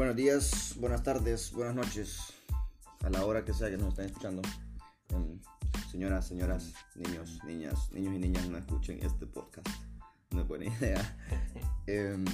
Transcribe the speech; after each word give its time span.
Buenos 0.00 0.16
días, 0.16 0.76
buenas 0.78 1.02
tardes, 1.02 1.52
buenas 1.52 1.74
noches, 1.74 2.32
a 3.04 3.10
la 3.10 3.22
hora 3.26 3.44
que 3.44 3.52
sea 3.52 3.68
que 3.68 3.76
nos 3.76 3.88
estén 3.90 4.06
escuchando. 4.06 4.40
Em, 5.10 5.38
señoras, 5.90 6.26
señoras, 6.26 6.72
niños, 6.94 7.38
niñas, 7.44 7.92
niños 7.92 8.14
y 8.14 8.18
niñas 8.18 8.48
no 8.48 8.56
escuchen 8.56 8.98
este 9.02 9.26
podcast. 9.26 9.68
No 10.30 10.40
es 10.40 10.48
buena 10.48 10.64
idea. 10.64 11.18
Em, 11.86 12.24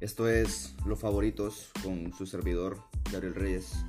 esto 0.00 0.30
es 0.30 0.74
Los 0.86 0.98
Favoritos 0.98 1.68
con 1.84 2.14
su 2.14 2.24
servidor, 2.24 2.82
Gabriel 3.12 3.34
Reyes, 3.34 3.84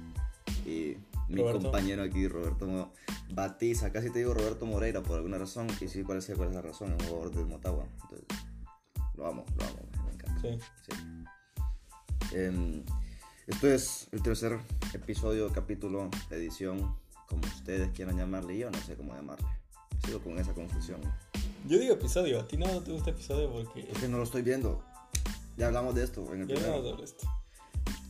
y 0.65 0.97
mi 1.29 1.39
Roberto. 1.39 1.61
compañero 1.61 2.03
aquí, 2.03 2.27
Roberto 2.27 2.91
Batiza. 3.33 3.93
Casi 3.93 4.09
te 4.09 4.19
digo 4.19 4.33
Roberto 4.33 4.65
Moreira 4.65 5.01
por 5.01 5.15
alguna 5.15 5.37
razón, 5.37 5.67
y 5.79 5.87
sí 5.87 6.03
parece 6.03 6.35
cuál 6.35 6.49
es 6.49 6.55
la 6.55 6.61
razón, 6.61 6.91
es 6.91 7.03
un 7.03 7.07
jugador 7.07 7.33
del 7.33 7.45
Motagua. 7.45 7.87
Entonces, 8.01 8.27
lo 9.15 9.25
amo, 9.25 9.45
lo 9.57 9.63
amo, 9.63 9.79
me 10.05 10.11
encanta. 10.11 10.41
Sí. 10.41 10.59
Sí. 10.85 11.18
Em, 12.31 12.83
esto 13.47 13.67
es 13.67 14.07
el 14.11 14.21
tercer 14.21 14.59
episodio, 14.93 15.51
capítulo, 15.51 16.09
edición, 16.29 16.95
como 17.27 17.41
ustedes 17.47 17.89
quieran 17.91 18.17
llamarle. 18.17 18.57
Yo 18.57 18.69
no 18.69 18.77
sé 18.79 18.95
cómo 18.95 19.15
llamarle. 19.15 19.47
Sigo 20.05 20.19
con 20.19 20.37
esa 20.37 20.53
confusión. 20.53 21.01
Yo 21.67 21.77
digo 21.79 21.93
episodio, 21.93 22.39
a 22.39 22.47
ti 22.47 22.57
no 22.57 22.81
te 22.81 22.91
gusta 22.91 23.09
episodio 23.09 23.51
porque 23.51 23.89
Es 23.91 23.97
que 23.97 24.07
no 24.07 24.17
lo 24.17 24.23
estoy 24.23 24.41
viendo. 24.43 24.83
Ya 25.57 25.67
hablamos 25.67 25.95
de 25.95 26.03
esto 26.03 26.33
en 26.33 26.41
el 26.41 26.47
ya 26.47 26.55
primero. 26.55 26.75
hablamos 26.75 26.91
sobre 26.91 27.03
esto. 27.03 27.27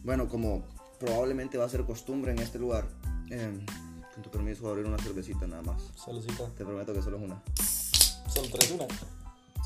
Bueno, 0.03 0.27
como 0.27 0.63
probablemente 0.99 1.57
va 1.57 1.65
a 1.65 1.69
ser 1.69 1.85
costumbre 1.85 2.31
en 2.31 2.39
este 2.39 2.59
lugar, 2.59 2.87
em, 3.29 3.65
con 4.13 4.23
tu 4.23 4.29
permiso 4.29 4.61
voy 4.61 4.69
a 4.69 4.71
abrir 4.73 4.85
una 4.85 4.97
cervecita 5.01 5.47
nada 5.47 5.61
más. 5.61 5.81
Saludcita. 5.95 6.47
Te 6.57 6.65
prometo 6.65 6.93
que 6.93 7.01
solo 7.01 7.17
es 7.17 7.23
una. 7.23 7.41
Solo 8.29 8.49
traes 8.49 8.71
una. 8.71 8.85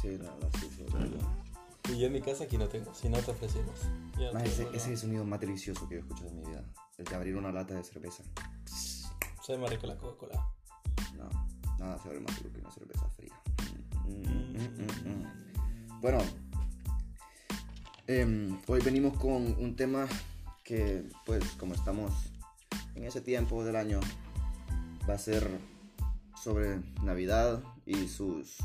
Sí, 0.01 0.17
la 0.17 0.31
verdad, 0.33 0.49
sí, 0.59 0.69
sí. 0.77 0.85
solo 0.89 1.05
es 1.05 1.11
una. 1.11 1.42
Y 1.89 1.99
yo 1.99 2.07
en 2.07 2.13
mi 2.13 2.21
casa 2.21 2.45
aquí 2.45 2.57
no 2.57 2.67
tengo, 2.69 2.93
si 2.93 3.09
no 3.09 3.17
te 3.19 3.31
ofrecimos. 3.31 3.81
Ya 4.17 4.31
Más 4.31 4.43
ese, 4.43 4.67
es 4.73 4.87
el 4.87 4.97
sonido 4.97 5.25
más 5.25 5.39
delicioso 5.39 5.87
que 5.89 5.95
he 5.95 5.99
escuchado 5.99 6.29
en 6.29 6.39
mi 6.39 6.45
vida. 6.45 6.63
El 6.97 7.05
de 7.05 7.15
abrir 7.15 7.35
una 7.35 7.51
lata 7.51 7.73
de 7.73 7.83
cerveza. 7.83 8.23
Sabe 9.45 9.59
más 9.59 9.69
rico 9.69 9.87
la 9.87 9.97
Coca-Cola. 9.97 10.47
No, 11.17 11.29
nada 11.77 11.99
se 11.99 12.07
abre 12.07 12.21
más 12.21 12.37
rico 12.37 12.53
que 12.53 12.59
una 12.61 12.71
cerveza 12.71 13.07
fría. 13.09 13.33
Mm, 14.05 14.57
mm, 14.57 14.81
mm, 14.81 15.09
mm. 15.09 16.01
Bueno, 16.01 16.19
em, 18.07 18.57
hoy 18.67 18.81
venimos 18.81 19.17
con 19.17 19.43
un 19.61 19.75
tema 19.75 20.07
que, 20.63 21.09
pues, 21.25 21.43
como 21.57 21.73
estamos 21.73 22.13
en 22.95 23.03
ese 23.03 23.19
tiempo 23.19 23.65
del 23.65 23.75
año, 23.75 23.99
va 25.09 25.15
a 25.15 25.19
ser 25.19 25.49
sobre 26.41 26.79
Navidad 27.03 27.61
y 27.85 28.07
sus 28.07 28.57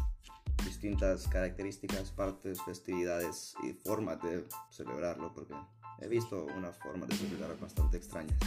distintas 0.78 1.26
características, 1.26 2.12
partes, 2.12 2.62
festividades 2.62 3.54
y 3.64 3.72
formas 3.72 4.22
de 4.22 4.44
celebrarlo, 4.70 5.32
porque 5.34 5.54
he 6.00 6.06
visto 6.06 6.46
unas 6.56 6.78
formas 6.78 7.08
de 7.08 7.16
celebrar 7.16 7.58
bastante 7.58 7.96
extrañas. 7.96 8.38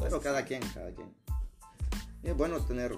Pero 0.00 0.18
cada 0.18 0.44
quien, 0.46 0.62
cada 0.72 0.90
quien. 0.92 1.12
Y 2.22 2.28
es 2.30 2.36
bueno 2.36 2.58
tener 2.64 2.96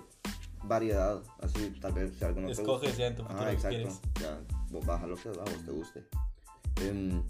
variedad, 0.62 1.21
así 1.41 1.75
tal 1.81 1.95
vez 1.95 2.12
si 2.17 2.25
algo 2.25 2.43
no 2.43 2.47
te 2.47 2.53
Escoges 2.53 2.91
gusta. 2.91 2.99
ya 2.99 3.07
en 3.09 3.17
tu 3.17 3.23
futuro 3.25 3.41
Ah, 3.43 3.47
que 3.49 3.55
exacto. 3.55 3.77
quieres. 3.77 4.01
Ya, 4.21 4.41
vos 4.71 4.87
baja 4.87 5.07
lo 5.09 5.17
que 5.17 5.29
a 5.31 5.33
vos 5.33 5.65
te 5.65 5.71
guste. 5.73 6.05
Em, 6.83 7.23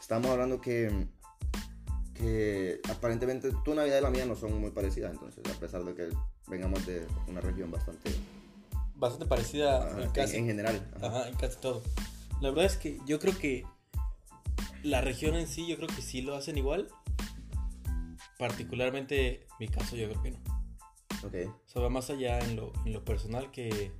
estamos 0.00 0.30
hablando 0.30 0.60
que, 0.60 1.08
que 2.14 2.80
aparentemente 2.88 3.50
tu 3.64 3.74
Navidad 3.74 3.98
y 3.98 4.02
la 4.02 4.10
mía 4.10 4.24
no 4.24 4.36
son 4.36 4.60
muy 4.60 4.70
parecidas, 4.70 5.10
entonces 5.12 5.42
a 5.52 5.58
pesar 5.58 5.82
de 5.84 5.94
que 5.94 6.10
vengamos 6.46 6.86
de 6.86 7.04
una 7.26 7.40
región 7.40 7.72
bastante... 7.72 8.14
Bastante 8.96 9.26
parecida 9.26 9.86
ajá, 9.88 10.02
en 10.02 10.10
casi, 10.10 10.36
en 10.36 10.46
general. 10.46 10.90
ajá. 10.96 11.06
ajá, 11.06 11.28
en 11.28 11.36
casi 11.36 11.58
todo. 11.58 11.82
La 12.40 12.50
verdad 12.50 12.66
es 12.66 12.76
que 12.76 12.98
yo 13.06 13.18
creo 13.18 13.36
que 13.38 13.64
la 14.82 15.00
región 15.00 15.34
en 15.34 15.46
sí, 15.46 15.66
yo 15.66 15.76
creo 15.76 15.88
que 15.88 16.02
sí 16.02 16.22
lo 16.22 16.34
hacen 16.34 16.58
igual. 16.58 16.88
Particularmente 18.38 19.46
mi 19.58 19.68
caso, 19.68 19.96
yo 19.96 20.08
creo 20.10 20.22
que 20.22 20.30
no. 20.32 20.38
Ok, 21.24 21.34
O 21.66 21.68
sea, 21.68 21.82
va 21.82 21.88
más 21.88 22.10
allá 22.10 22.38
en 22.40 22.56
lo, 22.56 22.72
en 22.84 22.92
lo 22.92 23.04
personal 23.04 23.50
que, 23.50 23.90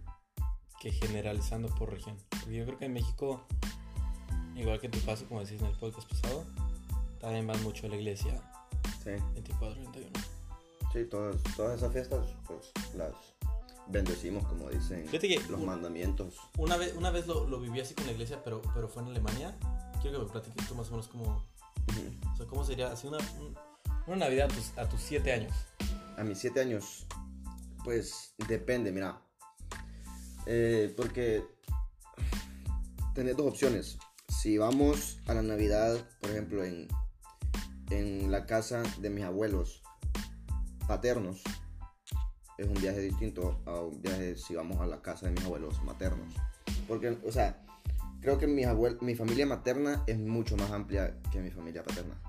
que 0.81 0.93
generalizando 0.93 1.69
por 1.75 1.91
región. 1.91 2.17
Porque 2.29 2.55
yo 2.55 2.65
creo 2.67 2.79
que 2.79 2.85
en 2.85 2.93
México, 2.93 3.47
igual 4.55 4.79
que 4.79 4.87
en 4.87 4.93
tu 4.93 5.01
caso, 5.05 5.27
como 5.27 5.41
decís 5.43 5.61
en 5.61 5.67
el 5.67 5.77
podcast 5.79 6.09
pasado, 6.09 6.45
también 7.19 7.47
van 7.47 7.63
mucho 7.63 7.87
a 7.87 7.91
la 7.91 7.97
iglesia 7.97 8.41
sí. 9.03 9.11
24, 9.35 9.75
31. 9.93 10.11
Sí, 10.93 11.05
todas, 11.07 11.37
todas 11.57 11.79
esas 11.79 11.93
fiestas 11.93 12.27
pues 12.47 12.73
las 12.95 13.13
bendecimos 13.89 14.47
como 14.47 14.69
dicen 14.71 15.07
que 15.07 15.19
los 15.49 15.61
un- 15.61 15.67
mandamientos. 15.67 16.35
Una 16.59 16.77
vez, 16.77 16.95
una 16.97 17.11
vez 17.11 17.27
lo, 17.27 17.47
lo 17.47 17.61
viví 17.61 17.81
así 17.81 17.95
con 17.95 18.07
la 18.07 18.13
iglesia, 18.13 18.43
pero, 18.45 18.63
pero 18.75 18.89
fue 18.89 19.03
en 19.03 19.09
Alemania. 19.11 19.57
Quiero 20.03 20.19
que 20.21 20.25
me 20.27 20.31
platiques 20.31 20.67
tú 20.69 20.75
más 20.75 20.89
o 20.89 20.91
menos 20.93 21.09
cómo, 21.09 21.25
Ujú. 21.25 22.31
o 22.33 22.37
sea, 22.37 22.47
cómo 22.47 22.65
sería 22.65 22.93
así 22.93 23.07
una, 23.07 23.19
un- 23.41 23.57
una 24.07 24.17
Navidad 24.17 24.51
a 24.51 24.55
tus, 24.55 24.79
a 24.79 24.89
tus 24.89 25.01
siete 25.01 25.33
años. 25.33 25.53
A 26.17 26.25
mis 26.25 26.39
siete 26.39 26.61
años, 26.61 27.07
pues 27.85 28.35
depende, 28.49 28.91
mira. 28.93 29.21
Eh, 30.47 30.93
porque 30.97 31.45
tenés 33.15 33.37
dos 33.37 33.47
opciones. 33.49 33.99
Si 34.29 34.59
vamos 34.59 35.19
a 35.27 35.35
la 35.35 35.43
Navidad, 35.43 35.99
por 36.21 36.31
ejemplo, 36.31 36.65
en, 36.65 36.89
en 37.91 38.31
la 38.31 38.47
casa 38.47 38.83
de 38.99 39.11
mis 39.11 39.25
abuelos 39.25 39.83
paternos, 40.87 41.43
es 42.59 42.67
un 42.67 42.75
viaje 42.75 43.01
distinto 43.01 43.61
a 43.67 43.81
un 43.81 44.01
viaje 44.01 44.37
si 44.37 44.55
vamos 44.55 44.81
a 44.81 44.87
la 44.87 45.03
casa 45.03 45.27
de 45.27 45.33
mis 45.33 45.45
abuelos 45.45 45.83
maternos. 45.85 46.35
Porque, 46.89 47.19
o 47.25 47.33
sea, 47.33 47.63
creo 48.21 48.39
que 48.39 48.47
mis 48.47 48.67
abuel- 48.67 48.99
mi 49.01 49.15
familia 49.15 49.47
materna 49.47 50.03
es 50.07 50.19
mucho 50.19 50.57
más 50.57 50.71
amplia 50.71 51.21
que 51.31 51.41
mi 51.41 51.51
familia 51.51 51.83
paterna. 51.85 52.21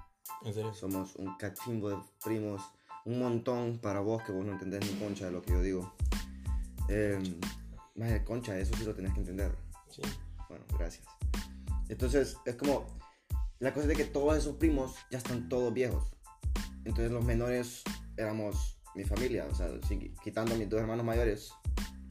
En 0.44 0.54
serio. 0.54 0.74
Somos 0.74 1.16
un 1.16 1.36
cachimbo 1.38 1.90
de 1.90 1.98
primos, 2.24 2.62
un 3.06 3.20
montón 3.20 3.80
para 3.80 4.00
vos 4.02 4.24
que 4.24 4.32
vos 4.32 4.46
no 4.46 4.52
entendés 4.54 4.82
ni 4.92 5.00
concha 5.00 5.26
de 5.26 5.32
lo 5.32 5.42
que 5.42 5.52
yo 5.52 5.62
digo. 5.62 5.94
Eh, 6.90 7.20
más 7.96 8.10
de 8.12 8.24
concha, 8.24 8.58
eso 8.58 8.76
sí 8.78 8.84
lo 8.86 8.94
tenés 8.94 9.14
que 9.14 9.20
entender. 9.20 9.56
Sí. 9.90 10.02
Bueno, 10.50 10.66
gracias. 10.78 11.06
Entonces, 11.90 12.38
es 12.46 12.56
como, 12.56 12.86
la 13.60 13.74
cosa 13.74 13.84
es 13.84 13.88
de 13.90 13.96
que 13.96 14.06
todos 14.06 14.38
esos 14.38 14.58
primos 14.58 14.96
ya 15.10 15.18
están 15.18 15.50
todos 15.50 15.74
viejos. 15.74 16.04
Entonces 16.86 17.12
los 17.12 17.26
menores 17.26 17.84
éramos 18.16 18.77
mi 18.98 19.04
familia, 19.04 19.46
o 19.50 19.56
sea, 19.56 19.70
sin- 19.88 20.14
quitando 20.24 20.56
a 20.56 20.58
mis 20.58 20.68
dos 20.70 20.82
hermanos 20.82 21.06
mayores, 21.06 21.52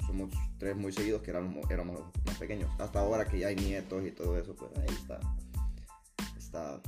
somos 0.06 0.30
tres 0.58 0.76
muy 0.76 0.92
seguidos 0.92 1.20
que 1.22 1.30
éramos, 1.32 1.68
éramos 1.70 1.98
los 2.00 2.06
más 2.24 2.36
pequeños. 2.38 2.70
Hasta 2.78 3.00
ahora 3.00 3.26
que 3.26 3.40
ya 3.40 3.48
hay 3.48 3.56
nietos 3.56 4.06
y 4.06 4.12
todo 4.12 4.38
eso, 4.38 4.54
pues 4.54 4.70
ahí 4.78 4.94
está. 4.94 5.18
Está 6.38 6.80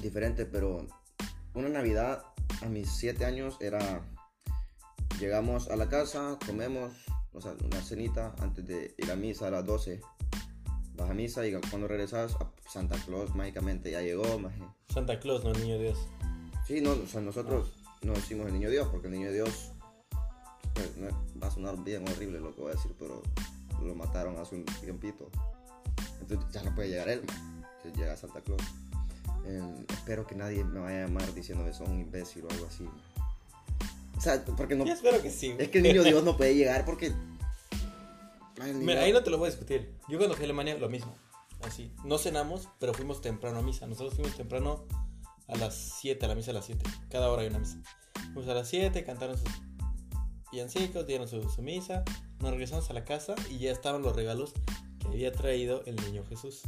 diferente, 0.00 0.46
pero 0.46 0.86
una 1.54 1.68
Navidad 1.68 2.22
a 2.62 2.66
mis 2.68 2.88
siete 2.88 3.24
años 3.24 3.56
era, 3.60 4.00
llegamos 5.18 5.68
a 5.70 5.76
la 5.76 5.88
casa, 5.88 6.38
comemos, 6.46 6.92
o 7.32 7.40
sea, 7.40 7.54
una 7.64 7.82
cenita 7.82 8.34
antes 8.40 8.64
de 8.66 8.94
ir 8.96 9.10
a 9.10 9.16
misa 9.16 9.48
a 9.48 9.50
las 9.50 9.66
12. 9.66 10.00
Vas 10.94 11.10
a 11.10 11.14
misa 11.14 11.46
y 11.46 11.52
cuando 11.68 11.88
regresas, 11.88 12.36
Santa 12.72 12.96
Claus 13.04 13.34
mágicamente 13.34 13.90
ya 13.90 14.00
llegó. 14.00 14.38
maje. 14.38 14.62
Santa 14.88 15.18
Claus, 15.18 15.44
no 15.44 15.50
el 15.50 15.60
niño 15.60 15.78
Dios. 15.78 15.98
Sí, 16.66 16.80
no, 16.80 16.92
o 16.92 17.06
sea, 17.06 17.20
nosotros 17.20 17.75
no 18.06 18.12
decimos 18.14 18.46
el 18.46 18.54
niño 18.54 18.70
Dios, 18.70 18.88
porque 18.88 19.08
el 19.08 19.12
niño 19.14 19.30
Dios 19.32 19.72
pues, 20.74 20.96
no- 20.96 21.08
va 21.42 21.48
a 21.48 21.50
sonar 21.50 21.76
bien 21.82 22.08
horrible 22.08 22.40
lo 22.40 22.54
que 22.54 22.60
voy 22.62 22.72
a 22.72 22.74
decir, 22.74 22.94
pero 22.98 23.22
lo 23.82 23.94
mataron 23.94 24.38
hace 24.38 24.54
un 24.56 24.64
tiempito. 24.64 25.30
Entonces 26.20 26.50
ya 26.52 26.62
no 26.62 26.74
puede 26.74 26.88
llegar 26.88 27.08
él. 27.08 27.20
Entonces 27.76 27.92
llega 27.96 28.16
Santa 28.16 28.40
Claus. 28.40 28.62
Eh, 29.44 29.84
espero 29.90 30.26
que 30.26 30.34
nadie 30.34 30.64
me 30.64 30.80
vaya 30.80 31.04
a 31.04 31.06
llamar 31.06 31.32
diciendo 31.34 31.64
que 31.64 31.72
soy 31.72 31.86
un 31.86 32.00
imbécil 32.00 32.44
o 32.46 32.50
algo 32.50 32.66
así. 32.66 32.82
man. 32.84 32.94
O 34.16 34.20
sea, 34.20 34.44
porque 34.44 34.74
no. 34.74 34.84
Yo 34.86 34.94
espero 34.94 35.20
que 35.22 35.30
sí. 35.30 35.54
Es 35.58 35.68
que 35.68 35.78
el 35.78 35.84
niño 35.84 36.02
Dios 36.02 36.24
no 36.24 36.36
puede 36.36 36.54
llegar 36.54 36.84
porque. 36.84 37.12
Ay, 38.60 38.72
Mira, 38.72 39.02
ahí 39.02 39.12
no 39.12 39.22
te 39.22 39.30
lo 39.30 39.38
voy 39.38 39.48
a 39.48 39.50
discutir. 39.50 39.94
Yo 40.08 40.16
cuando 40.18 40.34
fui 40.34 40.44
a 40.44 40.46
Alemania, 40.46 40.76
lo 40.78 40.88
mismo. 40.88 41.14
Así. 41.62 41.92
No 42.04 42.18
cenamos, 42.18 42.68
pero 42.80 42.94
fuimos 42.94 43.20
temprano 43.20 43.58
a 43.58 43.62
misa. 43.62 43.86
Nosotros 43.86 44.14
fuimos 44.14 44.34
temprano 44.36 44.84
a 45.48 45.56
las 45.56 45.74
7, 46.00 46.24
a 46.24 46.28
la 46.28 46.34
misa 46.34 46.50
a 46.50 46.54
las 46.54 46.64
7. 46.66 46.82
Cada 47.10 47.30
hora 47.30 47.42
hay 47.42 47.48
una 47.48 47.58
misa. 47.58 47.78
Fuimos 48.32 48.48
a 48.48 48.54
las 48.54 48.68
7, 48.68 49.04
cantaron 49.04 49.36
sus 49.38 49.48
villancicos, 50.52 51.06
dieron 51.06 51.28
su, 51.28 51.48
su 51.48 51.62
misa. 51.62 52.04
Nos 52.40 52.50
regresamos 52.50 52.88
a 52.90 52.92
la 52.92 53.04
casa 53.04 53.34
y 53.50 53.58
ya 53.58 53.72
estaban 53.72 54.02
los 54.02 54.14
regalos 54.14 54.52
que 55.00 55.08
había 55.08 55.32
traído 55.32 55.82
el 55.86 55.96
niño 55.96 56.24
Jesús. 56.28 56.62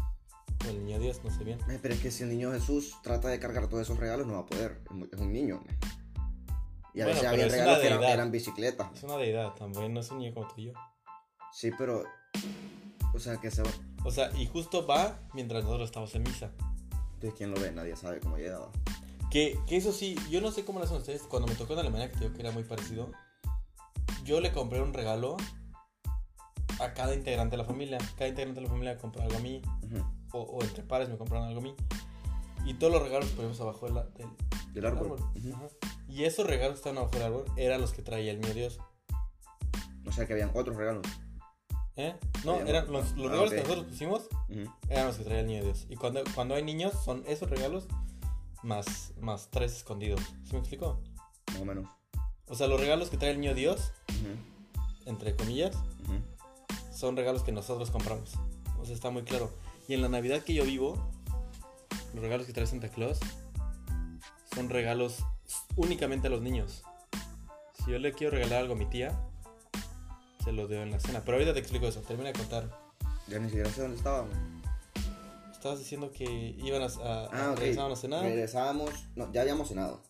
O 0.67 0.69
el 0.69 0.85
niño 0.85 0.99
Dios, 0.99 1.21
no 1.23 1.31
sé 1.31 1.45
bien. 1.45 1.59
Ay, 1.69 1.79
Pero 1.81 1.95
es 1.95 2.01
que 2.01 2.11
si 2.11 2.25
el 2.25 2.31
niño 2.31 2.51
Jesús 2.53 2.95
trata 3.03 3.29
de 3.29 3.39
cargar 3.39 3.69
todos 3.69 3.83
esos 3.83 3.99
regalos, 3.99 4.27
no 4.27 4.35
va 4.35 4.41
a 4.41 4.47
poder. 4.47 4.81
Es 5.13 5.21
un 5.21 5.33
niño. 5.33 5.63
man. 5.65 5.79
Y 6.95 7.01
a 7.01 7.05
Bueno, 7.05 7.21
veces 7.21 7.25
había 7.33 7.49
regalos 7.49 7.79
que 7.79 7.87
eran, 7.87 8.03
eran 8.03 8.31
bicicletas. 8.33 8.89
Es 8.95 9.03
una 9.05 9.17
deidad 9.17 9.55
también, 9.55 9.95
no 9.95 10.01
es 10.01 10.11
un 10.11 10.19
niño 10.19 10.35
como 10.35 10.49
tú 10.49 10.55
y 10.57 10.65
yo. 10.67 10.73
Sí, 11.53 11.71
pero. 11.79 12.03
O 13.15 13.21
sea, 13.21 13.37
que 13.37 13.51
se 13.51 13.63
va. 13.63 13.71
O 14.05 14.11
sea, 14.11 14.31
y 14.37 14.47
justo 14.47 14.87
va 14.87 15.19
mientras 15.33 15.63
nosotros 15.65 15.89
estamos 15.89 16.15
en 16.15 16.23
misa. 16.25 16.51
Entonces, 17.15 17.35
¿quién 17.37 17.51
lo 17.53 17.61
ve? 17.61 17.71
Nadie 17.73 17.95
sabe 17.97 18.21
cómo 18.21 18.37
llegaba. 18.37 18.71
Que, 19.31 19.59
que 19.67 19.77
eso 19.77 19.93
sí, 19.93 20.17
yo 20.31 20.41
no 20.41 20.51
sé 20.53 20.65
cómo 20.65 20.79
lo 20.79 20.85
hacen 20.87 20.97
ustedes. 20.99 21.23
Cuando 21.23 21.47
me 21.49 21.55
tocó 21.55 21.75
en 21.75 21.81
Alemania, 21.81 22.11
que 22.11 22.19
digo 22.21 22.33
que 22.33 22.41
era 22.41 22.51
muy 22.51 22.63
parecido, 22.65 23.11
yo 24.25 24.41
le 24.41 24.53
compré 24.53 24.81
un 24.81 24.95
regalo 24.95 25.37
a 26.81 26.93
cada 26.95 27.15
integrante 27.15 27.53
de 27.57 27.63
la 27.63 27.65
familia. 27.65 27.99
Cada 28.17 28.29
integrante 28.29 28.61
de 28.61 28.67
la 28.67 28.71
familia 28.73 28.97
compró 28.99 29.23
algo 29.23 29.37
a 29.37 29.41
mí, 29.41 29.61
o, 30.33 30.41
o 30.41 30.63
entre 30.63 30.83
pares 30.83 31.09
me 31.09 31.17
compraron 31.19 31.49
algo 31.49 31.61
a 31.61 31.63
mí. 31.63 31.75
Y 32.65 32.75
todos 32.75 32.93
los 32.93 33.03
regalos 33.03 33.27
los 33.27 33.35
poníamos 33.35 33.61
abajo 33.61 33.87
del, 33.87 33.95
del, 34.15 34.29
Del 34.75 34.87
árbol. 34.87 35.17
Ajá. 35.19 35.69
Y 36.09 36.25
esos 36.25 36.47
regalos 36.47 36.75
que 36.75 36.79
estaban 36.89 36.99
abajo 36.99 37.13
del 37.15 37.23
árbol 37.23 37.45
eran 37.57 37.81
los 37.81 37.93
que 37.93 38.03
traía 38.03 38.31
el 38.33 38.41
niño 38.41 38.55
Dios. 38.55 38.79
O 40.07 40.13
sea 40.13 40.27
que 40.27 40.33
habían 40.33 40.51
otros 40.55 40.77
regalos. 40.77 41.07
¿Eh? 41.97 42.15
No, 42.45 42.53
Habían- 42.53 42.69
eran 42.69 42.93
los, 42.93 43.13
los 43.17 43.27
Ah, 43.27 43.31
regalos 43.33 43.51
ok. 43.51 43.57
que 43.57 43.63
nosotros 43.63 43.85
pusimos 43.87 44.29
eran 44.89 45.07
los 45.07 45.17
que 45.17 45.25
traía 45.25 45.41
el 45.41 45.47
niño 45.49 45.65
Dios. 45.65 45.87
Y 45.91 45.97
cuando, 45.97 46.23
cuando 46.35 46.55
hay 46.55 46.63
niños, 46.63 46.93
son 47.05 47.25
esos 47.27 47.51
regalos 47.51 47.89
más, 48.63 49.13
más 49.21 49.49
tres 49.51 49.77
escondidos. 49.77 50.21
¿Sí 50.45 50.53
me 50.53 50.59
explico? 50.61 51.01
Más 51.53 51.61
o 51.61 51.65
menos. 51.65 51.87
O 52.47 52.55
sea, 52.55 52.67
los 52.67 52.81
regalos 52.81 53.11
que 53.11 53.17
trae 53.17 53.31
el 53.33 53.41
niño 53.41 53.55
Dios, 53.55 53.93
Ujú. 54.09 55.09
entre 55.11 55.37
comillas, 55.37 55.77
son 56.93 57.17
regalos 57.17 57.43
que 57.43 57.53
nosotros 57.53 57.91
compramos. 57.91 58.33
O 58.81 58.85
sea, 58.85 58.95
está 58.95 59.11
muy 59.11 59.23
claro. 59.23 59.53
Y 59.87 59.95
en 59.95 60.03
la 60.03 60.09
Navidad 60.09 60.43
que 60.43 60.55
yo 60.55 60.65
vivo, 60.65 61.11
los 62.15 62.23
regalos 62.23 62.47
que 62.47 62.53
trae 62.53 62.67
Santa 62.67 62.89
Claus 62.89 63.19
son 64.55 64.69
regalos 64.69 65.25
únicamente 65.77 66.27
a 66.27 66.31
los 66.31 66.43
niños. 66.43 66.83
Si 67.85 67.93
yo 67.93 67.99
le 67.99 68.13
quiero 68.13 68.33
regalar 68.33 68.61
algo 68.61 68.75
a 68.75 68.77
mi 68.77 68.87
tía, 68.87 69.19
se 70.45 70.53
lo 70.53 70.67
doy 70.67 70.79
en 70.79 70.91
la 70.91 70.99
cena. 71.01 71.21
Pero 71.25 71.37
ahorita 71.37 71.55
te 71.55 71.61
explico 71.61 71.87
eso. 71.87 72.01
Termina 72.01 72.33
de 72.33 72.39
contar. 72.39 72.69
Ya 73.29 73.39
ni 73.39 73.49
siquiera 73.49 73.71
sé 73.71 73.83
dónde 73.83 73.97
estábamos. 73.99 74.35
Estabas 75.59 75.81
diciendo 75.81 76.13
que 76.13 76.25
iban 76.63 76.83
a, 76.83 76.87
a, 76.87 77.25
Ah, 77.33 77.55
regresaban 77.57 77.91
a 77.93 77.97
cenar. 77.97 78.23
Regresábamos, 78.23 78.91
no, 79.17 79.33
ya 79.33 79.41
habíamos 79.41 79.69
cenado. 79.69 80.01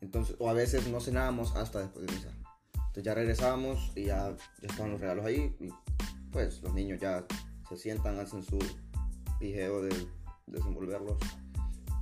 Entonces, 0.00 0.34
o 0.38 0.48
a 0.48 0.54
veces 0.54 0.86
no 0.88 0.98
cenábamos 1.00 1.54
hasta 1.56 1.80
después 1.80 2.06
de 2.06 2.12
misa. 2.14 2.28
Entonces 2.74 3.04
ya 3.04 3.14
regresábamos 3.14 3.92
y 3.94 4.04
ya, 4.04 4.34
ya 4.62 4.68
estaban 4.68 4.92
los 4.92 5.00
regalos 5.00 5.26
ahí. 5.26 5.54
Y 5.60 5.68
pues 6.32 6.62
los 6.62 6.72
niños 6.72 6.98
ya 7.00 7.26
se 7.68 7.76
sientan, 7.76 8.18
hacen 8.18 8.42
su 8.42 8.58
pijeo 9.38 9.82
de 9.82 10.06
desenvolverlos. 10.46 11.18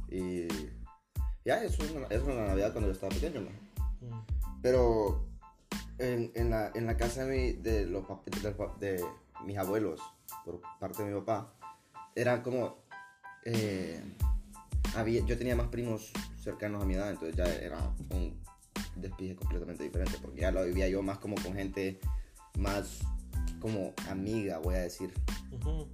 Y 0.08 0.46
ya, 1.44 1.64
eso 1.64 1.82
es 1.82 1.90
una, 1.90 2.06
eso 2.06 2.22
es 2.22 2.22
una 2.36 2.46
Navidad 2.46 2.70
cuando 2.72 2.88
yo 2.88 2.92
estaba 2.94 3.12
pequeño. 3.12 3.40
¿no? 3.40 3.50
Mm. 3.50 4.26
Pero 4.62 5.26
en, 5.98 6.30
en 6.36 6.50
la, 6.50 6.70
en 6.74 6.86
la 6.86 6.96
casa 6.96 7.24
de, 7.24 7.36
mi- 7.36 7.52
de, 7.62 7.86
los 7.86 8.04
de, 8.26 8.40
de 8.78 9.04
mis 9.44 9.58
abuelos, 9.58 10.00
por 10.44 10.60
parte 10.78 11.02
de 11.02 11.10
mi 11.12 11.20
papá, 11.20 11.52
era 12.16 12.42
como... 12.42 12.78
eh, 13.44 14.02
había, 14.96 15.24
yo 15.24 15.38
tenía 15.38 15.54
más 15.54 15.68
primos 15.68 16.10
cercanos 16.42 16.82
a 16.82 16.86
mi 16.86 16.94
edad, 16.94 17.10
entonces 17.10 17.36
ya 17.36 17.44
era 17.44 17.78
un 18.10 18.40
despije 18.96 19.36
completamente 19.36 19.84
diferente, 19.84 20.18
porque 20.20 20.40
ya 20.40 20.50
lo 20.50 20.64
vivía 20.64 20.88
yo 20.88 21.02
más 21.02 21.18
como 21.18 21.36
con 21.36 21.54
gente 21.54 22.00
más 22.58 23.00
como 23.60 23.92
amiga, 24.08 24.58
voy 24.58 24.76
a 24.76 24.80
decir, 24.82 25.12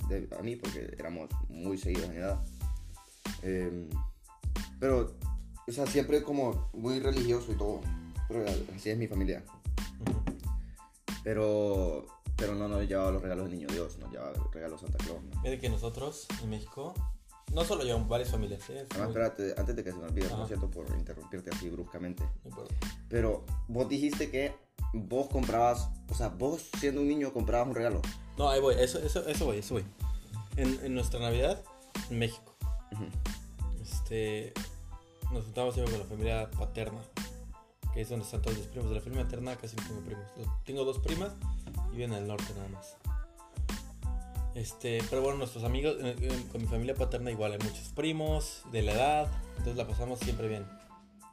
de, 0.08 0.28
a 0.38 0.42
mí, 0.42 0.56
porque 0.56 0.94
éramos 0.98 1.28
muy 1.48 1.78
seguidos 1.78 2.10
en 2.10 2.16
edad. 2.16 2.44
Eh, 3.42 3.88
pero, 4.78 5.16
o 5.66 5.72
sea, 5.72 5.86
siempre 5.86 6.22
como 6.22 6.70
muy 6.72 7.00
religioso 7.00 7.52
y 7.52 7.56
todo, 7.56 7.80
pero 8.28 8.44
así 8.76 8.90
es 8.90 8.98
mi 8.98 9.06
familia. 9.06 9.44
Pero, 11.24 12.06
pero 12.36 12.54
no 12.54 12.68
nos 12.68 12.86
llevaba 12.88 13.10
los 13.10 13.22
regalos 13.22 13.48
del 13.48 13.58
niño 13.58 13.68
Dios, 13.72 13.98
nos 13.98 14.10
llevaba 14.10 14.32
los 14.36 14.50
regalos 14.52 14.80
Santa 14.80 14.98
Claus. 14.98 15.22
¿no? 15.22 15.30
Fíjate 15.42 15.60
que 15.60 15.68
nosotros 15.68 16.26
en 16.42 16.50
México 16.50 16.94
no 17.52 17.64
solo 17.64 17.84
llevamos 17.84 18.08
varias 18.08 18.30
familias, 18.30 18.68
¿eh? 18.70 18.86
Además, 18.90 18.98
Muy- 18.98 19.22
espérate, 19.22 19.54
antes 19.60 19.76
de 19.76 19.84
que 19.84 19.92
se 19.92 19.98
me 19.98 20.04
olvide, 20.04 20.28
por 20.28 20.46
cierto, 20.46 20.70
por 20.70 20.86
interrumpirte 20.96 21.50
así 21.50 21.68
bruscamente. 21.68 22.22
no. 22.44 22.56
Pero 23.08 23.44
vos 23.68 23.88
dijiste 23.88 24.30
que 24.30 24.54
vos 24.94 25.28
comprabas, 25.28 25.88
o 26.10 26.14
sea, 26.14 26.28
vos 26.28 26.70
siendo 26.80 27.00
un 27.02 27.08
niño 27.08 27.32
comprabas 27.32 27.68
un 27.68 27.74
regalo. 27.74 28.00
No, 28.38 28.48
ahí 28.48 28.60
voy, 28.60 28.74
eso, 28.78 28.98
eso, 28.98 29.26
eso 29.28 29.44
voy, 29.46 29.58
eso 29.58 29.74
voy. 29.74 29.84
En, 30.56 30.80
en 30.82 30.94
nuestra 30.94 31.20
Navidad, 31.20 31.62
en 32.10 32.18
México, 32.18 32.54
Ujú. 32.92 33.04
este, 33.82 34.52
nos 35.30 35.44
juntamos 35.44 35.74
siempre 35.74 35.92
con 35.94 36.02
la 36.02 36.08
familia 36.08 36.50
paterna, 36.58 37.00
que 37.94 38.00
es 38.00 38.08
donde 38.08 38.24
están 38.24 38.40
todos 38.42 38.56
mis 38.56 38.66
primos. 38.66 38.88
De 38.88 38.96
la 38.96 39.00
familia 39.02 39.24
materna 39.24 39.56
casi 39.56 39.76
no 39.76 39.82
tengo 39.86 40.00
primos. 40.00 40.24
Los- 40.38 40.64
Tengo 40.64 40.84
dos 40.84 40.98
primas 40.98 41.32
y 41.92 41.96
viven 41.96 42.12
en 42.12 42.22
el 42.22 42.28
norte 42.28 42.52
nada 42.56 42.68
más. 42.68 42.96
Este, 44.54 45.02
pero 45.08 45.22
bueno, 45.22 45.38
nuestros 45.38 45.64
amigos, 45.64 45.96
con 46.50 46.60
mi 46.60 46.68
familia 46.68 46.94
paterna 46.94 47.30
igual 47.30 47.52
hay 47.52 47.58
muchos 47.58 47.88
primos 47.88 48.62
de 48.70 48.82
la 48.82 48.92
edad, 48.92 49.28
entonces 49.52 49.76
la 49.76 49.86
pasamos 49.86 50.18
siempre 50.18 50.48
bien. 50.48 50.66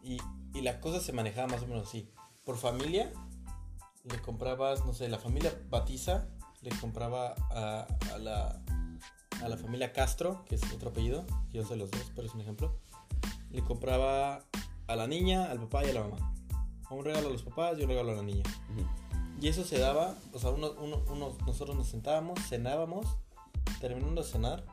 Y, 0.03 0.17
y 0.53 0.61
la 0.61 0.79
cosa 0.79 1.01
se 1.01 1.11
manejaba 1.11 1.47
más 1.47 1.63
o 1.63 1.67
menos 1.67 1.87
así. 1.87 2.09
Por 2.45 2.57
familia, 2.57 3.11
le 4.05 4.21
comprabas, 4.21 4.85
no 4.85 4.93
sé, 4.93 5.09
la 5.09 5.19
familia 5.19 5.53
Batiza 5.69 6.27
le 6.61 6.69
compraba 6.79 7.35
a, 7.51 7.87
a 8.13 8.17
la, 8.17 8.61
a 9.43 9.49
la 9.49 9.57
familia 9.57 9.91
Castro, 9.93 10.45
que 10.45 10.55
es 10.55 10.63
otro 10.73 10.89
apellido, 10.89 11.25
yo 11.51 11.65
sé 11.65 11.75
los 11.75 11.91
dos, 11.91 12.11
pero 12.15 12.27
es 12.27 12.33
un 12.33 12.41
ejemplo. 12.41 12.79
Le 13.51 13.63
compraba 13.63 14.45
a 14.87 14.95
la 14.95 15.07
niña, 15.07 15.51
al 15.51 15.59
papá 15.59 15.85
y 15.85 15.89
a 15.89 15.93
la 15.93 16.01
mamá. 16.01 16.33
Un 16.89 17.05
regalo 17.05 17.27
a 17.27 17.31
los 17.31 17.43
papás 17.43 17.77
y 17.77 17.83
un 17.83 17.89
regalo 17.89 18.11
a 18.11 18.15
la 18.15 18.23
niña. 18.23 18.43
Ujú. 18.71 19.08
Y 19.41 19.47
eso 19.47 19.63
se 19.63 19.79
daba, 19.79 20.15
o 20.33 20.39
sea, 20.39 20.49
uno, 20.49 20.71
uno- 20.79 21.03
uno- 21.09 21.37
nosotros 21.45 21.75
nos 21.77 21.87
sentábamos, 21.87 22.39
cenábamos, 22.49 23.05
terminando 23.79 24.21
de 24.21 24.27
cenar, 24.27 24.65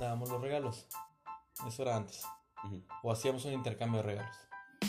dábamos 0.00 0.28
los 0.30 0.40
regalos. 0.40 0.86
Eso 1.66 1.82
era 1.82 1.96
antes. 1.96 2.22
Ujú. 2.64 2.82
O 3.04 3.12
hacíamos 3.12 3.44
un 3.44 3.52
intercambio 3.52 3.98
de 4.02 4.06
regalos. 4.08 4.36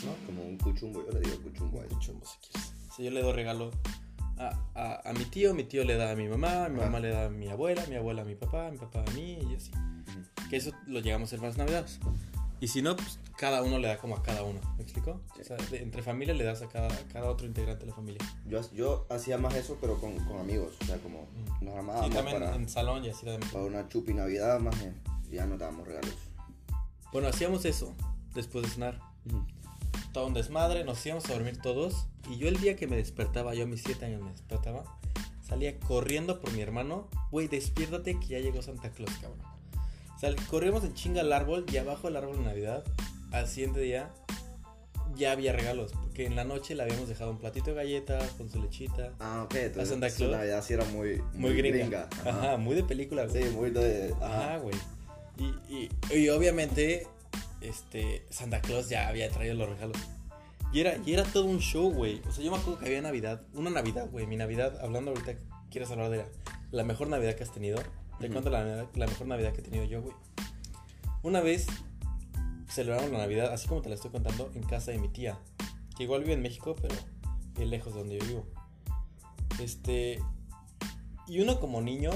¿no? 0.04 0.26
Como 0.26 0.42
un 0.42 0.58
cuchumbo, 0.58 1.04
yo 1.06 1.12
le 1.12 1.20
digo 1.20 1.40
cuchumbo. 1.42 1.78
Un 1.78 2.00
chumbo, 2.00 2.26
si 2.26 2.38
quieres. 2.38 2.72
O 2.90 2.94
sea, 2.94 3.04
yo 3.04 3.10
le 3.12 3.22
doy 3.22 3.32
regalo 3.32 3.70
a, 4.38 4.50
a- 4.74 5.08
a 5.08 5.12
mi 5.12 5.24
tío, 5.26 5.54
mi 5.54 5.62
tío 5.64 5.84
le 5.84 5.96
da 5.96 6.10
a 6.10 6.16
mi 6.16 6.28
mamá, 6.28 6.68
mi 6.68 6.78
Ajá. 6.80 6.86
mamá 6.86 6.98
le 7.00 7.10
da 7.10 7.26
a 7.26 7.30
mi 7.30 7.48
abuela, 7.48 7.86
mi 7.86 7.94
abuela 7.94 8.22
a 8.22 8.24
mi 8.24 8.34
papá, 8.34 8.70
mi 8.72 8.78
papá 8.78 9.04
a 9.06 9.10
mí 9.12 9.38
y 9.48 9.54
así. 9.54 9.70
Ujú. 9.70 10.48
Que 10.50 10.56
eso 10.56 10.72
lo 10.86 10.98
llegamos 10.98 11.26
a 11.26 11.36
hacer 11.36 11.40
más 11.46 11.56
navidades. 11.56 12.00
Y 12.64 12.68
si 12.68 12.80
no, 12.80 12.96
pues 12.96 13.18
cada 13.36 13.62
uno 13.62 13.78
le 13.78 13.88
da 13.88 13.98
como 13.98 14.16
a 14.16 14.22
cada 14.22 14.42
uno. 14.42 14.58
¿Me 14.78 14.84
explico? 14.84 15.20
Sí. 15.34 15.42
O 15.42 15.44
sea, 15.44 15.56
de- 15.58 15.82
entre 15.82 16.02
familia 16.02 16.32
le 16.32 16.44
das 16.44 16.62
a 16.62 16.68
cada, 16.68 16.88
a 16.88 17.08
cada 17.12 17.28
otro 17.28 17.46
integrante 17.46 17.84
de 17.84 17.90
la 17.90 17.94
familia. 17.94 18.20
Yo, 18.46 18.60
yo 18.72 19.06
hacía 19.10 19.36
más 19.36 19.54
eso, 19.54 19.76
pero 19.82 20.00
con, 20.00 20.16
con 20.24 20.38
amigos. 20.38 20.72
O 20.80 20.84
sea, 20.86 20.96
como 20.98 21.26
Mm. 21.60 21.64
nos 21.66 21.74
y 21.74 21.76
armábamos 21.78 22.10
también 22.14 22.38
para, 22.40 22.54
en 22.56 22.68
salón 22.70 23.04
y 23.04 23.10
así 23.10 23.26
también. 23.26 23.50
para 23.52 23.64
una 23.66 23.86
chupi 23.90 24.14
Navidad 24.14 24.60
más 24.60 24.74
ya 25.30 25.44
nos 25.46 25.58
dábamos 25.58 25.86
regalos. 25.86 26.14
Bueno, 27.12 27.28
hacíamos 27.28 27.66
eso 27.66 27.92
después 28.34 28.64
de 28.64 28.70
cenar. 28.70 28.98
Todo 30.12 30.26
un 30.26 30.32
desmadre, 30.34 30.84
nos 30.84 31.04
íbamos 31.04 31.28
a 31.28 31.34
dormir 31.34 31.60
todos. 31.60 32.06
Y 32.30 32.38
yo 32.38 32.48
el 32.48 32.58
día 32.60 32.76
que 32.76 32.86
me 32.86 32.96
despertaba, 32.96 33.54
yo 33.54 33.64
a 33.64 33.66
mis 33.66 33.82
7 33.82 34.06
años 34.06 34.22
me 34.22 34.30
despertaba, 34.30 34.84
salía 35.46 35.78
corriendo 35.80 36.40
por 36.40 36.50
mi 36.52 36.62
hermano. 36.62 37.08
Güey, 37.30 37.46
despiértate 37.48 38.18
que 38.20 38.26
ya 38.26 38.38
llegó 38.38 38.62
Santa 38.62 38.90
Claus, 38.90 39.10
cabrón. 39.20 39.53
O 40.24 40.32
sea, 40.32 40.46
corríamos 40.48 40.84
en 40.84 40.94
chinga 40.94 41.20
al 41.20 41.32
árbol 41.32 41.66
y 41.70 41.76
abajo 41.76 42.06
del 42.06 42.16
árbol 42.16 42.38
de 42.38 42.44
Navidad, 42.44 42.82
al 43.32 43.46
siguiente 43.46 43.80
día, 43.80 44.10
ya 45.16 45.32
había 45.32 45.52
regalos. 45.52 45.92
Porque 45.92 46.24
en 46.26 46.34
la 46.36 46.44
noche 46.44 46.74
le 46.74 46.82
habíamos 46.82 47.08
dejado 47.08 47.30
un 47.30 47.38
platito 47.38 47.70
de 47.70 47.76
galletas 47.76 48.30
con 48.32 48.48
su 48.50 48.62
lechita. 48.62 49.12
Ah, 49.20 49.42
ok. 49.44 49.54
Entonces, 49.56 49.90
Santa 49.90 50.08
su 50.10 50.16
Claus. 50.16 50.32
Navidad 50.32 50.64
sí 50.64 50.72
era 50.74 50.84
muy, 50.86 51.20
Muy 51.34 51.54
gringa. 51.54 52.08
Ajá. 52.20 52.30
Ajá, 52.30 52.56
muy 52.56 52.74
de 52.74 52.84
película, 52.84 53.26
güey. 53.26 53.42
Sí, 53.42 53.50
muy 53.50 53.70
de. 53.70 54.14
Ajá, 54.20 54.54
Ajá. 54.54 54.58
güey. 54.58 54.76
Y, 55.36 55.44
y, 55.74 56.16
y 56.16 56.28
obviamente, 56.30 57.06
este, 57.60 58.24
Santa 58.30 58.60
Claus 58.60 58.88
ya 58.88 59.08
había 59.08 59.28
traído 59.30 59.54
los 59.54 59.68
regalos. 59.68 59.96
Y 60.72 60.80
era, 60.80 60.96
y 61.04 61.12
era 61.12 61.24
todo 61.24 61.44
un 61.44 61.58
show, 61.58 61.92
güey. 61.92 62.20
O 62.28 62.32
sea, 62.32 62.42
yo 62.42 62.50
me 62.50 62.56
acuerdo 62.56 62.80
que 62.80 62.86
había 62.86 63.02
Navidad. 63.02 63.42
Una 63.52 63.70
Navidad, 63.70 64.08
güey. 64.10 64.26
Mi 64.26 64.36
Navidad, 64.36 64.78
hablando 64.80 65.10
ahorita, 65.10 65.34
quieres 65.70 65.90
hablar 65.90 66.10
de 66.10 66.18
la, 66.18 66.24
la 66.72 66.84
mejor 66.84 67.08
Navidad 67.08 67.34
que 67.34 67.42
has 67.44 67.52
tenido. 67.52 67.78
Te 68.20 68.30
cuento 68.30 68.50
la, 68.50 68.86
la 68.94 69.06
mejor 69.06 69.26
Navidad 69.26 69.52
que 69.52 69.60
he 69.60 69.64
tenido 69.64 69.84
yo, 69.84 70.02
güey. 70.02 70.14
Una 71.22 71.40
vez 71.40 71.66
celebramos 72.68 73.10
la 73.10 73.18
Navidad, 73.18 73.52
así 73.52 73.68
como 73.68 73.82
te 73.82 73.88
la 73.88 73.94
estoy 73.94 74.10
contando, 74.10 74.50
en 74.54 74.62
casa 74.62 74.90
de 74.90 74.98
mi 74.98 75.08
tía. 75.08 75.38
Que 75.96 76.04
igual 76.04 76.22
vive 76.22 76.34
en 76.34 76.42
México, 76.42 76.76
pero 76.80 76.94
bien 77.56 77.70
lejos 77.70 77.94
de 77.94 78.00
donde 78.00 78.18
yo 78.18 78.26
vivo. 78.26 78.46
Este. 79.60 80.20
Y 81.26 81.40
uno 81.40 81.58
como 81.60 81.80
niño 81.80 82.10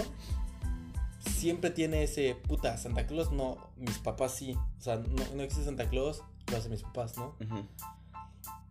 siempre 1.20 1.70
tiene 1.70 2.02
ese 2.02 2.34
puta 2.34 2.76
Santa 2.76 3.06
Claus, 3.06 3.32
no, 3.32 3.56
mis 3.76 3.98
papás 3.98 4.34
sí. 4.34 4.56
O 4.78 4.80
sea, 4.80 4.96
no, 4.96 5.24
no 5.34 5.42
existe 5.42 5.64
Santa 5.64 5.88
Claus, 5.88 6.22
lo 6.50 6.56
hacen 6.56 6.70
mis 6.70 6.82
papás, 6.82 7.16
¿no? 7.16 7.36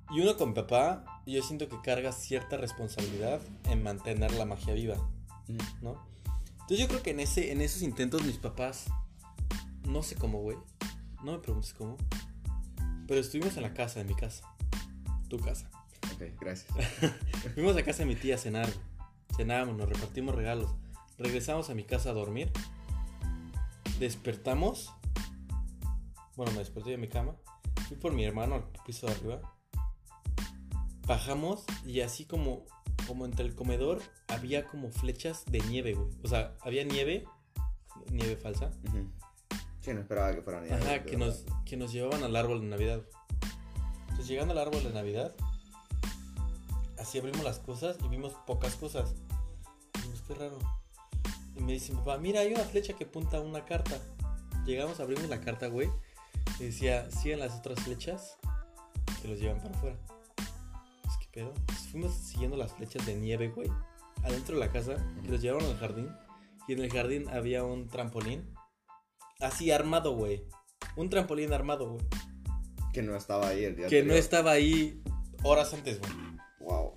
Y 0.10 0.22
uno 0.22 0.38
con 0.38 0.50
mi 0.50 0.55
papá, 0.55 1.22
yo 1.25 1.41
siento 1.41 1.67
que 1.67 1.81
carga 1.81 2.12
cierta 2.12 2.57
responsabilidad 2.57 3.41
en 3.69 3.84
mantener 3.84 4.31
la 4.34 4.46
magia 4.46 4.74
viva. 4.74 4.96
¿no? 5.81 5.96
Entonces 6.67 6.79
yo 6.86 6.89
creo 6.89 7.01
que 7.01 7.12
en, 7.12 7.21
ese, 7.21 7.53
en 7.53 7.62
esos 7.62 7.81
intentos 7.81 8.25
mis 8.25 8.39
papás, 8.39 8.88
no 9.88 10.03
sé 10.03 10.15
cómo, 10.15 10.41
güey, 10.41 10.57
no 11.24 11.31
me 11.31 11.39
preguntes 11.39 11.74
cómo, 11.74 11.95
pero 13.07 13.21
estuvimos 13.21 13.55
en 13.55 13.63
la 13.63 13.74
casa, 13.74 14.01
en 14.01 14.07
mi 14.07 14.15
casa, 14.15 14.53
tu 15.29 15.39
casa. 15.39 15.69
Ok, 16.13 16.24
gracias. 16.38 16.69
Fuimos 17.55 17.77
a 17.77 17.83
casa 17.83 18.00
de 18.00 18.07
mi 18.07 18.15
tía 18.15 18.36
a 18.36 18.38
cenar. 18.38 18.67
Cenamos, 19.38 19.77
nos 19.77 19.88
repartimos 19.88 20.36
regalos. 20.36 20.69
Regresamos 21.17 21.69
a 21.69 21.74
mi 21.74 21.86
casa 21.86 22.09
a 22.09 22.13
dormir. 22.13 22.51
Despertamos. 23.97 24.91
Bueno, 26.36 26.51
me 26.51 26.59
desperté 26.59 26.89
de 26.89 26.97
mi 26.97 27.07
cama. 27.07 27.38
Fui 27.88 27.95
por 27.95 28.12
mi 28.12 28.25
hermano 28.25 28.55
al 28.55 28.67
piso 28.86 29.07
de 29.07 29.13
arriba. 29.13 29.55
Bajamos 31.05 31.63
y 31.86 32.01
así 32.01 32.25
como, 32.25 32.65
como 33.06 33.25
entre 33.25 33.46
el 33.46 33.56
comedor 33.56 34.01
había 34.27 34.66
como 34.66 34.89
flechas 34.89 35.46
de 35.46 35.60
nieve, 35.62 35.94
güey. 35.94 36.10
O 36.24 36.27
sea, 36.27 36.56
había 36.62 36.84
nieve. 36.84 37.25
Nieve 38.12 38.38
falsa. 38.38 38.72
Sí, 39.82 39.94
no 39.94 40.01
esperaba 40.01 40.34
que 40.34 40.42
fuera 40.42 40.62
Navidad. 40.62 40.82
Ajá, 40.82 41.04
que 41.04 41.18
nos, 41.18 41.46
que 41.66 41.77
nos 41.77 41.92
llevaban 41.92 42.24
al 42.24 42.36
árbol 42.36 42.62
de 42.62 42.68
Navidad. 42.68 43.01
Entonces, 44.01 44.27
llegando 44.27 44.54
al 44.54 44.60
árbol 44.60 44.84
de 44.84 44.92
Navidad, 44.92 45.36
así 46.98 47.20
abrimos 47.20 47.44
las 47.44 47.60
cosas 47.60 47.98
y 48.04 48.08
vimos 48.08 48.34
pocas 48.46 48.75
cosas. 48.75 49.13
Y 49.96 49.98
dijimos, 50.00 50.24
qué 50.27 50.34
raro. 50.34 50.58
Y 51.56 51.62
me 51.62 51.74
dice 51.74 51.92
mi 51.92 52.00
papá, 52.00 52.18
mira, 52.18 52.42
hay 52.42 52.54
una 52.54 52.63
flecha 52.63 52.94
que 52.94 53.06
apunta 53.06 53.38
a 53.38 53.42
una 53.42 53.66
carta. 53.66 54.00
Llegamos, 54.66 55.00
abrimos 55.00 55.27
la 55.30 55.42
carta, 55.42 55.68
güey. 55.68 55.89
Y 56.60 56.66
decía, 56.66 57.10
sigan 57.12 57.39
las 57.39 57.56
otras 57.56 57.80
flechas 57.80 58.38
que 59.22 59.27
los 59.27 59.39
llevan 59.39 59.62
para 59.62 59.75
afuera. 59.75 59.98
Pues, 61.38 61.46
¿qué 61.46 61.74
pedo? 61.74 61.91
Fuimos 61.91 62.13
siguiendo 62.13 62.58
las 62.58 62.74
flechas 62.74 63.06
de 63.06 63.15
nieve, 63.15 63.50
güey. 63.50 63.70
Adentro 64.24 64.56
de 64.56 64.65
la 64.65 64.72
casa, 64.72 64.96
que 65.24 65.29
los 65.29 65.41
llevaron 65.41 65.67
al 65.67 65.77
jardín. 65.77 66.10
Y 66.67 66.74
en 66.74 66.79
el 66.79 66.91
jardín 66.91 67.29
había 67.29 67.63
un 67.63 67.88
trampolín. 67.88 68.53
Así 69.39 69.72
armado, 69.72 70.15
güey. 70.15 70.44
Un 70.96 71.10
trampolín 71.10 71.53
armado, 71.53 71.91
güey. 71.91 72.06
Que 72.94 73.03
no 73.03 73.15
estaba 73.15 73.50
ahí 73.50 73.63
el 73.63 73.75
día 73.75 73.88
Que 73.88 74.01
no 74.03 74.13
estaba 74.13 74.51
ahí 74.51 75.01
horas 75.44 75.74
antes, 75.74 76.00
güey. 76.00 76.12
Wow. 76.60 76.94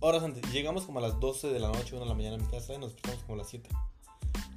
Horas 0.00 0.22
antes. 0.22 0.50
Llegamos 0.52 0.84
como 0.84 0.98
a 0.98 1.02
las 1.02 1.18
12 1.18 1.48
de 1.48 1.58
la 1.58 1.68
noche, 1.68 1.94
1 1.96 2.00
de 2.00 2.08
la 2.08 2.14
mañana 2.14 2.36
a 2.36 2.38
mi 2.38 2.46
casa 2.46 2.74
y 2.74 2.78
nos 2.78 2.92
despertamos 2.92 3.24
como 3.24 3.34
a 3.34 3.38
las 3.38 3.48
7. 3.48 3.68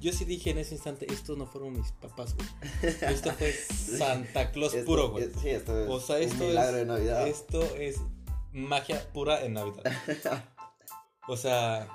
Yo 0.00 0.12
sí 0.12 0.24
dije 0.24 0.50
en 0.50 0.58
ese 0.58 0.74
instante, 0.74 1.06
estos 1.12 1.36
no 1.36 1.46
fueron 1.46 1.72
mis 1.72 1.92
papás, 1.92 2.34
güey. 2.34 2.48
Esto 3.12 3.32
fue 3.32 3.52
Santa 3.98 4.50
Claus 4.50 4.74
Esto- 4.74 4.86
puro, 4.86 5.10
güey. 5.10 5.28
Sí, 5.40 5.48
esto 5.48 5.78
es 5.78 5.90
O 5.90 6.00
sea, 6.00 6.18
esto 6.18 6.44
un 6.44 6.50
milagro 6.50 6.76
es, 6.76 6.76
de 6.76 6.86
Navidad. 6.86 7.26
Esto 7.28 7.62
es 7.76 8.00
magia 8.52 9.12
pura 9.12 9.44
en 9.44 9.54
Navidad. 9.54 9.82
O 11.28 11.36
sea, 11.36 11.88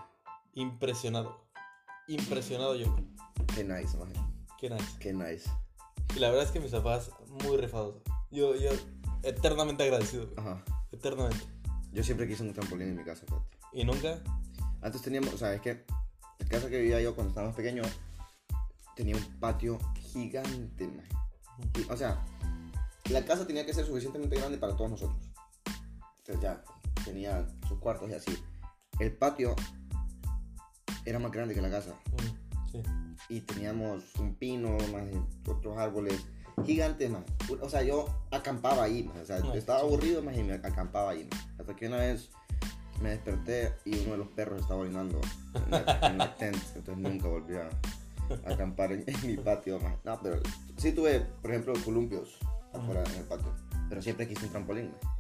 impresionado. 0.54 1.46
Impresionado 2.08 2.76
yo. 2.76 2.96
Qué 3.54 3.64
nice, 3.64 3.98
maje. 3.98 4.14
Qué 4.60 4.70
nice. 4.70 5.00
Qué 5.00 5.14
nice. 5.14 5.50
Y 6.16 6.20
la 6.20 6.30
verdad 6.30 6.46
es 6.46 6.52
que 6.52 6.60
mis 6.60 6.72
papás, 6.72 7.12
muy 7.44 7.58
rifados. 7.58 7.96
Yo, 8.32 8.56
yo, 8.56 8.70
eternamente 9.24 9.84
agradecido. 9.84 10.30
Ajá. 10.38 10.64
Eternamente. 10.92 11.44
Yo 11.92 12.04
siempre 12.04 12.28
quise 12.28 12.44
un 12.44 12.54
trampolín 12.54 12.90
en 12.90 12.96
mi 12.96 13.04
casa, 13.04 13.26
fíjate. 13.26 13.58
Y 13.74 13.84
nunca. 13.84 14.22
Antes 14.82 15.02
teníamos, 15.02 15.34
o 15.34 15.38
sea, 15.38 15.54
es 15.54 15.62
que 15.62 15.86
la 16.40 16.48
casa 16.48 16.70
que 16.70 16.80
vivía 16.80 17.02
yo 17.02 17.16
cuando 17.16 17.30
estaba 17.30 17.48
más 17.48 17.56
pequeño 17.56 17.82
tenía 18.96 19.16
un 19.16 19.40
patio 19.40 19.80
gigante, 20.00 20.90
o 21.90 21.98
sea, 21.98 22.24
la 23.10 23.26
casa 23.26 23.46
tenía 23.46 23.66
que 23.66 23.74
ser 23.74 23.86
suficientemente 23.86 24.38
grande 24.38 24.58
para 24.58 24.76
todos 24.76 24.92
nosotros. 24.92 25.18
Entonces 26.28 26.42
ya 26.42 26.64
tenía 27.04 27.48
sus 27.68 27.80
cuartos 27.80 28.10
y 28.10 28.14
así. 28.14 28.36
El 29.00 29.16
patio 29.16 29.56
era 31.06 31.20
más 31.20 31.32
grande 31.32 31.54
que 31.54 31.62
la 31.62 31.70
casa. 31.70 31.94
Sí. 32.72 32.82
Y 33.30 33.42
teníamos 33.42 34.04
un 34.16 34.34
pino, 34.36 34.76
más 34.92 35.04
otros 35.48 35.78
árboles 35.78 36.26
gigantes, 36.66 37.12
más. 37.12 37.24
O 37.62 37.70
sea, 37.70 37.84
yo 37.84 38.08
acampaba 38.32 38.84
ahí, 38.84 39.04
más. 39.04 39.18
O 39.18 39.26
sea, 39.26 39.38
estaba 39.54 39.80
sí. 39.80 39.86
aburrido, 39.86 40.24
más, 40.24 40.36
y 40.36 40.44
me 40.44 40.54
acampaba 40.54 41.12
ahí, 41.12 41.28
más. 41.30 41.48
Hasta 41.60 41.76
que 41.76 41.88
una 41.88 41.98
vez 41.98 42.32
me 43.02 43.10
desperté 43.10 43.74
y 43.86 44.00
uno 44.00 44.14
de 44.14 44.18
los 44.18 44.28
perros 44.30 44.62
estaba 44.62 44.80
orinando 44.80 45.22
en 45.54 45.72
la, 45.72 46.00
en 46.04 46.18
la 46.18 46.36
tent. 46.36 46.58
Entonces 46.76 46.98
nunca 46.98 47.28
volví 47.28 47.56
a, 47.56 47.70
acampar 48.52 48.94
en, 48.94 49.04
en 49.06 49.28
mi 49.28 49.38
patio, 49.38 49.80
más. 49.80 49.94
No, 50.04 50.20
pero 50.24 50.40
sí 50.78 50.92
tuve, 50.92 51.20
por 51.20 51.52
ejemplo, 51.52 51.74
columpios 51.84 52.40
afuera 52.74 53.04
en 53.12 53.20
el 53.20 53.26
patio. 53.26 53.54
Pero 53.90 54.02
siempre 54.02 54.28
quise 54.28 54.46
un 54.46 54.52
trampolín, 54.52 54.92
más. 54.92 55.15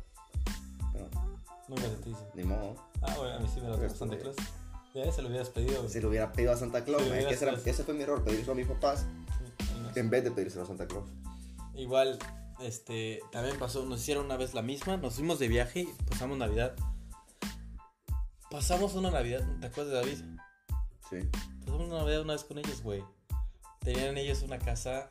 Nunca 1.68 1.82
se 1.84 1.96
te 1.98 2.10
dice. 2.10 2.22
ni 2.36 2.44
modo. 2.44 2.76
Ah, 3.02 3.14
bueno, 3.18 3.36
a 3.36 3.40
mí 3.40 3.48
sí 3.54 3.60
me 3.62 3.68
lo 3.70 3.78
trajo 3.78 3.96
Santa 3.96 4.16
estuvo 4.16 4.34
Claus. 4.34 4.50
Ya 4.94 5.12
se 5.12 5.22
lo 5.22 5.28
hubieras 5.30 5.50
pedido. 5.50 5.90
Si 5.90 6.00
lo 6.00 6.10
hubiera 6.10 6.32
pedido 6.32 6.54
a 6.54 6.58
Santa 6.58 6.84
Claus, 6.86 7.04
Sí, 7.04 7.10
ma, 7.10 7.18
es 7.20 7.26
que 7.28 7.34
ese, 7.34 7.44
era- 7.46 7.54
hubieras- 7.54 7.68
ese 7.68 7.84
fue 7.84 7.94
mi 7.96 8.04
error, 8.04 8.24
pedírselo 8.24 8.52
a 8.54 8.56
mis 8.56 8.68
papás 8.68 9.06
Sí, 9.60 9.66
no 9.82 9.92
en 9.96 10.10
vez 10.10 10.24
de 10.24 10.32
pedírselo 10.32 10.64
a 10.64 10.68
Santa 10.68 10.88
Claus. 10.88 11.10
Igual, 11.74 12.18
este, 12.62 13.20
también 13.32 13.58
pasó, 13.60 13.86
nos 13.86 14.00
hicieron 14.02 14.26
una 14.26 14.38
vez 14.38 14.54
la 14.54 14.62
misma, 14.62 14.96
nos 14.98 15.16
fuimos 15.16 15.40
de 15.40 15.48
viaje 15.50 15.82
y 15.82 15.86
pasamos 16.10 16.38
Navidad. 16.38 16.76
Pasamos 18.50 18.94
una 18.96 19.12
Navidad, 19.12 19.44
¿te 19.60 19.68
acuerdas 19.68 19.94
de 19.94 20.00
David? 20.00 20.40
Sí. 21.10 21.30
Pasamos 21.60 21.88
una 21.90 21.98
Navidad 22.00 22.22
una 22.22 22.34
vez 22.34 22.44
con 22.44 22.58
ellos, 22.58 22.82
güey. 22.82 23.04
Tenían 23.82 24.18
ellos 24.18 24.42
una 24.44 24.60
casa 24.60 25.10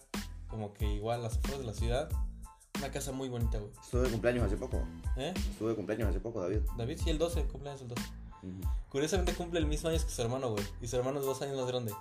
como 0.48 0.72
que 0.72 0.86
igual 0.86 1.20
a 1.20 1.22
las 1.24 1.36
afueras 1.36 1.60
de 1.60 1.66
la 1.66 1.74
ciudad. 1.74 2.08
Una 2.78 2.90
casa 2.90 3.12
muy 3.12 3.28
bonita, 3.28 3.58
güey. 3.58 3.70
Estuve 3.82 4.02
de 4.02 4.10
cumpleaños 4.10 4.44
hace 4.44 4.56
poco. 4.56 4.82
¿Eh? 5.16 5.32
Estuve 5.50 5.70
de 5.70 5.76
cumpleaños 5.76 6.08
hace 6.10 6.20
poco, 6.20 6.40
David. 6.42 6.58
David 6.76 6.98
sí, 7.02 7.10
el 7.10 7.18
12, 7.18 7.44
cumpleaños 7.44 7.82
el 7.82 7.88
12. 7.88 8.02
Curiosamente 8.90 9.32
cumple 9.34 9.60
el 9.60 9.66
mismo 9.66 9.88
año 9.88 9.98
que 9.98 10.10
su 10.10 10.20
hermano, 10.22 10.50
güey. 10.50 10.64
Y 10.82 10.86
su 10.88 10.96
hermano 10.96 11.20
es 11.20 11.24
dos 11.26 11.40
años 11.42 11.56
más 11.56 11.66
grande. 11.66 11.92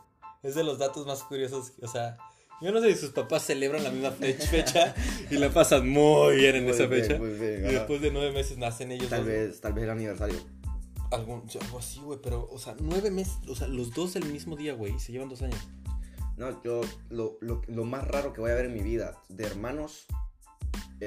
Es 0.41 0.55
de 0.55 0.63
los 0.63 0.79
datos 0.79 1.05
más 1.07 1.23
curiosos. 1.23 1.73
O 1.81 1.87
sea, 1.87 2.17
yo 2.61 2.71
no 2.71 2.81
sé 2.81 2.93
si 2.93 2.99
sus 2.99 3.11
papás 3.11 3.43
celebran 3.45 3.83
la 3.83 3.91
misma 3.91 4.11
fe- 4.11 4.33
fecha 4.51 4.93
y 5.29 5.35
la 5.37 5.49
pasan 5.53 5.87
muy 5.87 6.35
bien 6.37 6.55
en 6.57 6.63
Muy 6.63 6.73
esa 6.73 6.85
bien, 6.87 7.01
fecha. 7.03 7.17
muy 7.17 7.29
bien, 7.29 7.65
y 7.69 7.73
después 7.73 8.01
de 8.01 8.11
nueve 8.11 8.31
meses 8.31 8.57
nacen 8.57 8.91
ellos 8.91 9.09
Tal 9.09 9.19
dos. 9.19 9.27
vez, 9.27 9.61
tal 9.61 9.73
vez 9.73 9.83
el 9.85 9.89
aniversario. 9.91 10.39
Algún, 11.11 11.43
algo 11.61 11.79
así, 11.79 11.99
güey. 12.01 12.19
Pero, 12.21 12.49
o 12.51 12.57
sea, 12.59 12.75
nueve 12.79 13.09
meses. 13.11 13.35
O 13.47 13.55
sea, 13.55 13.67
los 13.67 13.91
dos 13.93 14.15
el 14.15 14.25
mismo 14.25 14.55
día, 14.57 14.73
güey. 14.73 14.95
Y 14.95 14.99
se 14.99 15.11
llevan 15.11 15.29
dos 15.29 15.41
años. 15.43 15.59
No, 16.35 16.61
yo, 16.63 16.81
lo, 17.09 17.37
lo, 17.41 17.61
lo 17.67 17.85
más 17.85 18.05
raro 18.07 18.33
que 18.33 18.41
voy 18.41 18.49
a 18.51 18.55
ver 18.55 18.65
en 18.65 18.73
mi 18.73 18.81
vida 18.81 19.21
de 19.29 19.45
hermanos 19.45 20.07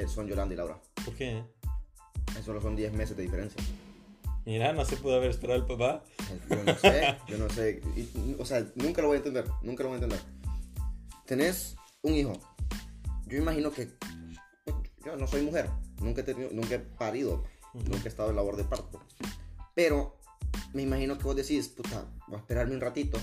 eh, 0.00 0.09
son 0.09 0.26
Yolanda 0.26 0.55
y 0.55 0.57
Laura. 0.57 0.81
¿Por 1.05 1.15
qué? 1.15 1.38
Eh, 1.38 2.43
Solo 2.45 2.61
son 2.61 2.76
10 2.76 2.93
meses 2.93 3.17
de 3.17 3.23
diferencia. 3.23 3.62
Mira, 4.45 4.73
no 4.73 4.85
se 4.85 4.97
pudo 4.97 5.17
haber 5.17 5.31
esperado 5.31 5.59
el 5.59 5.67
papá. 5.67 6.05
Eh, 6.31 6.41
Yo 6.49 6.65
no 6.65 6.79
sé, 6.79 7.17
yo 7.29 7.38
no 7.38 7.50
sé. 7.50 7.81
Y, 7.97 8.37
o 8.38 8.45
sea, 8.45 8.65
nunca 8.76 9.03
lo 9.03 9.09
voy 9.09 9.17
a 9.17 9.19
entender, 9.19 9.45
nunca 9.62 9.83
lo 9.83 9.91
voy 9.91 9.99
a 9.99 10.05
entender. 10.05 10.21
Tenés 11.25 11.76
un 12.03 12.15
hijo. 12.15 12.33
Yo 13.26 13.38
imagino 13.38 13.73
que 13.73 13.88
yo 15.05 15.17
no 15.17 15.26
soy 15.26 15.43
mujer, 15.43 15.69
nunca 16.00 16.21
he, 16.21 16.25
tenido, 16.25 16.50
nunca 16.53 16.75
he 16.75 16.79
parido, 16.79 17.45
nunca 17.75 18.05
he 18.05 18.09
estado 18.09 18.31
en 18.31 18.37
labor 18.37 18.57
de 18.57 18.65
parto. 18.65 19.00
Pero 19.75 20.17
me 20.73 20.83
imagino 20.83 21.17
que 21.17 21.25
vos 21.25 21.37
decís, 21.37 21.69
puta, 21.69 22.05
voy 22.26 22.37
a 22.37 22.41
esperarme 22.41 22.75
un 22.75 22.81
ratito 22.81 23.19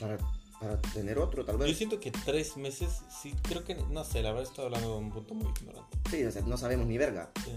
para, 0.00 0.18
para 0.64 0.80
tener 0.94 1.18
otro, 1.18 1.44
tal 1.44 1.58
Yo 1.58 1.64
vez. 1.64 1.76
siento 1.76 2.00
que 2.00 2.10
tres 2.10 2.56
meses, 2.56 3.02
sí, 3.22 3.34
creo 3.42 3.64
que, 3.64 3.74
no 3.74 4.02
sé, 4.04 4.22
la 4.22 4.30
verdad 4.32 4.48
estoy 4.48 4.64
hablando 4.64 4.92
de 4.92 4.96
un 4.98 5.10
punto 5.10 5.34
muy 5.34 5.52
ignorante. 5.60 5.98
Sí, 6.10 6.24
o 6.24 6.30
sea, 6.32 6.42
no 6.42 6.56
sabemos 6.56 6.86
ni 6.86 6.96
verga. 6.98 7.30
Sí. 7.44 7.52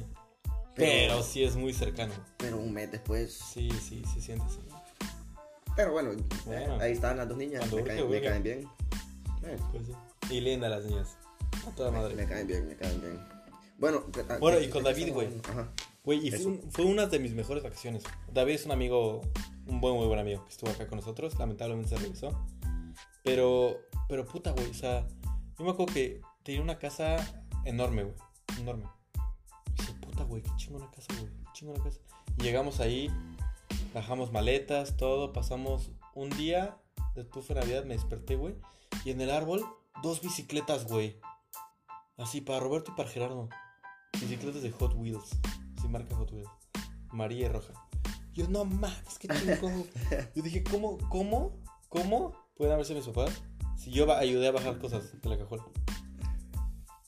Pero- 0.75 0.91
Pero, 1.15 1.23
sí 1.23 1.43
es 1.43 1.55
muy 1.55 1.73
cercano. 1.73 2.13
Pero 2.37 2.57
un 2.57 2.71
mes 2.73 2.91
después. 2.91 3.33
Sí, 3.33 3.69
sí, 3.81 4.03
se 4.13 4.21
siente 4.21 4.45
así. 4.45 4.59
Pero 5.75 5.91
bueno, 5.91 6.11
Bueno. 6.45 6.77
ahí 6.81 6.91
están 6.93 7.17
las 7.17 7.27
dos 7.27 7.37
niñas, 7.37 7.71
me 7.71 7.83
caen, 7.83 8.09
me 8.09 8.21
caen 8.21 8.43
bien. 8.43 8.67
Eh, 9.43 9.57
Pues 9.71 9.83
sí. 9.87 10.35
Y 10.35 10.41
linda 10.41 10.67
las 10.69 10.83
niñas. 10.85 11.17
A 11.67 11.71
toda 11.71 11.91
Me, 11.91 11.97
madre. 11.99 12.15
me 12.15 12.25
caen 12.27 12.45
bien, 12.47 12.67
me 12.67 12.75
caen 12.75 12.99
bien. 13.01 13.19
Bueno, 13.77 14.03
Bueno, 14.39 14.57
¿qué- 14.59 14.65
y 14.65 14.69
con 14.69 14.83
David, 14.83 15.13
güey. 15.13 15.29
Güey, 16.03 16.27
y 16.27 16.31
fue, 16.31 16.45
un- 16.45 16.71
fue 16.71 16.85
una 16.85 17.05
de 17.07 17.19
mis 17.19 17.33
mejores 17.33 17.63
vacaciones. 17.63 18.03
David 18.33 18.53
es 18.55 18.65
un 18.65 18.71
amigo, 18.71 19.21
un 19.67 19.79
buen, 19.81 19.95
muy 19.95 20.07
buen 20.07 20.19
amigo 20.19 20.43
que 20.45 20.51
estuvo 20.51 20.69
acá 20.71 20.87
con 20.87 20.97
nosotros. 20.99 21.37
Lamentablemente 21.39 21.89
se 21.89 21.97
regresó. 21.97 22.45
Pero, 23.27 23.81
pero 24.07 24.25
puta, 24.25 24.51
güey. 24.51 24.69
O 24.69 24.73
sea, 24.73 25.05
yo 25.59 25.65
me 25.65 25.71
acuerdo 25.71 25.93
que 25.93 26.21
tenía 26.43 26.61
una 26.61 26.79
casa 26.79 27.17
enorme, 27.65 28.03
güey. 28.03 28.15
Enorme. 28.57 28.85
Y 29.65 29.81
dije, 29.81 29.93
puta, 29.95 30.23
güey, 30.23 30.41
qué 30.41 30.49
chingona 30.55 30.89
casa, 30.89 31.13
güey. 31.19 31.29
Qué 31.33 31.51
chingona 31.51 31.83
casa. 31.83 31.99
Y 32.37 32.43
llegamos 32.43 32.79
ahí, 32.79 33.11
bajamos 33.93 34.31
maletas, 34.31 34.95
todo. 34.95 35.33
Pasamos 35.33 35.91
un 36.15 36.29
día. 36.29 36.77
Después 37.15 37.45
fue 37.45 37.57
Navidad, 37.57 37.83
me 37.83 37.95
desperté, 37.95 38.37
güey. 38.37 38.55
Y 39.03 39.11
en 39.11 39.19
el 39.19 39.29
árbol, 39.29 39.65
dos 40.01 40.21
bicicletas, 40.21 40.87
güey. 40.87 41.19
Así, 42.15 42.39
para 42.39 42.61
Roberto 42.61 42.91
y 42.93 42.95
para 42.95 43.09
Gerardo. 43.09 43.49
Bicicletas 44.21 44.61
de 44.61 44.71
Hot 44.71 44.93
Wheels. 44.95 45.37
Sí, 45.81 45.89
marca 45.89 46.15
Hot 46.15 46.31
Wheels. 46.31 46.49
Amarilla 47.09 47.47
y 47.47 47.49
roja. 47.49 47.73
Yo, 48.31 48.47
no 48.47 48.63
mames, 48.63 49.19
qué 49.19 49.27
chingón. 49.27 49.85
Yo 50.35 50.41
dije, 50.41 50.63
¿cómo, 50.63 50.97
cómo, 51.09 51.57
cómo 51.89 52.46
pueden 52.57 52.73
haberse 52.73 52.93
mis 52.95 53.05
papás 53.05 53.31
si 53.77 53.91
yo 53.91 54.11
ayudé 54.13 54.47
a 54.47 54.51
bajar 54.51 54.77
cosas 54.79 55.21
de 55.21 55.29
la 55.29 55.37
cajuela? 55.37 55.63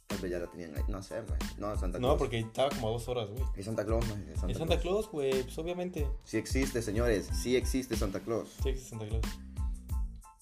Tal 0.07 0.17
vez 0.19 0.31
ya 0.31 0.39
la 0.39 0.47
tenían 0.47 0.75
ahí. 0.77 0.83
No 0.87 1.01
sé, 1.01 1.21
man. 1.21 1.37
No, 1.57 1.77
Santa 1.77 1.97
Claus. 1.97 2.13
No, 2.13 2.17
porque 2.17 2.39
estaba 2.39 2.69
como 2.69 2.89
a 2.89 2.91
dos 2.91 3.07
horas, 3.07 3.29
güey. 3.29 3.43
Y 3.57 3.63
Santa 3.63 3.85
Claus. 3.85 4.05
Santa 4.05 4.51
Es 4.51 4.57
Santa 4.57 4.79
Claus, 4.79 5.09
güey, 5.09 5.43
pues 5.43 5.57
obviamente. 5.57 6.07
Sí 6.23 6.37
existe, 6.37 6.81
señores. 6.81 7.29
Sí 7.33 7.55
existe 7.55 7.95
Santa 7.95 8.19
Claus. 8.19 8.49
Sí, 8.63 8.69
existe 8.69 8.89
Santa 8.91 9.07
Claus. 9.07 9.25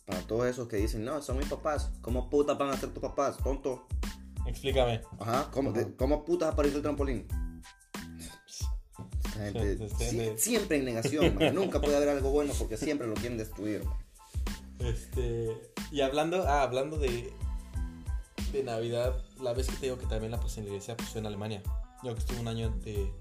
Para 0.05 0.21
todos 0.21 0.45
esos 0.47 0.67
que 0.67 0.77
dicen, 0.77 1.03
no, 1.03 1.21
son 1.21 1.37
mis 1.37 1.47
papás. 1.47 1.91
¿Cómo 2.01 2.29
putas 2.29 2.57
van 2.57 2.69
a 2.69 2.77
ser 2.77 2.89
tus 2.93 3.01
papás? 3.01 3.37
Tonto. 3.37 3.87
Explícame. 4.45 5.01
Ajá. 5.19 5.49
¿Cómo, 5.51 5.71
de- 5.73 5.93
¿cómo 5.95 6.23
putas 6.23 6.53
apareció 6.53 6.77
el 6.77 6.83
trampolín? 6.83 7.27
Gente 9.33 9.89
Sí, 9.99 10.31
siempre 10.37 10.77
en 10.77 10.85
negación, 10.85 11.35
man. 11.35 11.53
Nunca 11.53 11.79
puede 11.79 11.97
haber 11.97 12.09
algo 12.09 12.31
bueno 12.31 12.53
porque 12.57 12.77
siempre 12.77 13.05
lo 13.07 13.13
quieren 13.13 13.37
destruir, 13.37 13.83
man. 13.83 13.93
Este. 14.79 15.71
Y 15.91 16.01
hablando, 16.01 16.43
ah, 16.47 16.63
hablando 16.63 16.97
de. 16.97 17.33
De 18.51 18.63
Navidad, 18.63 19.21
la 19.41 19.53
vez 19.53 19.67
que 19.67 19.75
te 19.75 19.85
digo 19.87 19.97
que 19.97 20.05
también 20.05 20.31
la 20.31 20.39
pasé 20.39 20.61
en 20.61 20.67
la 20.67 20.69
iglesia, 20.71 20.95
pues 20.95 21.09
fue 21.09 21.19
en 21.19 21.27
Alemania. 21.27 21.61
Yo 22.01 22.13
que 22.13 22.19
estuve 22.19 22.39
un 22.39 22.47
año 22.47 22.69
de. 22.83 23.11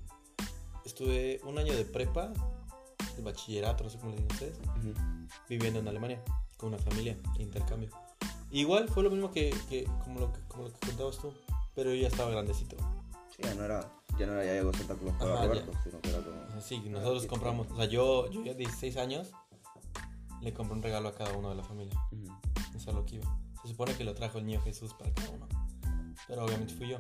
Estuve 0.85 1.41
un 1.45 1.59
año 1.59 1.75
de 1.75 1.85
prepa, 1.85 2.33
el 3.17 3.25
bachillerato, 3.25 3.83
no 3.83 3.91
sé 3.91 3.99
cómo 3.99 4.13
le 4.13 4.19
digan 4.19 4.33
ustedes, 4.33 4.57
viviendo 5.49 5.81
en 5.81 5.89
Alemania 5.89 6.23
con 6.57 6.69
una 6.69 6.79
familia 6.79 7.17
de 7.37 7.43
intercambio. 7.43 7.91
Igual 8.51 8.89
fue 8.89 9.03
lo 9.03 9.11
mismo 9.11 9.31
que, 9.33 9.55
que 9.69 9.85
como, 10.05 10.21
lo 10.21 10.33
que 10.33 10.41
como 10.49 10.65
lo 10.65 10.73
que 10.73 10.87
contabas 10.87 11.19
tú, 11.19 11.33
pero 11.75 11.91
yo 11.91 12.03
ya 12.03 12.09
estaba 12.09 12.31
grandecito. 12.31 12.77
Sí, 13.35 13.43
ya 13.43 13.55
no 13.55 13.65
era, 13.65 13.93
ya 14.19 14.27
no 14.27 14.35
era 14.35 14.45
ya 14.45 14.53
llegó 14.53 14.73
Santa 14.73 14.95
Claus 14.95 15.17
para 15.17 15.35
Ajá, 15.35 15.47
Roberto, 15.47 15.73
sino 15.83 16.01
que 16.01 16.09
era 16.11 16.19
como... 16.21 16.61
Sí, 16.61 16.81
nosotros 16.89 17.27
compramos, 17.27 17.67
o 17.71 17.77
sea, 17.77 17.87
yo, 17.87 18.31
yo 18.31 18.45
ya 18.45 18.55
16 18.55 18.97
años 18.97 19.33
le 20.41 20.53
compré 20.53 20.77
un 20.77 20.83
regalo 20.83 21.09
a 21.09 21.15
cada 21.15 21.33
uno 21.35 21.51
de 21.51 21.57
la 21.57 21.65
familia. 21.65 21.99
Ujú. 22.13 22.27
Eso 22.77 22.91
es 22.91 22.95
lo 22.97 23.05
que 23.05 23.17
iba. 23.17 23.39
Se 23.63 23.69
supone 23.69 23.95
que 23.95 24.05
lo 24.05 24.15
trajo 24.15 24.39
el 24.39 24.47
niño 24.47 24.61
Jesús 24.63 24.93
para 24.95 25.13
cada 25.13 25.31
uno. 25.31 25.49
Pero 26.29 26.45
obviamente 26.45 26.75
fui 26.75 26.89
yo. 26.89 26.99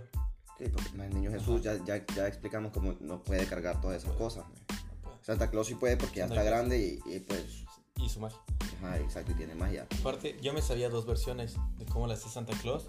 Sí, 0.59 0.65
porque 0.73 0.89
el 1.03 1.15
niño 1.15 1.31
Jesús 1.31 1.63
ya, 1.63 1.77
ya, 1.85 2.05
ya 2.07 2.27
explicamos 2.27 2.73
cómo 2.73 2.95
no 3.01 3.23
puede 3.23 3.47
cargar 3.47 3.81
todas 3.81 4.03
esas 4.03 4.17
cosas. 4.17 4.45
No. 4.49 5.11
Santa 5.23 5.51
Claus 5.51 5.67
sí 5.67 5.75
puede 5.75 5.97
porque 5.97 6.19
ya 6.21 6.27
está 6.27 6.43
grande 6.43 6.79
y, 6.79 7.15
y 7.15 7.21
pues, 7.21 7.65
Y 7.97 8.09
su 8.09 8.21
magia. 8.21 8.39
ajá, 8.79 8.99
exacto, 8.99 9.33
y 9.33 9.35
tiene 9.35 9.55
magia. 9.55 9.87
Aparte, 10.01 10.39
yo 10.41 10.53
me 10.55 10.63
sabía 10.63 10.89
dos 10.89 11.05
versiones 11.05 11.57
de 11.79 11.85
cómo 11.87 12.07
le 12.07 12.15
hacía 12.15 12.31
Santa 12.31 12.57
Claus 12.59 12.87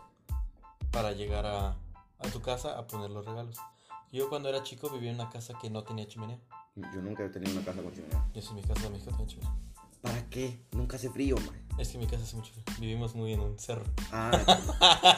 para 0.92 1.12
llegar 1.12 1.46
a, 1.46 1.70
a 2.20 2.28
tu 2.32 2.42
casa 2.42 2.78
a 2.78 2.88
poner 2.88 3.10
los 3.10 3.26
regalos. 3.26 3.58
Yo 4.12 4.30
cuando 4.30 4.50
era 4.50 4.64
chico 4.64 4.90
vivía 4.90 5.10
en 5.10 5.16
una 5.16 5.30
casa 5.30 5.54
que 5.62 5.70
no 5.70 5.84
tenía 5.84 6.08
chimenea. 6.08 6.40
Yo 6.76 7.02
nunca 7.02 7.26
he 7.26 7.30
tenido 7.30 7.52
una 7.54 7.66
casa 7.66 7.82
con 7.82 7.94
chimenea. 7.94 8.30
Yo 8.34 8.42
en 8.50 8.56
mi 8.56 8.62
casa 8.62 8.82
de 8.84 8.90
México 8.92 9.12
tenía 9.12 9.28
chimenea. 9.28 9.56
¿Para 10.02 10.30
qué? 10.30 10.60
Nunca 10.72 10.98
hace 10.98 11.10
frío, 11.10 11.36
man. 11.38 11.68
Es 11.80 11.90
que 11.90 11.96
en 11.96 12.02
mi 12.02 12.08
casa 12.08 12.24
hace 12.24 12.36
mucho 12.36 12.52
frío. 12.54 12.64
Vivimos 12.80 13.14
muy 13.14 13.34
en 13.34 13.40
un 13.40 13.60
cerro. 13.60 13.84
Ah, 14.12 14.32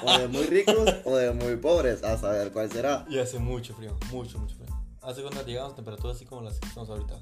o 0.04 0.18
de 0.18 0.28
muy 0.28 0.44
ricos 0.44 0.90
o 1.06 1.16
de 1.16 1.32
muy 1.32 1.56
pobres, 1.56 2.04
a 2.04 2.18
saber 2.18 2.52
cuál 2.52 2.72
será. 2.72 3.06
Y 3.10 3.18
hace 3.20 3.40
mucho 3.40 3.74
frío. 3.74 3.98
Mucho, 4.12 4.40
mucho 4.40 4.56
frío. 4.56 4.68
Hace 5.02 5.22
cuando 5.22 5.46
llegamos 5.46 5.76
temperaturas 5.76 6.18
así 6.18 6.26
como 6.26 6.42
las 6.42 6.60
que 6.60 6.68
estamos 6.68 6.90
ahorita. 6.90 7.18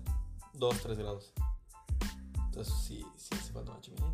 2, 0.54 0.82
3 0.82 0.98
grados. 0.98 1.34
Entonces 2.46 2.74
sí, 2.88 3.06
sí 3.16 3.30
hace 3.34 3.54
falta 3.54 3.72
una 3.72 3.82
chimenea. 3.82 4.14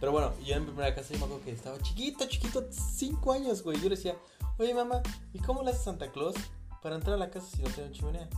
Pero 0.00 0.12
bueno, 0.12 0.32
yo 0.44 0.56
en 0.56 0.62
mi 0.62 0.66
primera 0.66 0.94
casa 0.94 1.12
yo 1.12 1.20
me 1.20 1.24
acuerdo 1.26 1.44
que 1.44 1.52
estaba 1.52 1.78
chiquito, 1.78 2.26
chiquito, 2.26 2.66
5 2.70 3.32
años, 3.32 3.62
güey. 3.62 3.78
Yo 3.78 3.84
le 3.84 3.96
decía, 3.96 4.16
oye 4.58 4.74
mamá, 4.74 5.02
¿y 5.32 5.38
cómo 5.38 5.62
le 5.62 5.70
hace 5.70 5.84
Santa 5.84 6.10
Claus 6.10 6.34
para 6.82 6.96
entrar 6.96 7.14
a 7.14 7.18
la 7.18 7.30
casa 7.30 7.46
si 7.54 7.62
no 7.62 7.68
tiene 7.70 7.92
chimenea? 7.92 8.28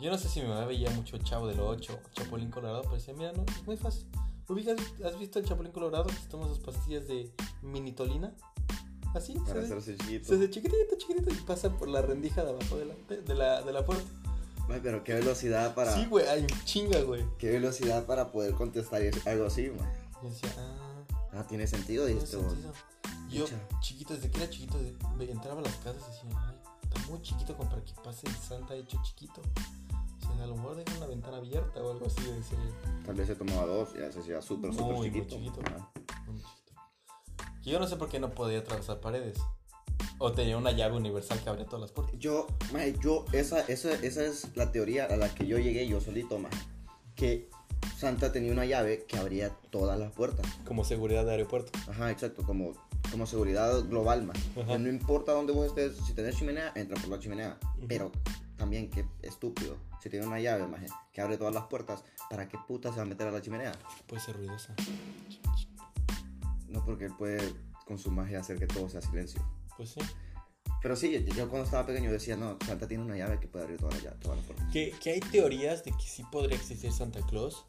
Yo 0.00 0.10
no 0.10 0.18
sé 0.18 0.28
si 0.28 0.40
mi 0.40 0.48
mamá 0.48 0.64
veía 0.64 0.90
mucho 0.90 1.18
Chavo 1.18 1.46
del 1.48 1.58
8 1.60 2.00
o 2.04 2.08
Chapulín 2.14 2.50
Colorado, 2.50 2.82
pero 2.82 2.94
decía, 2.94 3.14
mira, 3.14 3.32
no, 3.32 3.42
es 3.44 3.66
muy 3.66 3.76
fácil. 3.76 4.06
Ubicas, 4.48 4.76
¿Has 5.04 5.18
visto 5.18 5.38
el 5.38 5.44
Chapulín 5.44 5.72
Colorado 5.72 6.04
que 6.06 6.14
se 6.14 6.28
toma 6.28 6.46
sus 6.48 6.60
pastillas 6.60 7.06
de 7.08 7.30
minitolina? 7.62 8.32
Así, 9.14 9.34
Para 9.34 9.54
se- 9.54 9.66
hacerse 9.74 9.96
chiquito. 9.96 10.26
se 10.28 10.34
hace 10.36 10.50
chiquitito, 10.50 10.96
chiquitito 10.98 11.30
y 11.32 11.36
pasa 11.38 11.70
por 11.70 11.88
la 11.88 12.00
rendija 12.02 12.44
de 12.44 12.50
abajo 12.50 12.76
de 12.76 12.84
la, 12.86 12.94
de, 13.16 13.34
la, 13.34 13.62
de 13.62 13.72
la 13.72 13.84
puerta. 13.84 14.04
Ay, 14.70 14.80
pero 14.82 15.02
qué 15.02 15.14
velocidad 15.14 15.74
para. 15.74 15.94
Sí, 15.94 16.06
güey, 16.06 16.26
hay 16.28 16.46
chinga, 16.64 17.00
güey. 17.00 17.24
Qué 17.38 17.50
velocidad 17.50 18.04
para 18.06 18.30
poder 18.30 18.52
contestar 18.54 19.02
es- 19.02 19.26
algo 19.26 19.46
así, 19.46 19.70
man. 19.70 19.90
Yo 20.22 20.28
decía, 20.28 20.50
ah, 20.58 20.84
Ah, 21.32 21.44
tiene 21.46 21.66
sentido, 21.66 22.04
tiene 22.06 22.20
vos. 22.20 22.28
sentido. 22.30 22.72
Yo, 23.30 23.46
chiquito, 23.80 24.14
desde 24.14 24.30
que 24.30 24.38
era 24.42 24.50
chiquito, 24.50 24.78
entraba 25.20 25.60
a 25.60 25.64
las 25.64 25.74
casas 25.76 26.02
y 26.08 26.26
decía, 26.26 26.40
ay, 26.48 26.56
está 26.82 26.98
muy 27.10 27.20
chiquito 27.22 27.56
como 27.56 27.68
para 27.70 27.82
que 27.84 27.92
pase 28.02 28.26
el 28.26 28.34
Santa 28.36 28.74
hecho 28.74 28.98
chiquito. 29.02 29.42
A 30.40 30.46
lo 30.46 30.54
mejor 30.56 30.76
deja 30.76 30.96
una 30.96 31.06
ventana 31.06 31.36
abierta 31.38 31.82
o 31.82 31.90
algo 31.90 32.06
así, 32.06 32.22
yo. 32.24 32.34
Tal 33.04 33.14
vez 33.14 33.26
se 33.26 33.34
tomaba 33.34 33.66
dos 33.66 33.90
y 33.94 34.12
se 34.12 34.20
hacía 34.20 34.42
súper, 34.42 34.72
súper 34.72 34.94
muy 34.96 35.06
chiquito. 35.08 35.38
Muy 35.38 35.48
chiquito. 35.48 36.72
Yo 37.64 37.78
no 37.78 37.86
sé 37.86 37.96
por 37.96 38.08
qué 38.08 38.18
no 38.18 38.30
podía 38.30 38.60
atravesar 38.60 39.00
paredes. 39.00 39.38
O 40.18 40.32
tenía 40.32 40.56
una 40.56 40.72
llave 40.72 40.96
universal 40.96 41.40
que 41.42 41.48
abría 41.48 41.66
todas 41.66 41.82
las 41.82 41.92
puertas. 41.92 42.18
Yo, 42.18 42.46
mae, 42.72 42.96
yo, 43.00 43.24
esa, 43.32 43.60
esa, 43.60 43.92
esa 43.92 44.24
es 44.24 44.56
la 44.56 44.72
teoría 44.72 45.04
a 45.04 45.16
la 45.16 45.32
que 45.34 45.46
yo 45.46 45.58
llegué 45.58 45.86
yo 45.86 46.00
solito, 46.00 46.38
más. 46.38 46.52
Que 47.14 47.50
Santa 47.96 48.32
tenía 48.32 48.52
una 48.52 48.64
llave 48.64 49.04
que 49.06 49.16
abría 49.16 49.50
todas 49.70 49.98
las 49.98 50.12
puertas. 50.12 50.46
Como 50.64 50.84
seguridad 50.84 51.24
de 51.24 51.32
aeropuerto. 51.32 51.72
Ajá, 51.88 52.10
exacto, 52.10 52.42
como, 52.42 52.72
como 53.10 53.26
seguridad 53.26 53.82
global. 53.84 54.30
Que 54.54 54.78
no 54.78 54.88
importa 54.88 55.32
dónde 55.32 55.52
vos 55.52 55.66
estés, 55.66 55.96
si 56.06 56.14
tenés 56.14 56.36
chimenea, 56.36 56.72
entra 56.74 56.96
por 57.00 57.10
la 57.10 57.18
chimenea. 57.18 57.58
Ujú. 57.76 57.86
Pero 57.88 58.12
también, 58.58 58.90
qué 58.90 59.06
estúpido. 59.22 59.78
Si 60.02 60.10
tiene 60.10 60.26
una 60.26 60.40
llave, 60.40 60.66
maje, 60.66 60.86
que 61.12 61.20
abre 61.20 61.38
todas 61.38 61.54
las 61.54 61.64
puertas, 61.64 62.04
¿para 62.28 62.48
qué 62.48 62.58
puta 62.66 62.90
se 62.90 62.96
va 62.96 63.02
a 63.02 63.06
meter 63.06 63.28
a 63.28 63.30
la 63.30 63.40
chimenea? 63.40 63.72
Puede 64.06 64.20
ser 64.20 64.36
ruidosa. 64.36 64.74
No 66.68 66.84
porque 66.84 67.06
él 67.06 67.12
puede 67.16 67.54
con 67.86 67.98
su 67.98 68.10
magia 68.10 68.40
hacer 68.40 68.58
que 68.58 68.66
todo 68.66 68.88
sea 68.88 69.00
silencio. 69.00 69.40
Pues 69.76 69.90
sí. 69.90 70.00
Pero 70.82 70.94
sí, 70.96 71.10
yo, 71.10 71.34
yo 71.34 71.48
cuando 71.48 71.64
estaba 71.64 71.86
pequeño 71.86 72.12
decía, 72.12 72.36
no, 72.36 72.58
Santa 72.66 72.86
tiene 72.86 73.04
una 73.04 73.16
llave 73.16 73.40
que 73.40 73.48
puede 73.48 73.64
abrir 73.64 73.80
todas 73.80 74.02
las, 74.02 74.20
todas 74.20 74.36
las 74.36 74.46
puertas. 74.46 74.70
Que, 74.72 74.94
que 75.02 75.12
hay 75.12 75.20
teorías 75.20 75.84
de 75.84 75.92
que 75.92 76.02
sí 76.02 76.24
podría 76.30 76.56
existir 76.56 76.92
Santa 76.92 77.20
Claus, 77.26 77.64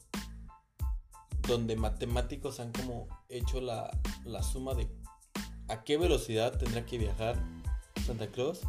donde 1.48 1.76
matemáticos 1.76 2.60
han 2.60 2.72
como 2.72 3.08
hecho 3.30 3.62
la, 3.62 3.90
la 4.26 4.44
suma 4.44 4.74
de 4.76 4.88
a 5.70 5.84
qué 5.84 5.98
velocidad 5.98 6.58
tendrá 6.58 6.86
que 6.86 6.98
viajar 6.98 7.42
Santa 8.06 8.28
Claus, 8.28 8.62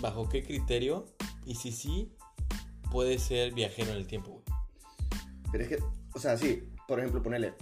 bajo 0.00 0.28
qué 0.28 0.42
criterio, 0.42 1.06
y 1.44 1.54
si 1.54 1.72
sí, 1.72 2.12
puede 2.90 3.18
ser 3.18 3.52
viajero 3.52 3.90
en 3.92 3.96
el 3.98 4.06
tiempo. 4.06 4.30
güey. 4.30 4.42
Pero 5.50 5.64
es 5.64 5.70
que, 5.70 5.78
o 6.14 6.18
sea, 6.18 6.36
sí, 6.38 6.68
por 6.88 6.98
ejemplo, 6.98 7.22
ponele 7.22 7.54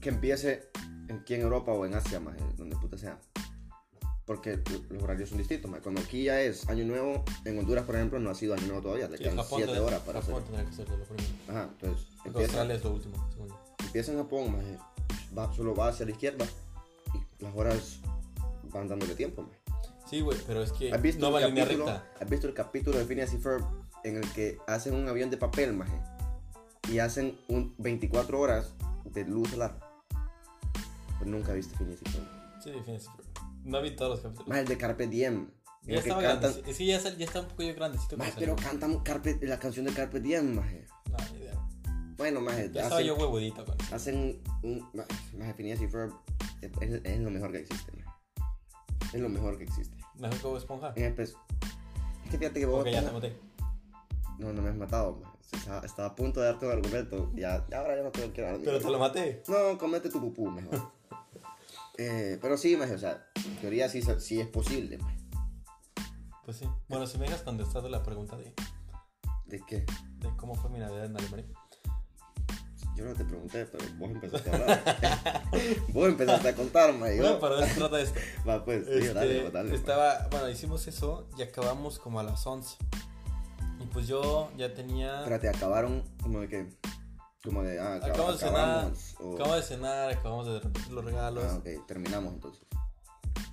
que 0.00 0.08
empiece 0.10 0.68
aquí 1.10 1.34
en 1.34 1.42
Europa 1.42 1.72
o 1.72 1.86
en 1.86 1.94
Asia, 1.94 2.20
más 2.20 2.36
donde 2.56 2.76
puta 2.76 2.98
sea. 2.98 3.18
Porque 4.26 4.62
los 4.88 5.02
horarios 5.02 5.28
son 5.28 5.38
distintos, 5.38 5.70
maje. 5.70 5.82
Cuando 5.82 6.00
aquí 6.00 6.24
ya 6.24 6.40
es 6.40 6.66
año 6.70 6.84
nuevo, 6.86 7.24
en 7.44 7.58
Honduras, 7.58 7.84
por 7.84 7.94
ejemplo, 7.96 8.18
no 8.18 8.30
ha 8.30 8.34
sido 8.34 8.54
año 8.54 8.66
nuevo 8.68 8.80
todavía, 8.82 9.06
le 9.08 9.18
quedan 9.18 9.36
Japón 9.36 9.58
7 9.58 9.66
tendrá- 9.72 9.86
horas 9.86 10.00
para 10.00 10.18
hacer. 10.20 10.34
Japón 10.34 10.44
tendrá 10.46 10.64
que 10.70 10.72
ser 10.76 10.88
de 10.88 10.96
lo 10.96 11.04
primero. 11.04 11.28
Ajá, 11.48 11.68
entonces 11.72 12.06
empieza, 12.24 12.40
Australia 12.46 12.74
es 12.76 12.84
lo 12.84 12.92
último, 12.92 13.28
empieza 13.84 14.12
en 14.12 14.18
Japón, 14.18 14.78
va, 15.36 15.52
solo 15.54 15.74
va 15.74 15.88
hacia 15.88 16.06
la 16.06 16.12
izquierda 16.12 16.46
y 17.38 17.44
las 17.44 17.54
horas 17.54 18.00
van 18.72 18.88
dándole 18.88 19.14
tiempo, 19.14 19.42
maje. 19.42 19.58
Sí, 20.14 20.20
güey, 20.20 20.38
pero 20.46 20.62
es 20.62 20.70
que 20.70 20.92
¿Has 20.92 21.02
visto, 21.02 21.20
no 21.26 21.32
va 21.32 21.40
línea 21.40 21.64
recta. 21.64 22.08
¿Has 22.20 22.30
visto 22.30 22.46
el 22.46 22.54
capítulo 22.54 22.98
de 22.98 23.04
Phineas 23.04 23.34
y 23.34 23.38
Ferb 23.38 23.64
en 24.04 24.18
el 24.18 24.32
que 24.32 24.58
hacen 24.68 24.94
un 24.94 25.08
avión 25.08 25.28
de 25.28 25.36
papel, 25.36 25.72
maje? 25.72 26.00
Y 26.88 27.00
hacen 27.00 27.36
un 27.48 27.74
24 27.78 28.38
horas 28.38 28.74
de 29.06 29.24
luz 29.24 29.50
solar. 29.50 29.76
Pues 31.18 31.28
nunca 31.28 31.52
viste 31.52 31.76
Phineas 31.76 31.98
y 32.00 32.08
Ferb. 32.10 32.24
Sí, 32.62 32.70
fíjense, 32.70 33.08
pero 33.16 33.28
No 33.64 33.82
vi 33.82 33.96
todos 33.96 34.12
los 34.12 34.20
capítulos. 34.20 34.46
Más 34.46 34.58
el 34.58 34.66
de 34.68 34.78
Carpe 34.78 35.08
Diem. 35.08 35.50
Ya 35.82 35.96
estaba 35.96 36.22
cantan. 36.22 36.52
grande. 36.52 36.72
Que 36.72 36.86
ya, 36.86 37.00
ya 37.00 37.24
está 37.24 37.40
un 37.40 37.48
poco 37.48 37.62
yo 37.64 37.74
grandecito. 37.74 38.16
Maje, 38.16 38.34
pero 38.38 38.54
cantan 38.54 39.00
Carpe, 39.00 39.36
la 39.42 39.58
canción 39.58 39.84
de 39.84 39.92
Carpe 39.94 40.20
Diem, 40.20 40.54
maje. 40.54 40.86
No, 41.10 41.16
ni 41.32 41.38
idea. 41.40 41.54
Bueno, 42.16 42.40
maje, 42.40 42.70
Ya 42.72 42.82
estaba 42.82 43.02
yo 43.02 43.16
huevudito 43.16 43.64
con 43.64 43.76
hacen 43.92 44.40
un. 44.62 44.88
Maje, 45.36 45.54
Phineas 45.54 45.80
y 45.82 45.88
Ferb 45.88 46.12
es, 46.62 46.70
es- 46.80 47.00
es 47.04 47.18
lo 47.18 47.30
mejor 47.32 47.50
que 47.50 47.58
existe, 47.58 47.90
maje. 47.96 48.04
Es 49.12 49.20
lo 49.20 49.28
mejor 49.28 49.58
que 49.58 49.64
existe. 49.64 49.93
Mejor 50.18 50.38
que 50.38 50.46
Bob 50.46 50.56
Esponja. 50.56 50.92
En 50.96 51.14
espe- 51.16 51.22
es 51.22 51.36
que 52.30 52.38
fíjate 52.38 52.60
que 52.60 52.66
vos. 52.66 52.80
Ok, 52.80 52.88
ya 52.88 53.04
te 53.04 53.10
maté. 53.12 53.36
No, 54.38 54.52
no 54.52 54.62
me 54.62 54.70
has 54.70 54.76
matado. 54.76 55.22
Estaba, 55.52 55.80
estaba 55.86 56.08
a 56.08 56.14
punto 56.16 56.40
de 56.40 56.46
darte 56.46 56.66
un 56.66 56.72
argumento. 56.72 57.30
Ya, 57.34 57.64
ya 57.70 57.78
ahora 57.80 57.96
ya 57.96 58.02
no 58.02 58.10
te 58.10 58.26
lo 58.26 58.32
quiero 58.32 58.50
dar. 58.50 58.60
Pero 58.64 58.80
te 58.80 58.90
lo 58.90 58.98
maté. 58.98 59.42
No, 59.48 59.78
comete 59.78 60.08
tu 60.10 60.20
pupú 60.20 60.50
mejor. 60.50 60.90
eh, 61.98 62.38
pero 62.42 62.56
sí, 62.56 62.76
maje, 62.76 62.94
o 62.94 62.98
sea, 62.98 63.26
en 63.36 63.56
teoría 63.56 63.88
sí, 63.88 64.02
sí 64.18 64.40
es 64.40 64.48
posible, 64.48 64.98
maje. 64.98 65.18
Pues 66.44 66.58
sí. 66.58 66.68
Bueno, 66.88 67.06
si 67.06 67.18
me 67.18 67.24
dejas 67.26 67.42
contestado 67.42 67.88
la 67.88 68.02
pregunta 68.02 68.36
de, 68.36 68.52
¿De 69.46 69.60
qué? 69.66 69.86
de 70.18 70.36
cómo 70.36 70.54
fue 70.54 70.70
mi 70.70 70.78
Navidad 70.78 71.04
en 71.06 71.16
Alemania. 71.16 71.46
Yo 72.96 73.04
no 73.04 73.12
te 73.14 73.24
pregunté, 73.24 73.66
pero 73.66 73.84
vos 73.98 74.10
empezaste 74.10 74.50
a 74.50 74.54
hablar. 74.54 75.42
vos 75.88 76.08
empezaste 76.08 76.48
a 76.48 76.54
contar, 76.54 76.92
maje. 76.94 77.20
Bueno, 77.20 77.38
pero 77.40 77.56
de 77.58 77.66
eso 77.66 77.78
trata 77.80 78.00
esto. 78.00 78.20
Va, 78.48 78.64
pues, 78.64 78.84
sí, 78.86 78.92
Este, 78.92 79.12
dale, 79.14 79.50
dale. 79.50 79.68
pues. 79.70 79.80
estaba, 79.80 80.28
bueno, 80.30 80.48
hicimos 80.48 80.86
eso 80.86 81.26
y 81.36 81.42
acabamos 81.42 81.98
como 81.98 82.20
a 82.20 82.22
las 82.22 82.46
11. 82.46 82.76
Y 83.80 83.86
pues 83.86 84.06
yo 84.06 84.50
ya 84.56 84.72
tenía. 84.74 85.18
Espérate, 85.20 85.48
acabaron 85.48 86.04
como 86.22 86.40
de 86.40 86.48
que. 86.48 86.66
Como 87.42 87.62
de. 87.62 87.78
Ah, 87.80 87.96
acab- 88.00 88.10
Acabamos 88.10 88.40
de 88.40 88.46
cenar. 88.46 88.68
acabamos, 88.78 89.14
o- 89.20 89.34
Acabamos 89.34 89.56
de 89.56 89.62
cenar, 89.62 90.10
acabamos 90.10 90.46
de 90.46 90.60
repartir 90.60 90.92
los 90.92 91.04
regalos. 91.04 91.44
Ah, 91.48 91.56
ok, 91.56 91.86
terminamos 91.86 92.32
entonces. 92.32 92.64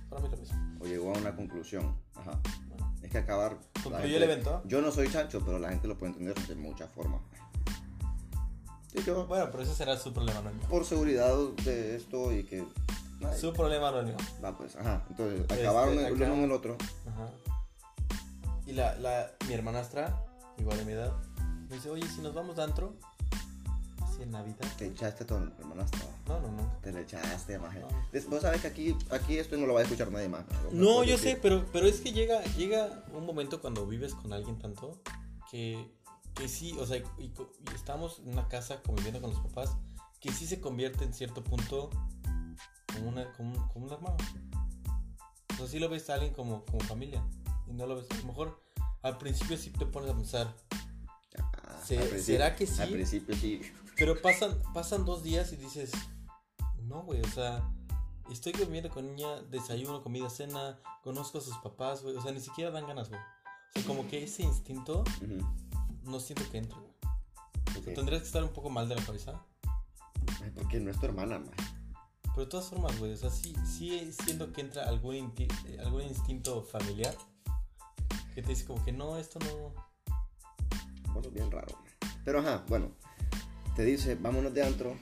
Para 0.08 0.22
mí 0.22 0.28
lo 0.30 0.36
mismo. 0.36 0.56
O 0.80 0.86
llegó 0.86 1.14
a 1.14 1.18
una 1.18 1.34
conclusión. 1.34 1.96
Ajá. 2.14 2.38
Bueno, 2.68 2.94
Es 3.02 3.10
que 3.10 3.18
acabar. 3.18 3.58
concluyó 3.82 3.98
gente- 4.02 4.16
el 4.16 4.22
evento. 4.22 4.62
Yo 4.66 4.80
no 4.80 4.92
soy 4.92 5.10
chancho, 5.10 5.42
pero 5.44 5.58
la 5.58 5.70
gente 5.70 5.88
lo 5.88 5.98
puede 5.98 6.12
entender 6.12 6.34
de 6.46 6.54
muchas 6.54 6.90
formas. 6.92 7.20
Yo, 9.06 9.26
Bueno, 9.26 9.48
pero 9.50 9.62
ese 9.62 9.74
será 9.74 9.96
su 9.98 10.12
problema, 10.12 10.42
no 10.42 10.50
por 10.68 10.84
seguridad 10.84 11.34
de 11.64 11.96
esto 11.96 12.32
y 12.32 12.44
que. 12.44 12.64
ay, 13.24 13.38
Su 13.40 13.52
problema, 13.52 13.90
no. 13.90 14.16
Va, 14.44 14.56
pues, 14.56 14.76
ajá. 14.76 15.04
Entonces, 15.10 15.40
Este, 15.40 15.54
acabaron 15.62 15.98
el 15.98 16.12
uno 16.12 16.24
acá- 16.24 16.30
con 16.34 16.40
el 16.44 16.52
otro. 16.52 16.76
Ajá. 17.08 17.30
Y 18.66 18.72
la, 18.72 18.94
la, 18.96 19.30
mi 19.48 19.54
hermanastra, 19.54 20.24
igual 20.58 20.78
de 20.78 20.84
mi 20.84 20.92
edad, 20.92 21.12
me 21.68 21.76
dice, 21.76 21.90
oye, 21.90 22.06
si 22.08 22.20
nos 22.20 22.34
vamos 22.34 22.56
de 22.56 22.62
antro, 22.64 22.94
así 24.02 24.22
en 24.22 24.30
Navidad. 24.30 24.66
Te 24.76 24.86
echaste 24.86 25.24
a 25.24 25.26
tu 25.26 25.34
hermanastra. 25.36 26.00
No, 26.28 26.38
no, 26.40 26.52
no. 26.52 26.72
Te 26.82 26.92
le 26.92 27.00
echaste, 27.00 27.58
maje. 27.58 27.80
No. 27.80 27.88
Des- 28.12 28.28
Vos 28.28 28.42
sabes 28.42 28.60
que 28.60 28.68
aquí, 28.68 28.96
aquí 29.10 29.38
esto 29.38 29.56
no 29.56 29.66
lo 29.66 29.74
va 29.74 29.80
a 29.80 29.82
escuchar 29.84 30.12
nadie 30.12 30.28
más. 30.28 30.44
No, 30.70 31.02
yo 31.02 31.12
decir. 31.16 31.32
sé, 31.32 31.38
pero, 31.42 31.64
pero 31.72 31.86
es 31.86 32.00
que 32.00 32.12
llega, 32.12 32.42
llega 32.56 33.04
un 33.14 33.24
momento 33.26 33.60
cuando 33.60 33.86
vives 33.86 34.14
con 34.14 34.32
alguien 34.32 34.58
tanto 34.58 35.00
que, 35.50 35.90
que 36.34 36.48
sí, 36.48 36.76
o 36.78 36.86
sea, 36.86 36.96
y, 37.18 37.24
y 37.24 37.32
estamos 37.74 38.18
en 38.20 38.28
una 38.32 38.48
casa 38.48 38.82
conviviendo 38.82 39.20
con 39.20 39.30
los 39.30 39.40
papás, 39.40 39.76
que 40.20 40.32
sí 40.32 40.46
se 40.46 40.60
convierte 40.60 41.04
en 41.04 41.12
cierto 41.12 41.42
punto 41.42 41.90
como, 42.94 43.08
una, 43.08 43.32
como, 43.32 43.68
como 43.72 43.86
un 43.86 43.92
hermano. 43.92 44.16
O 45.52 45.56
sea, 45.56 45.66
sí 45.66 45.78
lo 45.78 45.88
ves 45.88 46.08
a 46.10 46.14
alguien 46.14 46.32
como, 46.32 46.64
como 46.64 46.80
familia. 46.80 47.22
Y 47.66 47.72
no 47.74 47.86
lo 47.86 47.96
ves. 47.96 48.06
A 48.10 48.16
lo 48.16 48.24
mejor 48.24 48.62
al 49.02 49.18
principio 49.18 49.56
sí 49.56 49.70
te 49.70 49.84
pones 49.86 50.10
a 50.10 50.14
pensar. 50.14 50.54
Ah, 51.38 51.80
Se- 51.84 52.22
¿será 52.22 52.54
que 52.56 52.66
sí? 52.66 52.80
Al 52.80 52.90
principio 52.90 53.34
sí. 53.36 53.60
Pero 53.96 54.20
pasan, 54.20 54.58
pasan 54.72 55.04
dos 55.04 55.22
días 55.22 55.52
y 55.52 55.56
dices, 55.56 55.90
no, 56.82 57.02
güey, 57.02 57.20
o 57.20 57.28
sea, 57.28 57.62
estoy 58.30 58.52
comiendo 58.52 58.88
con 58.90 59.06
niña, 59.06 59.42
desayuno, 59.50 60.02
comida, 60.02 60.30
cena, 60.30 60.78
conozco 61.02 61.38
a 61.38 61.40
sus 61.40 61.56
papás, 61.58 62.02
güey, 62.02 62.16
o 62.16 62.22
sea, 62.22 62.32
ni 62.32 62.40
siquiera 62.40 62.70
dan 62.70 62.86
ganas, 62.86 63.08
güey. 63.10 63.20
O 63.20 63.72
sea, 63.74 63.84
como 63.86 64.08
que 64.08 64.22
ese 64.24 64.42
instinto 64.42 65.04
Ujú. 65.22 65.46
No 66.04 66.20
siento 66.20 66.48
que 66.50 66.58
entre, 66.58 66.78
güey. 66.78 66.92
O 67.68 67.72
sea, 67.72 67.80
Ok. 67.80 67.94
tendrías 67.94 68.22
que 68.22 68.26
estar 68.26 68.42
un 68.44 68.50
poco 68.52 68.70
mal 68.70 68.88
de 68.88 68.94
la 68.96 69.02
cabeza. 69.04 69.40
Ay, 70.42 70.50
porque 70.54 70.80
no 70.80 70.90
es 70.90 70.98
tu 70.98 71.06
hermana, 71.06 71.38
man. 71.38 71.50
Pero 72.22 72.44
de 72.44 72.46
todas 72.46 72.66
formas, 72.68 72.98
güey, 72.98 73.12
o 73.12 73.16
sea, 73.16 73.30
sí, 73.30 73.54
sí 73.66 74.10
siento 74.24 74.52
que 74.52 74.62
entra 74.62 74.88
algún, 74.88 75.14
inti- 75.16 75.52
eh, 75.66 75.78
algún 75.80 76.02
instinto 76.02 76.62
familiar 76.62 77.14
que 78.34 78.42
te 78.42 78.48
dice 78.48 78.64
como 78.64 78.82
que 78.84 78.92
no, 78.92 79.16
esto 79.18 79.38
no... 79.40 79.74
Sos 81.22 81.32
bien 81.32 81.50
raro. 81.50 81.76
Pero 82.24 82.40
ajá, 82.40 82.64
bueno. 82.68 82.90
Te 83.76 83.84
dice, 83.84 84.14
vámonos 84.14 84.52
de 84.54 84.62
antro. 84.64 84.96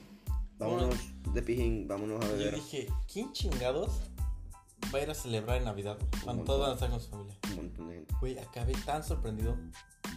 Vámonos 0.58 0.94
de 1.32 1.42
pijín, 1.42 1.86
vámonos 1.88 2.22
a 2.24 2.26
Y 2.26 2.30
yo 2.30 2.36
beber. 2.36 2.54
dije, 2.56 2.88
¿quién 3.12 3.32
chingados 3.32 4.00
va 4.92 4.98
a 4.98 5.02
ir 5.02 5.10
a 5.10 5.14
celebrar 5.14 5.56
en 5.58 5.64
Navidad? 5.64 5.98
Cuando 6.24 6.44
todos 6.44 6.60
van 6.60 6.70
a 6.70 6.74
estar 6.74 6.90
con 6.90 7.00
su 7.00 7.08
familia. 7.10 7.38
Un 7.50 7.56
montón 7.56 7.88
de 7.88 7.94
gente. 7.94 8.14
Güey, 8.20 8.38
acabé 8.38 8.72
tan 8.84 9.02
sorprendido. 9.04 9.56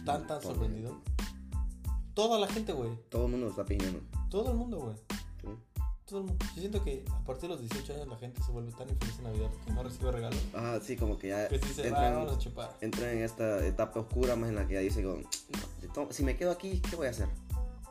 Tan, 0.04 0.26
tan 0.26 0.42
sorprendido. 0.42 1.00
Toda 2.14 2.38
la 2.38 2.46
gente, 2.46 2.72
güey. 2.72 2.90
Todo 3.08 3.26
el 3.26 3.32
mundo 3.32 3.48
está 3.48 3.64
pijineando. 3.64 4.00
Todo 4.30 4.50
el 4.52 4.56
mundo, 4.56 4.78
güey. 4.78 4.96
¿sí? 5.40 5.48
Todo 6.06 6.20
el 6.20 6.26
mundo. 6.26 6.44
Yo 6.54 6.60
siento 6.60 6.84
que 6.84 7.04
a 7.10 7.24
partir 7.24 7.48
de 7.48 7.56
los 7.56 7.60
18 7.60 7.94
años 7.94 8.08
la 8.08 8.16
gente 8.16 8.42
se 8.42 8.52
vuelve 8.52 8.70
tan 8.72 8.88
infeliz 8.88 9.18
en 9.18 9.24
Navidad 9.24 9.50
que 9.64 9.72
no 9.72 9.82
recibe 9.82 10.12
regalos. 10.12 10.38
Ah, 10.54 10.78
sí, 10.82 10.96
como 10.96 11.18
que 11.18 11.28
ya 11.28 11.48
Que 11.48 11.58
va, 11.58 11.66
entran, 11.66 12.14
vamos 12.14 12.34
a 12.34 12.38
chupar. 12.38 12.76
entran 12.80 13.10
en 13.10 13.22
esta 13.24 13.66
etapa 13.66 14.00
oscura 14.00 14.36
más 14.36 14.50
en 14.50 14.56
la 14.56 14.66
que 14.68 14.74
ya 14.74 14.80
dice, 14.80 15.02
como, 15.02 15.22
"No, 15.96 16.12
si 16.12 16.22
me 16.22 16.36
quedo 16.36 16.52
aquí, 16.52 16.80
¿qué 16.80 16.94
voy 16.96 17.06
a 17.06 17.10
hacer? 17.10 17.28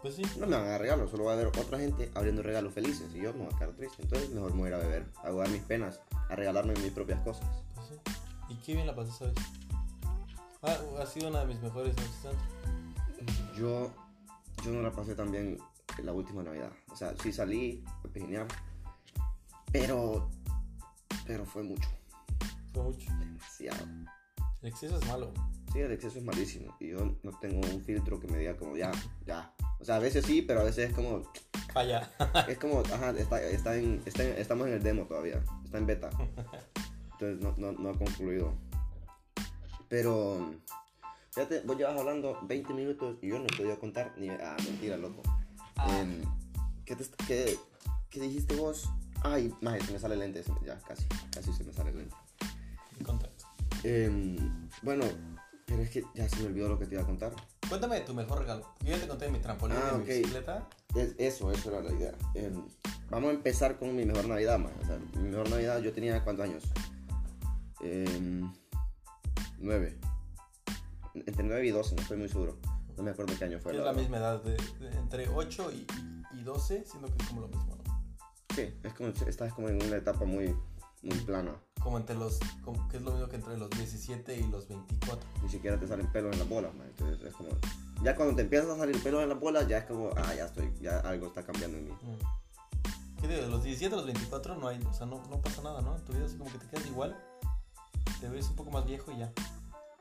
Pues 0.02 0.16
sí. 0.16 0.22
No 0.38 0.46
me 0.48 0.58
van 0.58 0.66
a 0.66 0.70
dar 0.72 0.82
regalos, 0.82 1.10
solo 1.12 1.24
va 1.26 1.32
a 1.32 1.34
haber 1.36 1.48
otra 1.48 1.80
gente 1.80 2.12
abriendo 2.14 2.44
regalos 2.44 2.74
felices 2.74 3.10
y 3.16 3.22
yo 3.22 3.34
me 3.34 3.46
voy 3.46 3.54
a 3.54 3.58
quedar 3.58 3.72
triste. 3.74 4.04
Entonces 4.04 4.30
mejor 4.32 4.52
me 4.54 4.60
voy 4.60 4.66
a 4.66 4.70
ir 4.70 4.74
a 4.76 4.78
beber, 4.80 5.06
a 5.24 5.32
jugar 5.32 5.50
mis 5.50 5.62
penas, 5.64 6.00
a 6.30 6.36
regalarme 6.36 6.74
mis 6.76 6.92
propias 6.92 7.22
cosas. 7.22 7.48
Pues 7.74 7.88
sí. 7.88 7.96
Y 8.50 8.56
qué 8.58 8.74
bien 8.76 8.86
la 8.86 8.94
pasé, 8.96 9.12
¿sabes? 9.14 9.34
Ah, 10.64 10.78
ha 11.02 11.06
sido 11.06 11.30
una 11.30 11.42
de 11.42 11.48
mis 11.48 11.62
mejores 11.62 11.96
noches. 11.96 12.38
Yo, 13.58 13.92
yo 14.64 14.72
no 14.72 14.82
la 14.82 14.92
pasé 14.92 15.16
tan 15.16 15.32
bien 15.32 15.58
la 16.02 16.14
última 16.14 16.42
Navidad. 16.44 16.72
O 16.92 16.96
sea, 16.96 17.14
sí 17.22 17.32
salí 17.34 17.84
a 17.88 18.08
pijinear, 18.08 18.48
pero, 19.72 20.30
pero 21.28 21.46
fue 21.46 21.64
mucho, 21.64 21.90
Fue 22.74 22.84
mucho. 22.84 23.12
demasiado. 23.20 23.86
El 24.62 24.70
exceso 24.70 24.98
es 24.98 25.08
malo. 25.08 25.34
Sí, 25.74 25.80
el 25.80 25.92
exceso 25.92 26.20
es 26.20 26.24
malísimo 26.24 26.76
y 26.80 26.90
yo 26.92 27.18
no 27.24 27.32
tengo 27.40 27.60
un 27.68 27.84
filtro 27.84 28.20
que 28.20 28.28
me 28.28 28.38
diga 28.38 28.56
como 28.56 28.78
ya, 28.78 28.92
ya. 29.26 29.54
O 29.80 29.84
sea, 29.86 29.96
a 29.96 30.00
veces 30.00 30.26
sí, 30.26 30.42
pero 30.42 30.62
a 30.62 30.64
veces 30.64 30.90
es 30.90 30.96
como, 30.96 31.24
Falla. 31.74 32.10
es 32.48 32.58
como, 32.60 32.80
ajá, 32.82 33.10
está, 33.12 33.42
está 33.42 33.76
en, 33.76 34.02
está 34.06 34.24
en- 34.24 34.38
estamos 34.38 34.68
en 34.68 34.74
el 34.74 34.84
demo 34.84 35.04
todavía, 35.06 35.44
está 35.66 35.80
en 35.80 35.88
beta. 35.88 36.10
Entonces 37.14 37.42
no, 37.42 37.54
no, 37.58 37.72
no 37.74 37.90
ha 37.90 37.98
concluido. 37.98 38.54
Pero, 39.94 40.56
fíjate, 41.30 41.60
vos 41.60 41.78
llevas 41.78 42.00
hablando 42.00 42.40
20 42.42 42.74
minutos 42.74 43.16
y 43.22 43.28
yo 43.28 43.38
no 43.38 43.46
te 43.46 43.62
voy 43.62 43.74
a 43.74 43.80
contar 43.80 44.12
ni. 44.18 44.28
Ah, 44.28 44.58
mentira, 44.66 44.98
loco. 44.98 45.22
Ah. 45.76 45.88
Eh, 46.02 46.24
¿qué, 46.84 46.96
te, 46.96 47.04
qué, 47.28 47.60
¿qué, 48.10 48.20
dijiste 48.20 48.56
vos? 48.56 48.90
Ay, 49.22 49.54
más, 49.62 49.84
se 49.84 49.94
me 49.94 50.00
sale 50.00 50.16
el 50.16 50.22
lente. 50.22 50.44
Ya, 50.66 50.80
casi, 50.80 51.06
casi 51.32 51.54
se 51.54 51.64
me 51.64 51.72
sale 51.74 51.92
el 51.92 51.98
lente. 51.98 52.16
Contacto. 53.06 53.46
Eh, 53.84 54.40
bueno, 54.82 55.06
pero 55.68 55.84
es 55.84 55.92
que 55.92 56.04
ya 56.16 56.28
se 56.28 56.38
me 56.38 56.48
olvidó 56.48 56.70
lo 56.70 56.80
que 56.80 56.88
te 56.88 56.96
iba 56.96 57.04
a 57.04 57.06
contar. 57.06 57.32
Cuéntame 57.70 58.00
tu 58.00 58.16
mejor 58.16 58.40
regalo. 58.40 58.74
Yo 58.80 58.96
ya 58.96 59.00
te 59.00 59.08
conté 59.08 59.26
de 59.26 59.32
mi 59.32 59.38
trampolín 59.42 59.78
ah, 59.78 59.92
okay. 59.94 60.16
mi 60.16 60.22
bicicleta. 60.22 60.68
Es, 60.96 61.14
eso, 61.20 61.52
eso 61.52 61.70
era 61.70 61.84
la 61.84 61.94
idea. 61.94 62.16
Eh, 62.34 62.52
vamos 63.12 63.30
a 63.30 63.34
empezar 63.34 63.78
con 63.78 63.96
mi 63.96 64.06
mejor 64.06 64.28
Navidad, 64.28 64.58
más. 64.58 64.72
O 64.82 64.86
sea, 64.88 64.98
mi 65.22 65.30
mejor 65.30 65.52
Navidad 65.52 65.80
yo 65.84 65.94
tenía 65.94 66.24
cuántos 66.24 66.50
años. 66.50 66.64
Eh, 67.84 68.42
9. 69.64 70.00
Entre 71.16 71.44
9 71.44 71.66
y 71.66 71.72
12, 71.72 71.96
no 71.96 72.02
estoy 72.02 72.18
muy 72.18 72.30
seguro. 72.30 72.58
No 72.98 73.04
me 73.04 73.12
acuerdo 73.12 73.34
qué 73.38 73.46
año 73.46 73.60
fue. 73.60 73.72
Es 73.72 73.80
la, 73.80 73.86
la 73.86 73.94
misma 73.94 74.18
edad, 74.18 74.44
de, 74.44 74.56
de, 74.80 74.98
entre 74.98 75.28
8 75.28 75.72
y, 75.72 75.88
y, 76.38 76.44
12, 76.44 76.86
siendo 76.86 77.08
que 77.08 77.24
es 77.24 77.30
como 77.30 77.42
lo 77.42 77.48
mismo, 77.48 77.76
¿no? 77.76 77.84
Sí, 78.54 78.74
es 78.84 78.94
como, 78.94 79.10
estás 79.10 79.54
como 79.54 79.70
en 79.70 79.82
una 79.82 79.96
etapa 79.96 80.26
muy, 80.26 80.56
muy 81.02 81.18
plana. 81.20 81.56
Como 81.82 81.98
entre 81.98 82.16
los. 82.16 82.40
Como, 82.64 82.88
que 82.90 82.98
es 82.98 83.04
lo 83.04 83.12
mismo 83.12 83.28
que 83.28 83.36
entre 83.36 83.58
los 83.58 83.70
17 83.72 84.38
y 84.38 84.48
los 84.50 84.68
24. 84.68 85.28
Ni 85.42 85.50
siquiera 85.50 85.80
te 85.80 85.88
salen 85.88 86.12
pelos 86.12 86.34
en 86.34 86.40
las 86.40 86.50
bolas, 86.50 86.74
man. 86.76 86.88
Entonces 86.88 87.26
es 87.26 87.34
como. 87.34 87.50
Ya 88.04 88.16
cuando 88.16 88.36
te 88.36 88.44
empiezas 88.44 88.70
a 88.70 88.78
salir 88.78 89.02
pelos 89.02 89.24
en 89.24 89.30
las 89.30 89.40
bolas, 89.40 89.68
ya 89.68 89.80
es 89.80 89.86
como. 89.86 90.12
Ah, 90.16 90.36
ya 90.36 90.46
estoy. 90.46 90.72
Ya 90.82 91.00
algo 91.00 91.28
está 91.28 91.44
cambiando 91.44 91.78
en 91.78 91.86
mí. 91.86 91.92
Mm. 91.92 93.22
¿Qué 93.22 93.28
digo? 93.28 93.42
De 93.42 93.48
los 93.48 93.64
17 93.64 93.94
a 93.94 93.98
los 93.98 94.06
24 94.06 94.56
no 94.56 94.68
hay. 94.68 94.80
O 94.84 94.94
sea, 94.94 95.08
no, 95.08 95.24
no 95.30 95.42
pasa 95.42 95.62
nada, 95.62 95.82
¿no? 95.82 95.96
En 95.96 96.06
tu 96.06 96.14
vida 96.14 96.26
es 96.26 96.34
como 96.34 96.52
que 96.52 96.60
te 96.60 96.68
quedas 96.68 96.86
igual. 96.86 97.18
Te 98.20 98.30
ves 98.30 98.48
un 98.50 98.56
poco 98.56 98.70
más 98.70 98.86
viejo 98.86 99.12
y 99.12 99.18
ya. 99.18 99.34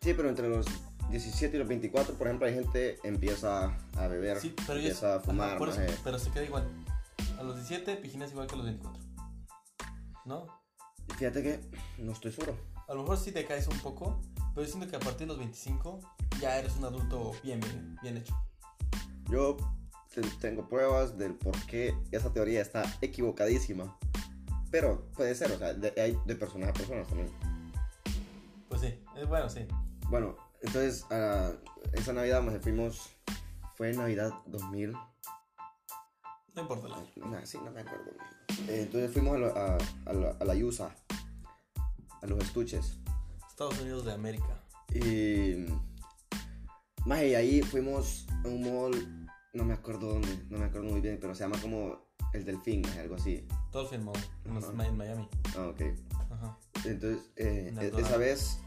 Sí, 0.03 0.15
pero 0.15 0.29
entre 0.29 0.49
los 0.49 0.67
17 1.11 1.57
y 1.57 1.59
los 1.59 1.69
24, 1.69 2.15
por 2.17 2.27
ejemplo, 2.27 2.47
hay 2.47 2.55
gente 2.55 2.99
empieza 3.05 3.77
a 3.97 4.07
beber, 4.09 4.41
Sí, 4.41 4.55
pero 4.67 4.75
yo 4.79 4.87
empieza 4.89 5.17
a 5.17 5.21
fumar, 5.21 5.57
ajá, 5.57 5.71
eso, 5.71 5.81
maje. 5.81 5.95
pero 6.05 6.19
se 6.19 6.31
queda 6.31 6.45
igual. 6.45 6.69
A 7.39 7.43
los 7.43 7.55
17 7.57 7.97
pijinas 7.97 8.31
igual 8.33 8.47
que 8.47 8.55
a 8.55 8.57
los 8.57 8.67
24. 8.67 9.03
¿No? 10.25 10.47
Fíjate 11.19 11.43
que 11.43 11.61
no 11.99 12.13
estoy 12.13 12.33
seguro. 12.33 12.57
A 12.89 12.95
lo 12.95 13.03
mejor 13.03 13.17
sí 13.19 13.33
te 13.33 13.45
caes 13.45 13.69
un 13.69 13.79
poco, 13.81 14.21
pero 14.55 14.67
yo 14.67 14.73
siento 14.73 14.89
que 14.91 14.97
a 14.97 15.01
partir 15.01 15.21
de 15.21 15.27
los 15.27 15.39
25 15.39 16.01
ya 16.41 16.59
eres 16.59 16.77
un 16.77 16.85
adulto 16.85 17.33
bien, 17.43 17.61
bien, 17.61 17.97
bien 18.03 18.17
hecho. 18.19 18.35
Yo 19.31 19.57
te- 20.13 20.21
tengo 20.41 20.69
pruebas 20.69 21.17
del 21.17 21.35
por 21.35 21.55
qué 21.67 21.95
esa 22.11 22.33
teoría 22.33 22.61
está 22.61 22.85
equivocadísima. 23.01 23.97
Pero 24.71 25.07
puede 25.15 25.35
ser, 25.35 25.53
o 25.53 25.59
sea, 25.59 25.75
de, 25.75 25.93
hay 26.01 26.19
de 26.25 26.35
personas 26.35 26.71
a 26.71 26.73
personas 26.73 27.07
también. 27.09 27.31
Pues 28.69 28.81
sí, 28.81 28.95
es 29.17 29.29
bueno, 29.29 29.49
sí. 29.49 29.67
Bueno, 30.13 30.37
entonces, 30.61 31.07
a 31.11 31.53
esa 31.95 32.13
Navidad 32.13 32.43
nos 32.43 32.61
fuimos. 32.63 33.17
Fue 33.77 33.95
Navidad 33.95 34.31
2000. 34.45 34.93
No 34.93 36.61
importa 36.61 36.87
la 36.89 36.99
No, 37.17 37.47
sí, 37.47 37.59
no 37.65 37.71
me 37.71 37.81
acuerdo. 37.81 38.11
Eh, 38.69 38.83
entonces 38.83 39.11
fuimos 39.11 39.37
a, 39.37 39.39
la- 39.39 39.49
a, 39.49 39.79
a 40.11 40.13
la, 40.13 40.37
a 40.39 40.45
la 40.45 40.55
USA, 40.55 40.95
a 42.21 42.27
los 42.27 42.39
estuches. 42.45 42.99
Estados 43.49 43.81
Unidos 43.81 44.05
de 44.05 44.13
América. 44.13 44.63
Y. 44.95 45.65
Más 47.07 47.23
y 47.23 47.35
ahí 47.35 47.63
fuimos 47.63 48.27
a 48.45 48.49
un 48.49 48.65
mall, 48.65 49.27
no 49.55 49.65
me 49.65 49.73
acuerdo 49.73 50.09
dónde, 50.13 50.45
no 50.51 50.59
me 50.59 50.67
acuerdo 50.67 50.91
muy 50.91 51.01
bien, 51.01 51.17
pero 51.23 51.35
se 51.35 51.45
llama 51.45 51.59
como 51.63 51.97
El 52.35 52.45
Delfín, 52.45 52.85
algo 52.99 53.15
así. 53.15 53.49
Dolphin 53.73 54.05
Mall, 54.05 54.19
en, 54.45 54.95
Miami. 54.99 55.27
Ah, 55.57 55.69
ok. 55.69 55.81
Ajá. 56.33 56.59
Entonces, 56.85 57.31
eh, 57.37 57.75
e- 57.81 57.99
esa 57.99 58.19
vez 58.19 58.61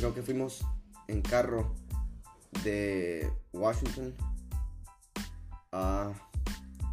creo 0.00 0.14
que 0.14 0.22
fuimos 0.22 0.64
en 1.08 1.20
carro 1.20 1.74
de 2.64 3.30
Washington 3.52 4.14
a 5.72 6.10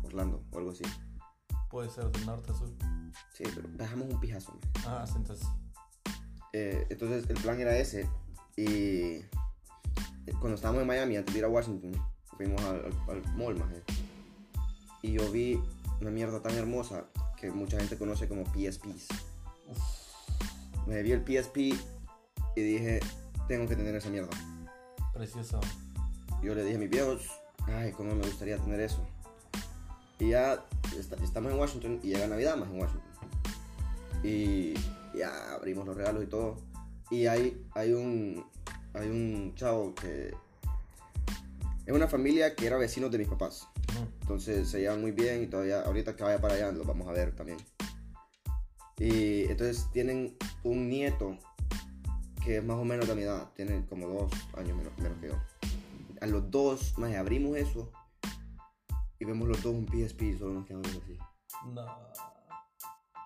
Orlando 0.04 0.44
o 0.52 0.58
algo 0.58 0.72
así. 0.72 0.84
Puede 1.70 1.90
ser 1.90 2.12
del 2.12 2.26
norte 2.26 2.52
a 2.52 2.56
sur. 2.56 2.70
Sí, 3.34 3.44
pero 3.56 3.68
dejamos 3.70 4.10
un 4.14 4.20
pijazo. 4.20 4.54
Ah, 4.86 5.06
entonces. 5.16 5.48
Eh, 6.54 6.86
entonces 6.90 7.30
el 7.30 7.38
plan 7.42 7.60
era 7.60 7.78
ese 7.78 8.10
y 8.56 9.20
cuando 10.40 10.56
estábamos 10.56 10.82
en 10.82 10.88
Miami 10.88 11.18
antes 11.18 11.34
de 11.34 11.40
ir 11.40 11.46
a 11.46 11.50
Washington 11.50 11.92
fuimos 12.38 12.62
al, 12.64 12.86
al- 12.86 13.10
al 13.10 13.36
mall 13.36 13.58
maje. 13.58 13.84
y 15.04 15.12
yo 15.14 15.30
vi 15.32 15.62
una 16.02 16.10
mierda 16.10 16.42
tan 16.42 16.54
hermosa 16.56 17.06
que 17.40 17.52
mucha 17.52 17.78
gente 17.78 17.98
conoce 17.98 18.28
como 18.28 18.44
PSPs 18.46 19.08
me 20.88 21.04
vi 21.04 21.12
el 21.12 21.22
PSP 21.22 21.76
y 22.58 22.62
dije 22.64 23.00
tengo 23.48 23.68
que 23.68 23.76
tener 23.76 23.94
esa 23.96 24.10
mierda 24.10 24.30
Precioso. 25.14 25.60
yo 26.44 26.54
le 26.56 26.64
dije 26.64 26.76
a 26.76 26.80
mis 26.80 26.90
viejos 26.90 27.28
ay 27.68 27.92
cómo 27.92 28.14
me 28.16 28.26
gustaría 28.26 28.58
tener 28.58 28.80
eso 28.80 29.06
y 30.20 30.30
ya 30.30 30.66
est- 30.98 31.14
estamos 31.22 31.52
en 31.52 31.60
Washington 31.60 32.00
y 32.04 32.08
llega 32.08 32.28
Navidad 32.28 32.58
más 32.58 32.70
en 32.70 32.80
Washington. 32.80 33.12
Y 34.24 34.74
ya 35.16 35.54
abrimos 35.54 35.86
los 35.86 35.96
regalos 35.96 36.24
y 36.24 36.26
todo. 36.26 36.58
Y 37.12 37.28
hay 37.28 37.64
hay 37.76 37.94
un 37.94 38.44
hay 38.96 39.08
un 39.10 39.54
chavo 39.54 39.94
que 39.94 40.34
es 41.86 41.94
una 41.94 42.08
familia 42.08 42.56
que 42.56 42.66
era 42.66 42.78
vecino 42.78 43.10
de 43.10 43.20
mis 43.20 43.28
papás. 43.28 43.68
Entonces 44.22 44.68
se 44.70 44.80
llevan 44.80 45.02
muy 45.02 45.12
bien 45.12 45.44
y 45.44 45.48
todavía 45.48 45.82
ahorita 45.82 46.16
que 46.16 46.24
vaya 46.24 46.42
para 46.42 46.56
allá 46.56 46.72
lo 46.72 46.84
vamos 46.84 47.08
a 47.08 47.12
ver 47.12 47.36
también. 47.36 47.60
Y 48.98 49.44
entonces 49.44 49.88
tienen 49.94 50.36
un 50.64 50.90
nieto 50.90 51.38
que 52.48 52.58
es 52.60 52.64
más 52.64 52.78
o 52.78 52.86
menos 52.86 53.06
de 53.06 53.14
mi 53.14 53.24
edad 53.24 53.50
tiene 53.56 53.86
como 53.88 54.08
dos 54.08 54.32
años 54.56 54.78
menos, 54.78 54.98
menos 55.00 55.18
que 55.20 55.28
yo 55.28 55.36
a 56.22 56.28
los 56.28 56.50
dos 56.50 56.98
más 56.98 57.14
abrimos 57.14 57.58
eso 57.58 57.92
y 59.20 59.26
vemos 59.26 59.50
los 59.50 59.62
dos 59.62 59.74
un 59.74 59.86
PSP 59.86 60.22
y 60.22 60.38
solo 60.38 60.54
nos 60.54 60.66
quedamos 60.66 60.88
así 60.88 61.18
No. 61.74 61.86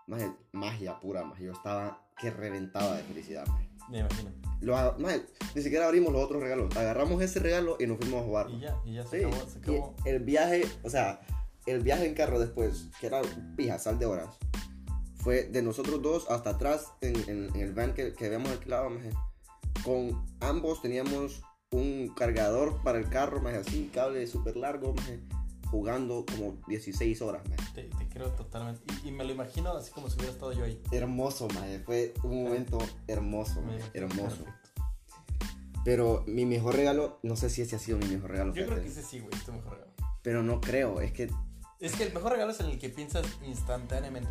Maje, 0.07 0.31
magia 0.51 0.99
pura, 0.99 1.23
maje. 1.23 1.45
Yo 1.45 1.51
estaba 1.53 2.01
que 2.19 2.31
reventaba 2.31 2.97
de 2.97 3.03
felicidad, 3.03 3.45
maje. 3.47 3.69
Me 3.89 3.99
imagino. 3.99 4.31
Lo, 4.59 4.97
maje, 4.97 5.23
ni 5.53 5.61
siquiera 5.61 5.85
abrimos 5.85 6.11
los 6.11 6.23
otros 6.23 6.41
regalos. 6.41 6.75
Agarramos 6.75 7.21
ese 7.21 7.39
regalo 7.39 7.77
y 7.79 7.85
nos 7.85 7.97
fuimos 7.97 8.21
a 8.21 8.25
jugar. 8.25 8.49
Y 8.49 8.59
ya, 8.59 8.81
y 8.83 8.93
ya 8.95 9.03
se 9.05 9.19
Sí, 9.19 9.25
acabó. 9.25 9.49
Se 9.49 9.59
acabó. 9.59 9.95
el 10.05 10.19
viaje, 10.23 10.63
o 10.83 10.89
sea, 10.89 11.21
el 11.67 11.81
viaje 11.81 12.07
en 12.07 12.15
carro 12.15 12.39
después, 12.39 12.89
que 12.99 13.07
era 13.07 13.21
pija, 13.55 13.77
sal 13.77 13.99
de 13.99 14.07
horas, 14.07 14.35
fue 15.21 15.43
de 15.43 15.61
nosotros 15.61 16.01
dos 16.01 16.29
hasta 16.29 16.51
atrás 16.51 16.91
en, 17.01 17.15
en- 17.29 17.55
en 17.55 17.61
el 17.61 17.73
van 17.73 17.93
que, 17.93 18.13
que 18.13 18.25
habíamos 18.25 18.51
alquilado, 18.51 18.89
maje. 18.89 19.11
Con 19.83 20.25
ambos 20.39 20.81
teníamos 20.81 21.41
un 21.71 22.13
cargador 22.15 22.81
para 22.83 22.97
el 22.97 23.07
carro, 23.09 23.41
maje, 23.41 23.57
así, 23.57 23.89
cable 23.93 24.25
súper 24.27 24.57
largo, 24.57 24.93
maje, 24.93 25.21
jugando 25.69 26.25
como 26.25 26.57
16 26.67 27.21
horas, 27.21 27.41
maje. 27.49 27.61
Te, 27.73 27.83
te 27.83 28.09
creo 28.09 28.29
totalmente. 28.31 28.81
Y, 29.03 29.09
y 29.09 29.11
me 29.11 29.23
lo 29.23 29.31
imagino 29.31 29.71
así 29.73 29.91
como 29.91 30.09
si 30.09 30.15
hubiera 30.17 30.33
estado 30.33 30.51
yo 30.53 30.65
ahí. 30.65 30.81
Hermoso, 30.91 31.47
maje, 31.53 31.79
fue 31.85 32.13
un 32.23 32.43
momento 32.43 32.77
hermoso, 33.07 33.61
maje, 33.61 33.83
hermoso. 33.93 34.43
Pero 35.83 36.23
mi 36.27 36.45
mejor 36.45 36.75
regalo, 36.75 37.19
no 37.23 37.35
sé 37.35 37.49
si 37.49 37.61
ese 37.63 37.75
ha 37.75 37.79
sido 37.79 37.97
mi 37.97 38.05
mejor 38.05 38.31
regalo, 38.31 38.53
Yo 38.53 38.65
creo 38.67 38.81
que 38.81 38.87
ese 38.87 39.01
sí, 39.01 39.19
güey, 39.19 39.33
es 39.33 39.43
tu 39.45 39.51
mejor 39.53 39.73
regalo. 39.73 39.91
pero 40.21 40.43
no 40.43 40.61
creo, 40.61 41.01
es 41.01 41.11
que 41.11 41.29
Es 41.79 41.95
que 41.95 42.03
el 42.03 42.13
mejor 42.13 42.33
regalo 42.33 42.51
es 42.51 42.59
en 42.59 42.67
el 42.67 42.77
que 42.79 42.89
piensas 42.89 43.25
instantáneamente. 43.43 44.29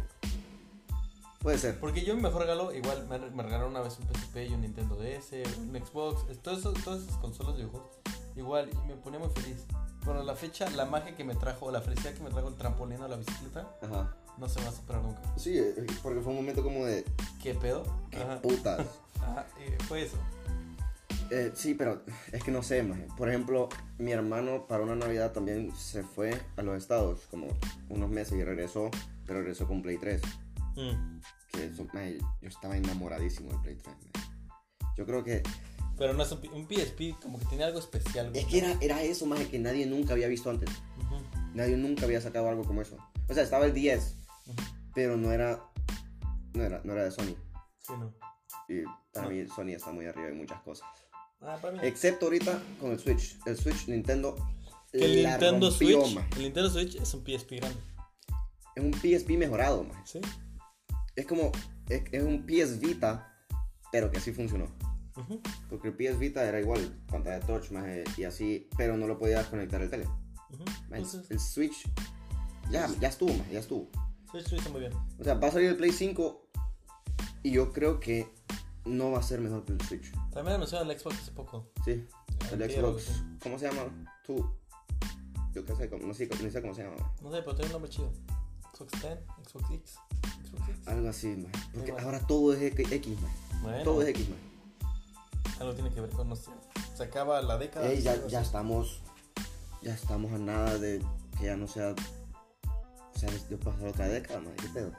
Puede 1.40 1.58
ser. 1.58 1.78
Porque 1.80 2.04
yo 2.04 2.14
mi 2.14 2.22
mejor 2.22 2.42
regalo, 2.42 2.72
igual 2.72 3.06
me, 3.08 3.18
me 3.18 3.42
regalaron 3.42 3.70
una 3.70 3.80
vez 3.80 3.98
un 3.98 4.06
PSP 4.06 4.48
y 4.48 4.54
un 4.54 4.60
Nintendo 4.62 4.96
DS, 4.96 5.32
un 5.58 5.74
Xbox, 5.74 6.24
todas 6.42 6.60
esas 6.60 7.16
consolas 7.16 7.54
de 7.56 7.64
videojuegos. 7.64 7.90
Igual, 8.36 8.70
y 8.70 8.88
me 8.88 8.94
ponía 8.96 9.18
muy 9.18 9.28
feliz. 9.30 9.64
Pero 10.04 10.22
la 10.22 10.34
fecha, 10.34 10.68
la 10.70 10.86
magia 10.86 11.14
que 11.14 11.24
me 11.24 11.34
trajo, 11.34 11.70
la 11.70 11.80
felicidad 11.82 12.14
que 12.14 12.22
me 12.22 12.30
trajo 12.30 12.48
el 12.48 12.54
trampolín 12.54 13.02
o 13.02 13.08
la 13.08 13.16
bicicleta, 13.16 13.68
Ajá. 13.82 14.16
no 14.38 14.48
se 14.48 14.62
va 14.62 14.68
a 14.68 14.72
superar 14.72 15.02
nunca. 15.02 15.20
Sí, 15.36 15.58
eh, 15.58 15.74
porque 16.02 16.20
fue 16.20 16.30
un 16.30 16.36
momento 16.38 16.62
como 16.62 16.86
de 16.86 17.04
¿Qué 17.42 17.54
pedo? 17.54 17.82
qué 18.10 18.18
Ajá. 18.18 18.40
putas. 18.40 18.86
Ajá, 19.20 19.46
eh, 19.58 19.76
fue 19.86 20.02
eso. 20.04 20.16
Eh, 21.30 21.52
sí, 21.54 21.74
pero 21.74 22.02
es 22.32 22.42
que 22.42 22.50
no 22.50 22.62
sé, 22.62 22.82
maje. 22.82 23.06
Por 23.16 23.28
ejemplo, 23.28 23.68
mi 23.98 24.10
hermano 24.12 24.66
para 24.66 24.82
una 24.82 24.96
Navidad 24.96 25.32
también 25.32 25.72
se 25.76 26.02
fue 26.02 26.40
a 26.56 26.62
los 26.62 26.76
Estados 26.76 27.20
como 27.30 27.46
unos 27.88 28.10
meses 28.10 28.32
y 28.38 28.42
regresó, 28.42 28.90
pero 29.26 29.40
regresó 29.40 29.66
con 29.68 29.82
Play 29.82 29.98
3. 29.98 30.22
Mm. 30.80 31.20
Que 31.52 31.64
eso, 31.66 31.86
maje, 31.92 32.18
yo 32.40 32.48
estaba 32.48 32.76
enamoradísimo 32.76 33.50
del 33.50 33.60
Play 33.60 33.76
3. 33.76 33.96
maje. 33.96 34.28
Yo 34.96 35.06
creo 35.06 35.24
que 35.24 35.42
Pero 35.98 36.14
no 36.14 36.22
es 36.22 36.32
un, 36.32 36.40
un 36.52 36.66
PSP, 36.68 37.20
como 37.20 37.38
que 37.38 37.44
tenía 37.46 37.66
algo 37.66 37.78
especial. 37.78 38.30
es 38.34 38.44
que 38.46 38.58
era, 38.58 38.76
era 38.80 39.02
eso, 39.02 39.26
maje, 39.26 39.48
que 39.48 39.58
nadie 39.58 39.86
nunca 39.86 40.12
había 40.14 40.28
visto 40.28 40.48
antes. 40.50 40.70
Ujú, 40.98 41.16
Nadie 41.54 41.76
nunca 41.76 42.04
había 42.04 42.20
sacado 42.20 42.48
algo 42.48 42.64
como 42.64 42.80
eso. 42.82 42.96
O 43.28 43.34
sea, 43.34 43.42
estaba 43.42 43.66
el 43.66 43.74
10, 43.74 44.16
ujú. 44.46 44.56
pero 44.94 45.16
no 45.16 45.32
era, 45.32 45.60
no 46.54 46.62
era, 46.62 46.80
no 46.84 46.92
era 46.92 47.04
de 47.04 47.10
Sony. 47.10 47.34
Sí, 47.80 47.92
no. 47.98 48.14
Y 48.68 48.84
para 49.12 49.26
No. 49.28 49.32
mí 49.34 49.46
Sony 49.48 49.70
está 49.74 49.90
muy 49.92 50.06
arriba 50.06 50.28
de 50.28 50.34
muchas 50.34 50.60
cosas. 50.62 50.88
Ah, 51.40 51.58
para 51.60 51.72
mí. 51.74 51.80
Excepto 51.82 52.26
ahorita 52.26 52.62
con 52.80 52.92
el 52.92 52.98
Switch. 53.00 53.36
El 53.46 53.56
Switch 53.56 53.88
Nintendo. 53.88 54.36
Que 54.92 55.04
el 55.04 55.16
Nintendo 55.26 55.70
rompió, 55.70 56.02
Switch, 56.04 56.14
maje. 56.14 56.28
el 56.36 56.42
Nintendo 56.42 56.70
Switch 56.70 56.94
es 56.96 57.14
un 57.14 57.24
PSP 57.24 57.52
grande. 57.56 57.80
Es 58.76 58.84
un 58.84 58.92
PSP 58.92 59.30
mejorado, 59.36 59.82
maje. 59.84 60.02
¿Sí? 60.04 60.20
Es 61.20 61.26
como. 61.26 61.52
Es, 61.86 62.02
es 62.12 62.22
un 62.22 62.46
PS 62.46 62.80
Vita, 62.80 63.36
pero 63.92 64.10
que 64.10 64.20
sí 64.20 64.32
funcionó. 64.32 64.66
Porque 65.68 65.88
el 65.88 65.94
PS 65.94 66.18
Vita 66.18 66.42
era 66.44 66.58
igual, 66.60 66.80
pantalla 67.10 67.40
touch, 67.40 67.72
maje, 67.72 68.04
y 68.16 68.24
así, 68.24 68.70
pero 68.78 68.96
no 68.96 69.06
lo 69.06 69.18
podías 69.18 69.46
conectar 69.48 69.82
al 69.82 69.90
tele. 69.90 70.04
Ujú. 70.04 70.64
Maje, 70.88 71.02
Entonces, 71.02 71.30
el 71.30 71.38
Switch. 71.38 71.86
Ya, 72.70 72.88
ya 73.00 73.08
estuvo, 73.08 73.34
maje, 73.34 73.52
ya 73.52 73.60
estuvo. 73.60 73.90
Switch 74.30 74.50
lo 74.50 74.56
hizo 74.56 74.70
muy 74.70 74.80
bien. 74.80 74.92
O 75.18 75.24
sea, 75.24 75.34
va 75.34 75.48
a 75.48 75.50
salir 75.50 75.68
el 75.68 75.76
Play 75.76 75.92
5 75.92 76.48
y 77.42 77.50
yo 77.50 77.70
creo 77.70 78.00
que 78.00 78.32
no 78.86 79.10
va 79.10 79.18
a 79.18 79.22
ser 79.22 79.42
mejor 79.42 79.66
que 79.66 79.72
el 79.72 79.80
Switch. 79.82 80.10
También 80.32 80.54
anunciaron 80.54 80.90
el 80.90 80.98
Xbox 80.98 81.18
hace 81.18 81.32
poco. 81.32 81.70
Sí, 81.84 82.06
el 82.52 82.62
Antier, 82.62 82.80
Xbox. 82.80 83.22
¿Cómo 83.42 83.58
se 83.58 83.68
llama? 83.68 84.08
Tú. 84.24 84.56
Yo 85.52 85.66
qué 85.66 85.74
sé, 85.74 85.90
no 85.90 86.14
sé, 86.14 86.28
no 86.28 86.50
sé 86.50 86.62
cómo 86.62 86.74
se 86.74 86.84
llama. 86.84 86.96
No 87.20 87.30
sé, 87.30 87.42
pero 87.42 87.56
tiene 87.56 87.66
un 87.66 87.72
nombre 87.72 87.90
chido. 87.90 88.10
Xbox 88.80 89.02
10, 89.02 89.18
Xbox 89.46 89.70
X, 89.72 89.94
Xbox 90.50 90.68
X. 90.70 90.88
Algo 90.88 91.08
así, 91.08 91.26
maje. 91.28 91.66
Porque 91.74 91.92
ahora 91.92 92.20
todo 92.26 92.52
es 92.54 92.62
X, 92.62 92.92
X. 92.92 93.16
Bueno, 93.62 93.82
Todo 93.84 94.02
es 94.02 94.08
X, 94.08 94.28
maje. 94.28 94.42
algo 95.60 95.74
tiene 95.74 95.90
que 95.92 96.00
ver 96.00 96.10
con 96.10 96.28
nuestro. 96.28 96.54
Se 96.96 97.02
acaba 97.04 97.40
la 97.42 97.58
década. 97.58 97.86
Ey, 97.88 98.00
ya, 98.00 98.14
estamos. 98.40 99.02
Ya 99.82 99.94
estamos 99.94 100.32
a 100.32 100.38
nada 100.38 100.78
de 100.78 101.02
que 101.38 101.46
ya 101.46 101.56
no 101.56 101.66
sea. 101.66 101.94
O 103.14 103.18
sea, 103.18 103.30
de 103.30 103.56
pasar 103.58 103.86
otra 103.88 104.08
década, 104.08 104.40
maje. 104.40 104.56
¿Qué 104.56 104.68
pedo? 104.68 104.92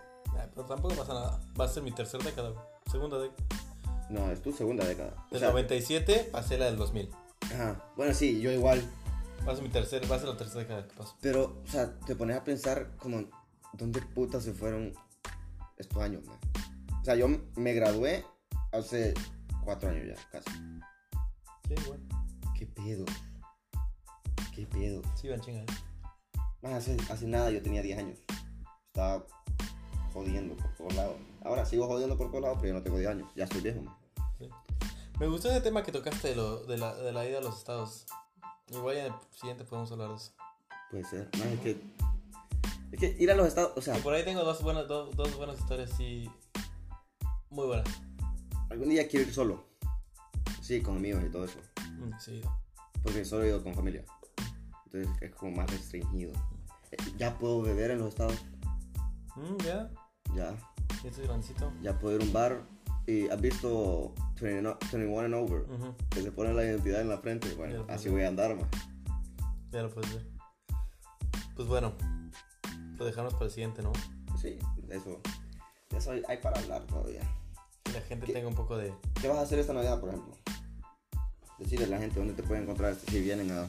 Pero 0.55 0.65
tampoco 0.67 0.95
pasa 0.95 1.13
nada. 1.13 1.39
Va 1.59 1.65
a 1.65 1.67
ser 1.67 1.83
mi 1.83 1.91
tercera 1.91 2.23
década. 2.23 2.53
Segunda 2.89 3.17
década. 3.19 3.43
No, 4.09 4.29
es 4.31 4.41
tu 4.41 4.51
segunda 4.51 4.85
década. 4.85 5.13
O 5.29 5.31
Del 5.31 5.39
sea, 5.39 5.49
97 5.51 6.29
pasé 6.31 6.57
la 6.57 6.65
del 6.65 6.77
2000. 6.77 7.09
ajá. 7.45 7.83
Bueno, 7.95 8.13
sí, 8.13 8.39
yo 8.41 8.51
igual. 8.51 8.83
Va 9.47 9.53
a 9.53 9.55
ser 9.55 9.63
mi 9.63 9.69
tercera, 9.69 10.07
va 10.07 10.17
a 10.17 10.19
ser 10.19 10.27
la 10.29 10.37
tercera 10.37 10.61
década 10.61 10.87
que 10.87 10.93
paso. 10.93 11.15
Pero, 11.21 11.61
o 11.65 11.67
sea, 11.71 11.97
te 11.99 12.15
pones 12.15 12.37
a 12.37 12.43
pensar 12.43 12.95
como. 12.97 13.23
¿Dónde 13.73 14.01
putas 14.01 14.43
se 14.43 14.53
fueron 14.53 14.93
estos 15.77 16.01
años, 16.01 16.25
man? 16.25 16.37
O 17.01 17.03
sea, 17.05 17.15
yo 17.15 17.27
me 17.55 17.73
gradué 17.73 18.25
hace 18.71 19.13
cuatro 19.63 19.89
años 19.89 20.07
ya, 20.07 20.29
casi. 20.31 20.51
Sí, 21.67 21.73
igual. 21.83 21.99
¿Qué 22.57 22.65
pedo? 22.67 23.05
¿Qué 24.53 24.65
pedo? 24.67 25.01
Sí, 25.15 25.29
van 25.29 25.41
chingados. 25.41 25.75
Más 26.61 26.73
hace, 26.73 26.97
hace 27.09 27.27
nada 27.27 27.49
yo 27.49 27.61
tenía 27.61 27.81
10 27.81 27.97
años. 27.97 28.19
Estaba 28.87 29.25
jodiendo 30.13 30.55
por 30.55 30.75
todos 30.75 30.93
lados. 30.95 31.15
Ahora 31.43 31.65
sigo 31.65 31.87
jodiendo 31.87 32.17
por 32.17 32.29
todos 32.29 32.43
lados, 32.43 32.57
pero 32.61 32.73
yo 32.73 32.79
no 32.79 32.83
tengo 32.83 32.97
10 32.97 33.09
años. 33.09 33.31
Ya 33.35 33.45
estoy 33.45 33.61
viejo, 33.61 33.81
man. 33.81 33.95
Sí. 34.37 34.49
Me 35.19 35.27
gustó 35.27 35.49
ese 35.49 35.61
tema 35.61 35.83
que 35.83 35.91
tocaste 35.91 36.29
de, 36.29 36.35
lo, 36.35 36.63
de, 36.65 36.77
la, 36.77 36.95
de 36.95 37.11
la 37.11 37.25
ida 37.27 37.39
a 37.39 37.41
los 37.41 37.57
estados. 37.57 38.05
Igual 38.69 38.97
en 38.97 39.05
el 39.07 39.13
siguiente 39.31 39.63
podemos 39.63 39.91
hablar 39.91 40.09
de 40.09 40.15
eso. 40.15 40.31
Puede 40.91 41.03
ser. 41.05 41.29
Más 41.37 41.47
es 41.47 41.59
que. 41.61 41.81
Es 42.91 42.99
que 42.99 43.15
ir 43.19 43.31
a 43.31 43.35
los 43.35 43.47
estados. 43.47 43.73
O 43.75 43.81
sea, 43.81 43.97
Y 43.97 44.01
por 44.01 44.13
ahí 44.13 44.23
tengo 44.25 44.43
dos 44.43 44.61
buenas, 44.61 44.87
dos, 44.87 45.15
dos 45.15 45.35
buenas 45.37 45.59
historias, 45.59 45.89
sí. 45.97 46.29
Muy 47.49 47.67
buenas. 47.67 47.87
algún 48.69 48.89
día 48.89 49.07
quiero 49.07 49.27
ir 49.27 49.33
solo. 49.33 49.65
Sí, 50.61 50.81
con 50.81 50.97
amigos 50.97 51.23
y 51.25 51.29
todo 51.31 51.45
eso. 51.45 51.59
Mm, 51.97 52.11
sí. 52.19 52.41
Porque 53.03 53.25
solo 53.25 53.43
he 53.43 53.47
ido 53.49 53.63
con 53.63 53.73
familia. 53.73 54.05
Entonces 54.85 55.09
es 55.21 55.35
como 55.35 55.51
más 55.57 55.69
restringido. 55.69 56.33
Eh, 56.91 56.97
Ya 57.17 57.37
puedo 57.37 57.61
beber 57.61 57.91
en 57.91 57.99
los 57.99 58.09
estados. 58.09 58.35
Mm, 59.35 59.57
ya. 59.65 59.89
Ya. 60.35 60.55
Ya 61.03 61.09
estoy 61.09 61.25
grandecito. 61.25 61.71
Ya 61.81 61.97
puedo 61.97 62.15
ir 62.17 62.21
a 62.21 62.25
un 62.25 62.33
bar. 62.33 62.61
Y 63.07 63.27
has 63.29 63.41
visto 63.41 64.13
21 64.39 64.77
21 64.91 65.25
and 65.25 65.33
over. 65.33 65.61
Ujú, 65.63 65.95
Que 66.11 66.21
se 66.21 66.31
pone 66.31 66.53
la 66.53 66.63
identidad 66.63 67.01
en 67.01 67.09
la 67.09 67.17
frente. 67.17 67.53
Bueno, 67.55 67.85
así 67.89 68.09
voy 68.09 68.21
a 68.23 68.27
andar, 68.27 68.55
más. 68.55 68.67
Ya 69.71 69.81
lo 69.81 69.89
puedes 69.89 70.13
ver. 70.13 70.27
Pues 71.55 71.67
bueno. 71.67 71.93
Lo 73.01 73.07
dejamos 73.07 73.33
para 73.33 73.45
el 73.45 73.51
siguiente, 73.51 73.81
¿no? 73.81 73.91
Sí, 74.39 74.59
de 74.77 74.95
eso. 74.95 75.19
De 75.89 75.97
eso 75.97 76.11
hay, 76.11 76.21
hay 76.27 76.37
para 76.37 76.59
hablar 76.59 76.83
todavía. 76.83 77.21
Que 77.83 77.93
la 77.93 78.01
gente 78.01 78.31
tenga 78.31 78.47
un 78.47 78.53
poco 78.53 78.77
de. 78.77 78.93
¿Qué 79.19 79.27
vas 79.27 79.39
a 79.39 79.41
hacer 79.41 79.57
esta 79.57 79.73
Navidad, 79.73 79.99
por 79.99 80.09
ejemplo? 80.09 80.35
Decirle 81.57 81.85
a 81.85 81.87
la 81.87 81.97
gente 81.97 82.19
dónde 82.19 82.35
te 82.35 82.43
pueden 82.43 82.65
encontrar 82.65 82.93
si 82.93 83.19
vienen 83.19 83.49
a, 83.49 83.67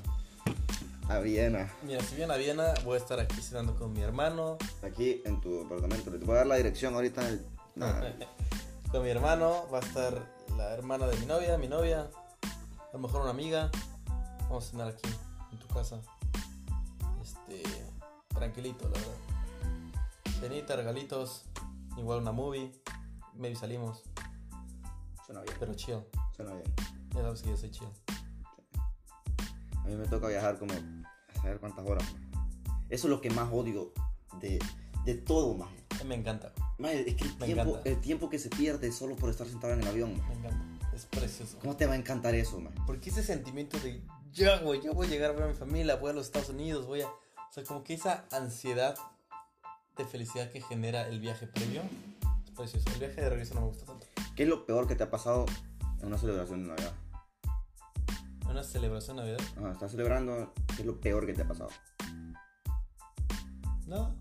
a 1.08 1.18
Viena. 1.20 1.72
Mira, 1.82 2.02
si 2.02 2.16
vienen 2.16 2.32
a 2.32 2.36
Viena, 2.36 2.74
voy 2.84 2.96
a 2.96 2.98
estar 2.98 3.18
aquí 3.20 3.40
cenando 3.40 3.74
con 3.74 3.94
mi 3.94 4.02
hermano. 4.02 4.58
Aquí 4.82 5.22
en 5.24 5.40
tu 5.40 5.62
apartamento. 5.62 6.10
Te 6.10 6.18
voy 6.18 6.34
a 6.34 6.38
dar 6.38 6.46
la 6.46 6.56
dirección 6.56 6.92
ahorita. 6.92 7.22
Con 8.90 9.02
mi 9.02 9.08
hermano, 9.08 9.66
va 9.72 9.78
a 9.78 9.80
estar 9.80 10.30
la 10.58 10.74
hermana 10.74 11.06
de 11.06 11.16
mi 11.16 11.24
novia, 11.24 11.56
mi 11.56 11.68
novia, 11.68 12.10
a 12.42 12.92
lo 12.92 12.98
mejor 12.98 13.22
una 13.22 13.30
amiga. 13.30 13.70
Vamos 14.40 14.66
a 14.66 14.70
cenar 14.72 14.88
aquí, 14.88 15.08
en 15.52 15.58
tu 15.58 15.68
casa. 15.68 16.02
Este, 17.22 17.62
tranquilito, 18.34 18.84
la 18.88 18.98
verdad. 18.98 20.40
Cenita, 20.40 20.76
regalitos, 20.76 21.44
igual 21.96 22.20
una 22.20 22.32
movie. 22.32 22.72
Maybe 23.34 23.56
salimos, 23.56 24.02
Suena 25.26 25.40
bien. 25.42 25.54
pero 25.58 25.74
chill. 25.74 26.00
Suena 26.36 26.52
bien. 26.52 26.64
Ya 27.14 27.22
sabes 27.22 27.42
que 27.42 27.50
yo 27.50 27.56
soy 27.56 27.70
chill. 27.70 27.88
A 29.76 29.84
mí 29.86 29.96
me 29.96 30.06
toca 30.06 30.28
viajar 30.28 30.58
como 30.58 30.72
a 30.74 31.34
saber 31.40 31.58
cuántas 31.58 31.86
horas. 31.86 32.04
Eso 32.88 33.06
es 33.06 33.10
lo 33.10 33.20
que 33.20 33.30
más 33.30 33.50
odio 33.52 33.92
de, 34.40 34.58
de 35.04 35.14
todo, 35.14 35.54
mí 35.54 35.64
Me 36.06 36.14
encanta, 36.14 36.52
es 36.78 37.14
que 37.14 37.24
el 37.24 37.36
Me 37.38 37.46
tiempo, 37.46 37.62
encanta. 37.70 37.88
el 37.88 38.00
tiempo 38.00 38.28
que 38.30 38.38
se 38.38 38.48
pierde 38.50 38.92
solo 38.92 39.16
por 39.16 39.30
estar 39.30 39.46
sentado 39.46 39.72
en 39.72 39.80
el 39.80 39.88
avión. 39.88 40.12
me 40.28 40.34
encanta. 40.34 40.66
Es 40.94 41.06
precioso. 41.06 41.58
¿Cómo 41.60 41.74
te 41.76 41.86
va 41.86 41.94
a 41.94 41.96
encantar 41.96 42.34
eso, 42.34 42.60
man? 42.60 42.74
Porque 42.86 43.08
ese 43.10 43.22
sentimiento 43.22 43.78
de 43.78 44.02
ya, 44.32 44.58
güey, 44.60 44.80
ya 44.82 44.92
voy 44.92 45.06
a 45.06 45.10
llegar 45.10 45.30
a 45.30 45.34
ver 45.34 45.42
a 45.44 45.46
mi 45.48 45.54
familia, 45.54 45.96
voy 45.96 46.10
a 46.10 46.12
los 46.12 46.26
Estados 46.26 46.50
Unidos, 46.50 46.86
voy 46.86 47.00
a. 47.02 47.08
O 47.52 47.54
sea, 47.54 47.64
como 47.64 47.84
que 47.84 47.92
esa 47.92 48.24
ansiedad 48.32 48.96
de 49.98 50.06
felicidad 50.06 50.50
que 50.50 50.62
genera 50.62 51.06
el 51.08 51.20
viaje 51.20 51.46
previo 51.46 51.82
es 52.46 52.50
precioso. 52.52 52.88
El 52.94 53.00
viaje 53.00 53.20
de 53.20 53.28
regreso 53.28 53.52
no 53.52 53.60
me 53.60 53.66
gusta 53.66 53.84
tanto. 53.84 54.06
¿Qué 54.34 54.44
es 54.44 54.48
lo 54.48 54.64
peor 54.64 54.88
que 54.88 54.94
te 54.94 55.04
ha 55.04 55.10
pasado 55.10 55.44
en 56.00 56.06
una 56.06 56.16
celebración 56.16 56.62
de 56.62 56.70
Navidad? 56.70 56.94
Una 58.48 58.62
celebración 58.62 59.18
de 59.18 59.24
Navidad. 59.24 59.40
Ajá, 59.58 59.72
estás 59.72 59.90
celebrando, 59.90 60.54
¿qué 60.68 60.80
es 60.80 60.86
lo 60.86 60.98
peor 60.98 61.26
que 61.26 61.34
te 61.34 61.42
ha 61.42 61.46
pasado? 61.46 61.68
No. 63.86 64.16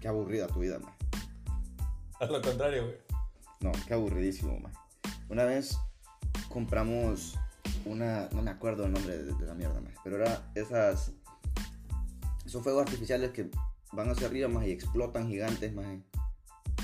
Qué 0.00 0.08
aburrida 0.08 0.48
tu 0.48 0.58
vida, 0.58 0.80
man. 0.80 0.94
A 2.18 2.26
lo 2.26 2.42
contrario, 2.42 2.86
güey. 2.86 2.98
No, 3.60 3.70
qué 3.86 3.94
aburridísimo, 3.94 4.58
man. 4.58 4.72
Una 5.28 5.44
vez 5.44 5.78
compramos 6.48 7.38
una, 7.84 8.28
no 8.32 8.42
me 8.42 8.50
acuerdo 8.50 8.86
el 8.86 8.92
nombre 8.94 9.16
de, 9.16 9.32
de 9.32 9.46
la 9.46 9.54
mierda, 9.54 9.80
man, 9.80 9.94
pero 10.02 10.16
era 10.16 10.50
esas, 10.56 11.12
esos 12.54 12.62
fuegos 12.62 12.82
artificiales 12.82 13.32
que 13.32 13.50
van 13.92 14.10
hacia 14.10 14.28
arriba, 14.28 14.46
más 14.46 14.64
y 14.64 14.70
explotan 14.70 15.26
gigantes, 15.26 15.74
más. 15.74 15.86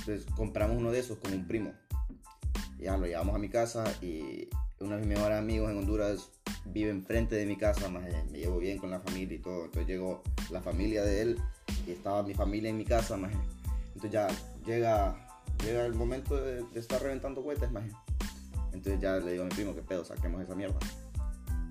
Entonces 0.01 0.27
compramos 0.35 0.77
uno 0.77 0.91
de 0.91 0.99
esos 0.99 1.19
con 1.19 1.33
un 1.33 1.47
primo. 1.47 1.73
Ya 2.81 2.97
lo 2.97 3.07
llevamos 3.07 3.37
a 3.37 3.39
mi 3.39 3.49
casa 3.49 3.85
y 4.03 4.49
uno 4.81 4.97
de 4.97 4.99
mis 4.99 5.09
mejores 5.11 5.39
amigos 5.39 5.71
en 5.71 5.79
Honduras 5.79 6.31
vive 6.65 6.91
enfrente 6.91 7.37
de 7.37 7.47
mi 7.47 7.57
casa, 7.57 7.89
más 7.89 8.03
me 8.33 8.39
llevo 8.39 8.59
bien 8.59 8.79
con 8.79 8.91
la 8.91 8.99
familia 8.99 9.37
y 9.37 9.41
todo. 9.41 9.67
Entonces 9.67 9.87
llegó 9.87 10.25
la 10.51 10.61
familia 10.61 11.05
de 11.05 11.23
él 11.23 11.41
y 11.87 11.93
estaba 11.93 12.25
mi 12.25 12.35
familia 12.35 12.71
en 12.71 12.77
mi 12.77 12.85
casa, 12.85 13.17
más. 13.17 13.31
Entonces 13.95 14.11
ya 14.11 14.27
llega, 14.67 15.45
llega 15.65 15.87
el 15.87 15.95
momento 15.95 16.35
de, 16.37 16.65
de 16.65 16.81
estar 16.81 17.01
reventando 17.01 17.45
cohetes, 17.45 17.71
más. 17.71 17.85
Entonces 18.73 19.01
ya 19.01 19.19
le 19.19 19.33
digo 19.33 19.45
a 19.45 19.47
mi 19.47 19.55
primo, 19.55 19.73
¿qué 19.77 19.83
pedo? 19.83 20.05
Saquemos 20.05 20.43
esa 20.43 20.57
mierda. 20.57 20.79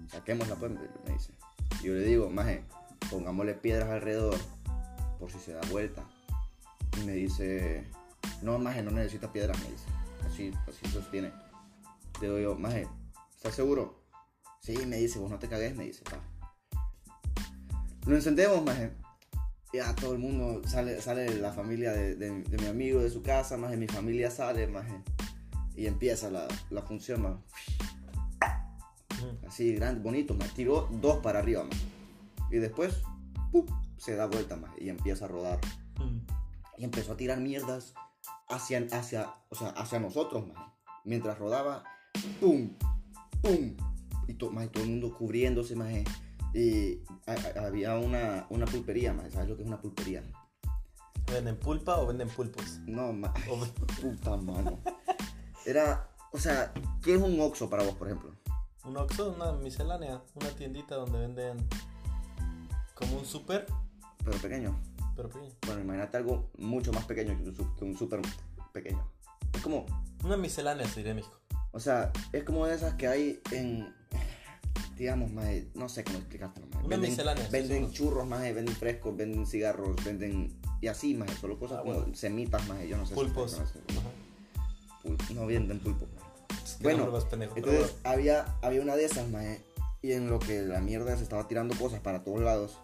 Saquémosla 0.07 0.55
pues, 0.55 0.71
me 0.71 1.13
dice. 1.13 1.33
Y 1.81 1.88
yo 1.88 1.93
le 1.95 2.03
digo, 2.03 2.29
maje, 2.29 2.63
pongámosle 3.09 3.53
piedras 3.55 3.89
alrededor 3.89 4.38
por 5.19 5.31
si 5.31 5.39
se 5.39 5.53
da 5.53 5.62
vuelta. 5.69 6.03
Y 7.01 7.05
me 7.05 7.13
dice, 7.13 7.85
no, 8.41 8.57
maje, 8.59 8.83
no 8.83 8.91
necesita 8.91 9.31
piedras, 9.31 9.57
me 9.62 9.71
dice. 9.71 9.85
Así, 10.25 10.51
así 10.67 10.88
sostiene. 10.91 11.31
Le 12.21 12.27
digo 12.27 12.39
yo, 12.39 12.55
maje, 12.55 12.88
¿estás 13.35 13.55
seguro? 13.55 13.99
Sí, 14.62 14.75
me 14.85 14.97
dice, 14.97 15.19
vos 15.19 15.29
no 15.31 15.39
te 15.39 15.47
cagues, 15.47 15.75
me 15.75 15.85
dice, 15.85 16.03
pa. 16.03 16.19
Lo 18.05 18.15
encendemos, 18.15 18.63
maje. 18.63 18.91
Ya 19.71 19.95
todo 19.95 20.13
el 20.13 20.19
mundo 20.19 20.67
sale, 20.67 20.99
sale 21.01 21.35
la 21.39 21.53
familia 21.53 21.91
de, 21.91 22.15
de- 22.15 22.41
de 22.43 22.57
mi 22.57 22.65
amigo 22.67 23.01
de 23.01 23.09
su 23.12 23.21
casa, 23.21 23.55
maje, 23.55 23.77
mi 23.77 23.88
familia 23.88 24.31
sale, 24.31 24.67
maje. 24.67 25.01
Y 25.75 25.85
empieza 25.85 26.29
la, 26.29 26.47
la 26.71 26.81
función, 26.81 27.21
maje. 27.21 27.38
Ujú. 29.19 29.47
Así, 29.47 29.73
grande, 29.75 30.01
bonito, 30.01 30.33
maje. 30.33 30.51
Tiró 30.55 30.88
dos 30.91 31.17
para 31.19 31.39
arriba, 31.39 31.63
maje. 31.63 31.81
Y 32.51 32.57
después, 32.57 33.01
¡pum! 33.51 33.65
se 33.97 34.15
da 34.15 34.25
vuelta, 34.27 34.55
maje, 34.55 34.83
y 34.83 34.89
empieza 34.89 35.25
a 35.25 35.27
rodar. 35.27 35.59
Mm. 35.97 36.19
Y 36.77 36.83
empezó 36.85 37.13
a 37.13 37.17
tirar 37.17 37.39
mierdas 37.39 37.93
hacia, 38.47 38.88
hacia, 38.91 39.33
o 39.49 39.55
sea, 39.55 39.69
hacia 39.69 39.99
nosotros, 39.99 40.47
maje. 40.47 40.71
Mientras 41.03 41.38
rodaba, 41.38 41.83
¡pum! 42.39 42.71
¡pum! 43.41 43.75
Y 44.27 44.33
to- 44.35 44.51
maje, 44.51 44.67
todo 44.69 44.83
el 44.83 44.89
mundo 44.91 45.13
cubriéndose, 45.17 45.75
maje. 45.75 46.03
Y 46.53 47.01
a- 47.27 47.59
a- 47.62 47.67
había 47.67 47.97
una, 47.97 48.47
una 48.49 48.65
pulpería, 48.65 49.13
maje. 49.13 49.31
¿Sabes 49.31 49.49
lo 49.49 49.55
que 49.55 49.63
es 49.63 49.67
una 49.67 49.79
pulpería? 49.81 50.23
¿Venden 51.31 51.57
pulpa 51.57 51.97
o 51.99 52.07
venden 52.07 52.29
pulpos? 52.29 52.79
No, 52.88 53.09
O- 53.49 53.67
puta 54.01 54.38
mano. 54.38 54.79
Era, 55.65 56.09
o 56.31 56.38
sea, 56.39 56.73
¿qué 57.03 57.15
es 57.15 57.21
un 57.21 57.39
Oxxo 57.39 57.69
para 57.69 57.83
vos, 57.83 57.95
por 57.95 58.07
ejemplo? 58.07 58.31
Un 58.85 58.97
Oxxo, 58.97 59.33
una 59.33 59.51
miscelánea, 59.53 60.23
una 60.35 60.49
tiendita 60.51 60.95
donde 60.95 61.19
venden 61.19 61.57
como 62.99 63.17
un 63.19 63.25
súper, 63.25 63.65
Pero 64.23 64.38
pequeño. 64.38 64.79
pero 65.15 65.29
pequeño. 65.29 65.51
Bueno, 65.65 65.81
imagínate 65.81 66.17
algo 66.17 66.49
mucho 66.57 66.91
más 66.93 67.05
pequeño 67.05 67.35
que 67.38 67.83
un, 67.85 67.97
súper 67.97 68.21
pequeño. 68.73 69.03
Es 69.53 69.62
como, 69.62 69.85
Una 70.23 70.38
miscelánea 70.38 70.88
se 70.88 70.97
diría 70.97 71.12
en 71.12 71.17
México. 71.17 71.39
o 71.71 71.79
sea, 71.79 72.12
es 72.33 72.43
como 72.43 72.65
de 72.65 72.75
esas 72.75 72.93
que 72.95 73.07
hay 73.07 73.41
en, 73.51 73.93
digamos, 74.97 75.31
maje, 75.31 75.69
no 75.75 75.89
sé 75.89 76.03
cómo 76.03 76.17
explicártelo. 76.19 76.67
Una 76.67 76.88
Venden, 76.88 77.09
miscelánea, 77.09 77.45
sí, 77.45 77.51
venden 77.51 77.88
sí. 77.88 77.93
churros, 77.93 78.27
más 78.27 78.41
venden 78.41 78.75
frescos, 78.75 79.15
venden 79.17 79.45
cigarros, 79.47 79.95
venden, 80.03 80.59
y 80.81 80.88
así, 80.88 81.13
más 81.15 81.31
solo 81.39 81.57
cosas 81.59 81.79
Ah, 81.79 81.81
como 81.81 81.93
bueno. 82.01 82.15
semitas, 82.15 82.67
más 82.67 82.81
yo 82.83 82.97
no 82.97 83.03
sé. 83.05 83.09
si 83.09 83.15
Pulpos. 83.15 83.57
Pul- 85.03 85.29
no 85.33 85.45
venden 85.47 85.79
pulpo. 85.79 86.05
Es 86.63 86.75
que 86.75 86.83
Bueno, 86.83 87.09
más 87.12 87.25
pero 87.25 87.43
Entonces 87.55 87.95
había, 88.03 88.45
había 88.62 88.81
una 88.81 88.95
de 88.95 89.05
esas, 89.05 89.27
maje, 89.29 89.62
y 90.01 90.12
en 90.13 90.29
lo 90.29 90.39
que 90.39 90.62
la 90.62 90.79
mierda 90.79 91.15
se 91.17 91.23
estaba 91.23 91.47
tirando 91.47 91.75
cosas 91.77 91.99
para 91.99 92.23
todos 92.23 92.41
lados, 92.41 92.77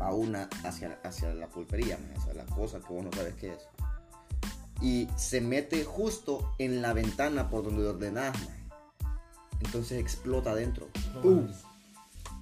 va 0.00 0.12
una 0.12 0.48
hacia, 0.64 0.98
hacia 1.04 1.32
la 1.34 1.48
pulpería, 1.48 1.98
maje, 1.98 2.14
hacia 2.18 2.34
la 2.34 2.46
cosa 2.46 2.80
que 2.80 2.92
vos 2.92 3.04
no 3.04 3.12
sabes 3.12 3.34
qué 3.34 3.52
es. 3.54 3.60
Y 4.80 5.08
se 5.16 5.40
mete 5.40 5.84
justo 5.84 6.54
en 6.58 6.82
la 6.82 6.92
ventana 6.92 7.50
por 7.50 7.64
donde 7.64 7.86
ordenás, 7.86 8.36
maje. 8.40 8.68
Entonces 9.60 9.98
explota 10.00 10.52
adentro. 10.52 10.88
¡Pum! 11.22 11.48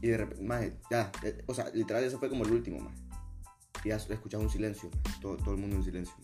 Y 0.02 0.08
de 0.08 0.16
repente, 0.18 0.44
maje, 0.44 0.76
ya, 0.90 1.10
eh, 1.22 1.42
o 1.46 1.54
sea, 1.54 1.70
literal 1.70 2.04
ese 2.04 2.18
fue 2.18 2.28
como 2.28 2.44
el 2.44 2.52
último, 2.52 2.80
maje. 2.80 2.96
Y 3.84 3.88
ya 3.90 3.96
escuchas 3.96 4.40
un 4.40 4.50
silencio, 4.50 4.90
todo, 5.22 5.36
todo 5.38 5.54
el 5.54 5.60
mundo 5.60 5.76
en 5.76 5.84
silencio. 5.84 6.14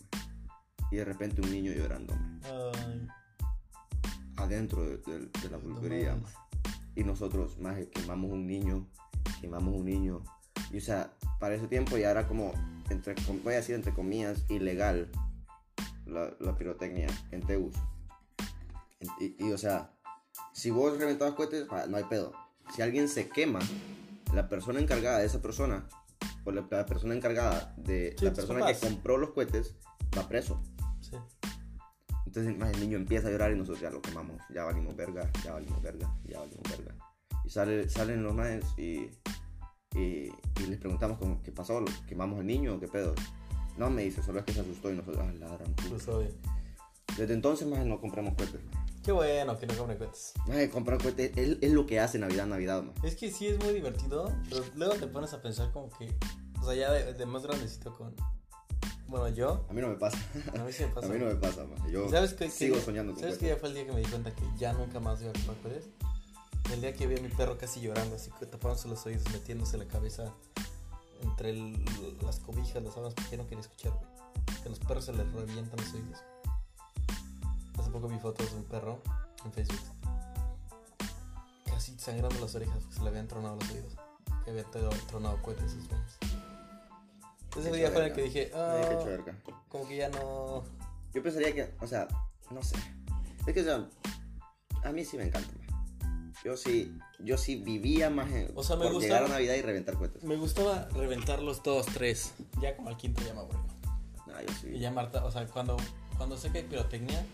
Y 0.91 0.97
de 0.97 1.05
repente 1.05 1.41
un 1.41 1.49
niño 1.51 1.71
llorando, 1.71 2.13
adentro 4.37 4.83
de, 4.83 4.97
de- 4.97 5.29
de 5.41 5.49
la 5.49 5.57
pulpería. 5.57 6.15
Y 6.95 7.03
nosotros, 7.03 7.57
más 7.59 7.77
quemamos 7.91 8.31
un 8.31 8.45
niño, 8.47 8.87
quemamos 9.41 9.75
un 9.75 9.85
niño. 9.85 10.23
Y 10.71 10.77
o 10.77 10.81
sea, 10.81 11.13
para 11.39 11.55
ese 11.55 11.67
tiempo 11.67 11.97
ya 11.97 12.11
era 12.11 12.27
como, 12.27 12.53
entre, 12.89 13.15
voy 13.43 13.53
a 13.53 13.57
decir 13.57 13.75
entre 13.75 13.93
comillas, 13.93 14.45
ilegal 14.49 15.09
la, 16.05 16.33
la 16.39 16.55
pirotecnia 16.55 17.07
en 17.31 17.41
Tegus. 17.41 17.75
En- 18.99 19.09
Y, 19.19 19.35
y, 19.47 19.51
o 19.51 19.57
sea, 19.57 19.91
si 20.53 20.71
vos 20.71 20.97
reventabas 20.97 21.33
cohetes, 21.35 21.67
no 21.89 21.97
hay 21.97 22.03
pedo. 22.05 22.31
Si 22.75 22.81
alguien 22.81 23.07
se 23.09 23.29
quema, 23.29 23.59
la 24.33 24.47
persona 24.49 24.79
encargada 24.79 25.19
de 25.19 25.25
esa 25.25 25.41
persona, 25.41 25.87
o 26.45 26.51
la, 26.51 26.65
la 26.69 26.85
persona 26.85 27.13
encargada 27.15 27.73
de 27.77 28.15
Sí, 28.17 28.25
la 28.25 28.33
persona 28.33 28.65
que 28.65 28.79
compró 28.79 29.17
los 29.17 29.31
cohetes, 29.31 29.75
va 30.17 30.27
preso. 30.27 30.61
Entonces 32.35 32.57
más 32.57 32.73
el 32.73 32.79
niño 32.79 32.97
empieza 32.97 33.27
a 33.27 33.31
llorar 33.31 33.51
y 33.51 33.55
nosotros 33.55 33.79
ya 33.79 33.91
lo 33.91 34.01
quemamos. 34.01 34.41
Ya 34.51 34.63
valimos 34.63 34.95
verga, 34.95 35.29
ya 35.43 35.53
valimos 35.53 35.79
verga, 35.83 36.11
ya 36.25 36.39
valimos 36.39 36.63
verga. 36.67 36.95
Y 37.45 37.49
sale, 37.51 37.87
salen 37.87 38.23
los 38.23 38.33
maes 38.33 38.65
y, 38.75 39.11
y, 39.95 40.31
y 40.59 40.65
les 40.67 40.79
preguntamos 40.79 41.19
como, 41.19 41.43
¿qué 41.43 41.51
pasó? 41.51 41.79
¿Lo 41.79 41.85
¿Quemamos 42.07 42.39
al 42.39 42.47
niño 42.47 42.73
o 42.73 42.79
qué 42.79 42.87
pedo? 42.87 43.13
No, 43.77 43.91
me 43.91 44.01
dice, 44.01 44.23
solo 44.23 44.39
es 44.39 44.45
que 44.45 44.53
se 44.53 44.61
asustó 44.61 44.91
y 44.91 44.95
nosotros, 44.95 45.23
ah, 45.23 45.31
la 45.39 45.45
gran 45.45 45.75
puta". 45.75 45.89
Pues. 45.89 46.33
Desde 47.17 47.35
entonces 47.35 47.67
más 47.67 47.85
no 47.85 48.01
compramos 48.01 48.33
cohetes. 48.33 48.61
Qué 49.03 49.11
bueno 49.11 49.59
que 49.59 49.67
no 49.67 49.75
compren 49.75 49.99
cohetes. 49.99 50.33
Comprar 50.71 50.97
cohetes 50.97 51.37
es, 51.37 51.57
es 51.61 51.71
lo 51.71 51.85
que 51.85 51.99
hace 51.99 52.17
Navidad, 52.17 52.47
Navidad, 52.47 52.81
man. 52.81 52.95
Es 53.03 53.15
que 53.15 53.29
sí 53.29 53.45
es 53.45 53.63
muy 53.63 53.75
divertido, 53.75 54.33
pero 54.49 54.63
luego 54.73 54.95
te 54.95 55.05
pones 55.05 55.33
a 55.33 55.41
pensar 55.43 55.71
como 55.71 55.89
que, 55.89 56.11
o 56.59 56.65
sea, 56.65 56.73
ya 56.73 56.91
de, 56.91 57.13
de 57.13 57.25
más 57.27 57.43
grandecito 57.43 57.93
con, 57.95 58.15
bueno, 59.19 59.29
yo, 59.35 59.63
A 59.69 59.73
mí 59.73 59.79
no 59.81 59.89
me 59.89 59.95
pasa. 59.95 60.17
a 60.55 60.63
mí 60.63 60.71
sí 60.73 60.83
me 60.83 60.89
A 60.91 60.93
pasa. 60.95 61.07
mí 61.07 61.19
no 61.19 61.25
me 61.27 61.35
pasa, 61.35 61.63
man. 61.65 61.91
Yo 61.91 62.09
¿Sabes 62.09 62.33
qué? 62.33 62.49
sigo 62.49 62.79
soñando 62.79 63.13
con 63.13 63.21
¿Sabes 63.21 63.37
que 63.37 63.47
ya 63.47 63.57
fue 63.57 63.69
el 63.69 63.75
día 63.75 63.85
que 63.85 63.91
me 63.91 63.99
di 63.99 64.05
cuenta 64.07 64.33
que 64.33 64.43
ya 64.57 64.73
nunca 64.73 64.99
más 64.99 65.21
iba 65.21 65.29
a 65.29 65.33
comprar 65.33 65.57
cohetes? 65.57 65.85
El 66.73 66.81
día 66.81 66.93
que 66.93 67.05
vi 67.07 67.17
a 67.17 67.21
mi 67.21 67.29
perro 67.29 67.57
casi 67.57 67.81
llorando, 67.81 68.15
así 68.15 68.31
que 68.39 68.45
tapándose 68.45 68.87
los 68.87 69.05
oídos, 69.05 69.23
metiéndose 69.31 69.77
la 69.77 69.85
cabeza 69.85 70.33
entre 71.21 71.51
el- 71.51 71.85
las 72.21 72.39
cobijas, 72.39 72.81
las 72.83 72.93
sábanas, 72.93 73.13
porque 73.13 73.37
no 73.37 73.43
quería 73.43 73.59
escuchar, 73.61 73.91
güey. 73.93 74.05
Que 74.61 74.67
a 74.67 74.69
los 74.69 74.79
perros 74.79 75.05
se 75.05 75.13
les 75.13 75.31
revientan 75.31 75.77
los 75.77 75.93
oídos. 75.93 76.19
Hace 77.77 77.89
poco 77.91 78.07
vi 78.07 78.17
fotos 78.19 78.49
de 78.51 78.57
un 78.57 78.63
perro 78.63 78.99
en 79.45 79.51
Facebook. 79.53 79.79
Casi 81.65 81.97
sangrando 81.99 82.39
las 82.39 82.55
orejas 82.55 82.77
porque 82.79 82.95
se 82.95 83.01
le 83.03 83.09
habían 83.09 83.27
tronado 83.27 83.55
los 83.57 83.69
oídos. 83.69 83.93
Que 84.45 84.51
había 84.51 84.63
tro- 84.71 84.89
tronado 85.07 85.41
cohetes 85.41 85.71
sus 85.71 85.85
sueños. 85.85 86.17
Ese 87.57 87.71
día 87.71 87.91
fue 87.91 88.05
el 88.07 88.13
que 88.13 88.21
dije, 88.23 88.51
ah, 88.55 88.81
como 89.69 89.87
que 89.87 89.97
ya 89.97 90.09
no... 90.09 90.63
Yo 91.13 91.21
pensaría 91.21 91.53
que, 91.53 91.73
o 91.79 91.87
sea, 91.87 92.07
no 92.49 92.63
sé. 92.63 92.75
Es 93.45 93.53
que, 93.53 93.61
o 93.61 93.63
sea, 93.63 93.87
a 94.83 94.91
mí 94.91 95.05
sí 95.05 95.17
me 95.17 95.25
encanta. 95.25 95.49
Yo 96.43 96.57
sí, 96.57 96.93
yo 97.19 97.37
sí 97.37 97.55
vivía 97.57 98.09
más 98.09 98.29
en, 98.31 98.51
O 98.55 98.63
sea, 98.63 98.75
me 98.75 98.83
por 98.85 98.93
gusta- 98.93 99.07
llegar 99.07 99.23
a 99.23 99.27
Navidad 99.29 99.53
y 99.55 99.61
reventar 99.61 99.95
cohetes. 99.97 100.23
Me 100.23 100.35
gustaba 100.35 100.87
reventarlos 100.93 101.63
todos 101.63 101.85
tres. 101.85 102.33
Ya 102.59 102.75
como 102.75 102.89
al 102.89 102.97
quinto 102.97 103.21
ya 103.21 103.33
me 103.33 103.41
aburrió. 103.41 103.63
No, 104.27 104.41
yo 104.41 104.53
sí. 104.59 104.67
Y 104.69 104.79
ya 104.79 104.91
Marta, 104.91 105.23
o 105.23 105.31
sea, 105.31 105.45
cuando, 105.47 105.77
cuando 106.17 106.35
sé 106.37 106.51
que 106.51 106.57
hay 106.59 106.63
pirotecnia, 106.65 107.25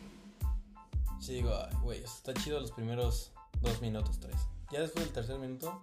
sí 1.20 1.34
digo, 1.36 1.52
ay, 1.56 1.76
güey, 1.82 2.04
está 2.04 2.34
chido 2.34 2.60
los 2.60 2.72
primeros 2.72 3.32
dos 3.62 3.82
minutos, 3.82 4.20
tres. 4.20 4.36
Ya 4.72 4.82
después 4.82 5.06
del 5.06 5.14
tercer 5.14 5.40
minuto, 5.40 5.82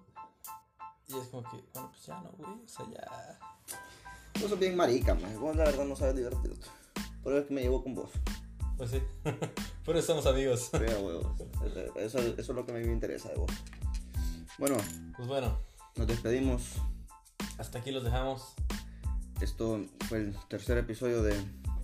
y 1.09 1.17
es 1.19 1.27
como 1.29 1.43
que, 1.51 1.65
bueno, 1.73 1.91
pues 1.91 2.07
ya 2.07 2.21
no, 2.21 2.31
güey, 2.33 2.51
o 2.65 2.69
sea, 2.69 2.87
ya. 2.93 3.39
Vos 4.41 4.51
sos 4.51 4.59
bien 4.59 4.77
marica, 4.77 5.15
man. 5.15 5.39
Vos 5.41 5.57
la 5.57 5.65
verdad 5.65 5.85
no 5.85 5.97
sabes 5.97 6.17
divertirte. 6.17 6.67
Por 7.23 7.33
eso 7.33 7.43
es 7.43 7.49
que 7.49 7.55
me 7.55 7.63
llevo 7.63 7.83
con 7.83 7.95
vos. 7.95 8.11
Pues 8.77 8.91
sí. 8.91 9.03
Pero 9.85 10.03
somos 10.03 10.27
amigos. 10.27 10.71
Huevos. 10.73 11.41
Eso, 11.97 12.19
eso 12.19 12.35
es 12.39 12.49
lo 12.49 12.65
que 12.67 12.73
a 12.73 12.75
mí 12.75 12.85
me 12.85 12.93
interesa 12.93 13.29
de 13.31 13.37
vos. 13.37 13.51
Bueno, 14.59 14.77
Pues 15.17 15.29
bueno, 15.29 15.59
nos 15.97 16.07
despedimos. 16.07 16.63
hasta 17.59 17.79
aquí 17.79 17.91
los 17.91 18.05
dejamos. 18.05 18.55
Esto 19.41 19.85
fue 20.09 20.19
el 20.19 20.37
tercer 20.49 20.79
episodio 20.79 21.23
de 21.23 21.35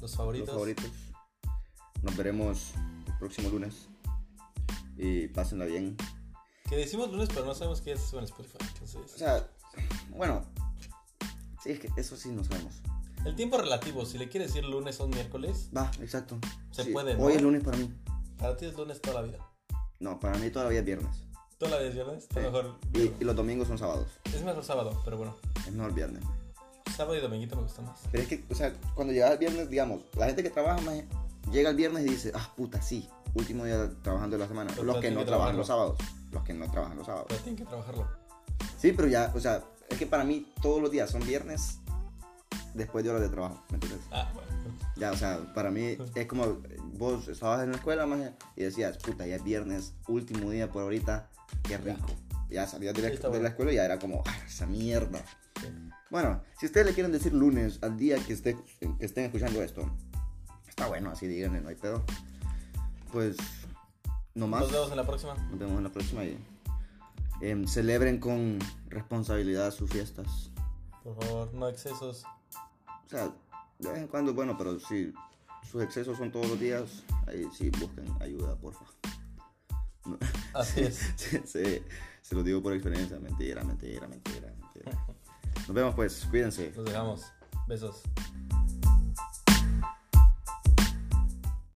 Los 0.00 0.16
favoritos. 0.16 0.48
Los 0.48 0.54
Favoritos. 0.56 0.90
Nos 2.02 2.16
veremos 2.16 2.72
el 3.06 3.18
próximo 3.18 3.48
lunes. 3.50 3.88
Y 4.96 5.28
pásenla 5.28 5.64
bien. 5.66 5.96
Que 6.68 6.76
decimos 6.76 7.10
lunes, 7.10 7.28
pero 7.32 7.44
no 7.46 7.54
sabemos 7.54 7.80
qué 7.80 7.92
es 7.92 8.12
en 8.12 8.24
Spotify. 8.24 8.56
O 8.60 8.66
Entonces, 8.66 9.10
sea, 9.12 9.46
bueno. 10.10 10.44
Sí, 11.62 11.70
es 11.70 11.80
que 11.80 11.90
eso 11.96 12.16
sí 12.16 12.30
no 12.30 12.42
sabemos. 12.44 12.74
El 13.24 13.36
tiempo 13.36 13.56
relativo, 13.58 14.04
si 14.04 14.18
le 14.18 14.28
quieres 14.28 14.52
decir 14.52 14.64
lunes 14.68 14.98
o 15.00 15.06
miércoles, 15.06 15.68
Va, 15.76 15.90
exacto. 16.00 16.38
Se 16.72 16.84
Sí, 16.84 16.90
puede, 16.92 17.14
¿no? 17.14 17.24
Hoy 17.24 17.34
es 17.34 17.42
lunes 17.42 17.62
para 17.62 17.76
mí. 17.76 17.92
para 18.36 18.56
ti 18.56 18.66
es 18.66 18.74
lunes 18.76 19.00
toda 19.00 19.20
la 19.22 19.26
vida. 19.28 19.38
No, 20.00 20.18
para 20.18 20.36
mí 20.38 20.50
todavía 20.50 20.80
es 20.80 20.84
viernes. 20.84 21.16
Toda 21.58 21.72
la 21.72 21.78
vida 21.78 21.88
es 21.90 21.94
viernes, 21.94 22.24
Sí. 22.34 22.40
mejor 22.40 22.74
Y, 22.92 23.12
y 23.20 23.24
los 23.24 23.36
domingos 23.36 23.68
son 23.68 23.78
sábados. 23.78 24.08
es 24.24 24.42
mejor 24.42 24.64
sábado, 24.64 25.00
pero 25.04 25.16
bueno. 25.18 25.36
Es 25.64 25.72
mejor 25.72 25.94
viernes. 25.94 26.24
Sábado 26.96 27.16
y 27.16 27.20
dominguito 27.20 27.54
me 27.54 27.62
gusta 27.62 27.80
más. 27.82 28.00
Pero 28.10 28.24
es 28.24 28.28
que, 28.28 28.44
o 28.50 28.54
sea, 28.56 28.72
cuando 28.94 29.12
llega 29.12 29.32
el 29.32 29.38
viernes, 29.38 29.70
digamos, 29.70 30.02
la 30.16 30.26
gente 30.26 30.42
que 30.42 30.50
trabaja 30.50 30.80
más, 30.80 30.96
llega 31.52 31.70
el 31.70 31.76
viernes 31.76 32.04
y 32.04 32.08
dice, 32.10 32.32
ah, 32.34 32.52
puta, 32.56 32.82
sí, 32.82 33.08
último 33.34 33.64
día 33.64 33.88
trabajando 34.02 34.36
de 34.36 34.42
la 34.42 34.48
semana. 34.48 34.72
Pero 34.74 34.82
los 34.84 34.96
que 34.98 35.12
no 35.12 35.20
que 35.20 35.26
trabajan 35.26 35.56
los 35.56 35.68
sábados. 35.68 35.96
Los 36.32 36.42
que 36.42 36.54
no 36.54 36.68
trabajan 36.68 36.96
los 36.98 37.06
sábados. 37.06 37.26
Pero 37.28 37.40
tienen 37.42 37.56
que 37.56 37.64
trabajarlo. 37.66 38.08
Sí, 38.78 38.90
pero 38.92 39.06
ya, 39.06 39.32
o 39.34 39.38
sea, 39.40 39.62
es 39.92 39.98
que 39.98 40.06
para 40.06 40.24
mí 40.24 40.52
todos 40.60 40.80
los 40.80 40.90
días 40.90 41.10
son 41.10 41.24
viernes 41.26 41.78
después 42.74 43.04
de 43.04 43.10
horas 43.10 43.22
de 43.22 43.28
trabajo, 43.28 43.62
¿me 43.70 43.76
entiendes? 43.76 44.00
Ah, 44.10 44.30
bueno. 44.34 44.48
Ya, 44.96 45.12
o 45.12 45.16
sea, 45.16 45.52
para 45.54 45.70
mí 45.70 45.96
es 46.14 46.26
como 46.26 46.58
vos 46.94 47.28
estabas 47.28 47.62
en 47.62 47.70
la 47.70 47.76
escuela 47.76 48.06
y 48.56 48.62
decías, 48.62 48.98
puta, 48.98 49.26
ya 49.26 49.36
es 49.36 49.44
viernes, 49.44 49.94
último 50.08 50.50
día 50.50 50.70
por 50.70 50.82
ahorita, 50.82 51.28
qué 51.62 51.76
rico. 51.78 52.06
Ya 52.48 52.66
salías 52.66 52.94
de 52.94 53.02
la, 53.02 53.30
de 53.30 53.42
la 53.42 53.48
escuela 53.48 53.72
y 53.72 53.76
ya 53.76 53.84
era 53.84 53.98
como, 53.98 54.22
ah, 54.26 54.36
esa 54.46 54.66
mierda. 54.66 55.24
Sí. 55.60 55.68
Bueno, 56.10 56.42
si 56.60 56.66
ustedes 56.66 56.86
le 56.86 56.92
quieren 56.92 57.10
decir 57.10 57.32
lunes 57.32 57.78
al 57.82 57.96
día 57.96 58.18
que, 58.18 58.34
esté, 58.34 58.56
que 58.78 58.94
estén 59.06 59.24
escuchando 59.24 59.62
esto, 59.62 59.90
está 60.68 60.86
bueno, 60.86 61.10
así 61.10 61.26
díganle, 61.26 61.62
no 61.62 61.70
hay 61.70 61.76
pedo. 61.76 62.04
Pues, 63.10 63.36
no 64.34 64.46
más. 64.46 64.60
Nos 64.62 64.72
vemos 64.72 64.90
en 64.90 64.96
la 64.96 65.06
próxima. 65.06 65.34
Nos 65.34 65.58
vemos 65.58 65.78
en 65.78 65.84
la 65.84 65.90
próxima 65.90 66.24
y 66.24 66.38
em, 67.42 67.66
celebren 67.66 68.18
con 68.18 68.58
responsabilidad 68.88 69.70
sus 69.72 69.90
fiestas. 69.90 70.50
Por 71.02 71.22
favor, 71.22 71.52
no 71.52 71.68
excesos. 71.68 72.24
O 72.86 73.08
sea, 73.08 73.30
de 73.78 73.90
vez 73.90 73.98
en 73.98 74.08
cuando, 74.08 74.32
bueno, 74.32 74.56
pero 74.56 74.78
si 74.78 75.12
sus 75.70 75.82
excesos 75.82 76.16
son 76.16 76.30
todos 76.30 76.48
los 76.48 76.58
días, 76.58 77.02
ahí 77.26 77.46
sí 77.52 77.70
busquen 77.70 78.06
ayuda, 78.20 78.56
porfa. 78.56 78.84
No, 80.06 80.18
Así 80.54 80.80
es. 80.80 81.12
se, 81.16 81.46
se, 81.46 81.82
se 82.22 82.34
lo 82.34 82.42
digo 82.42 82.62
por 82.62 82.72
experiencia, 82.72 83.18
mentira, 83.18 83.62
mentira, 83.64 84.06
mentira, 84.06 84.52
mentira. 84.58 85.06
Nos 85.66 85.72
vemos 85.74 85.94
pues, 85.94 86.26
cuídense. 86.30 86.72
Los 86.74 86.84
dejamos. 86.86 87.26
Besos. 87.66 88.02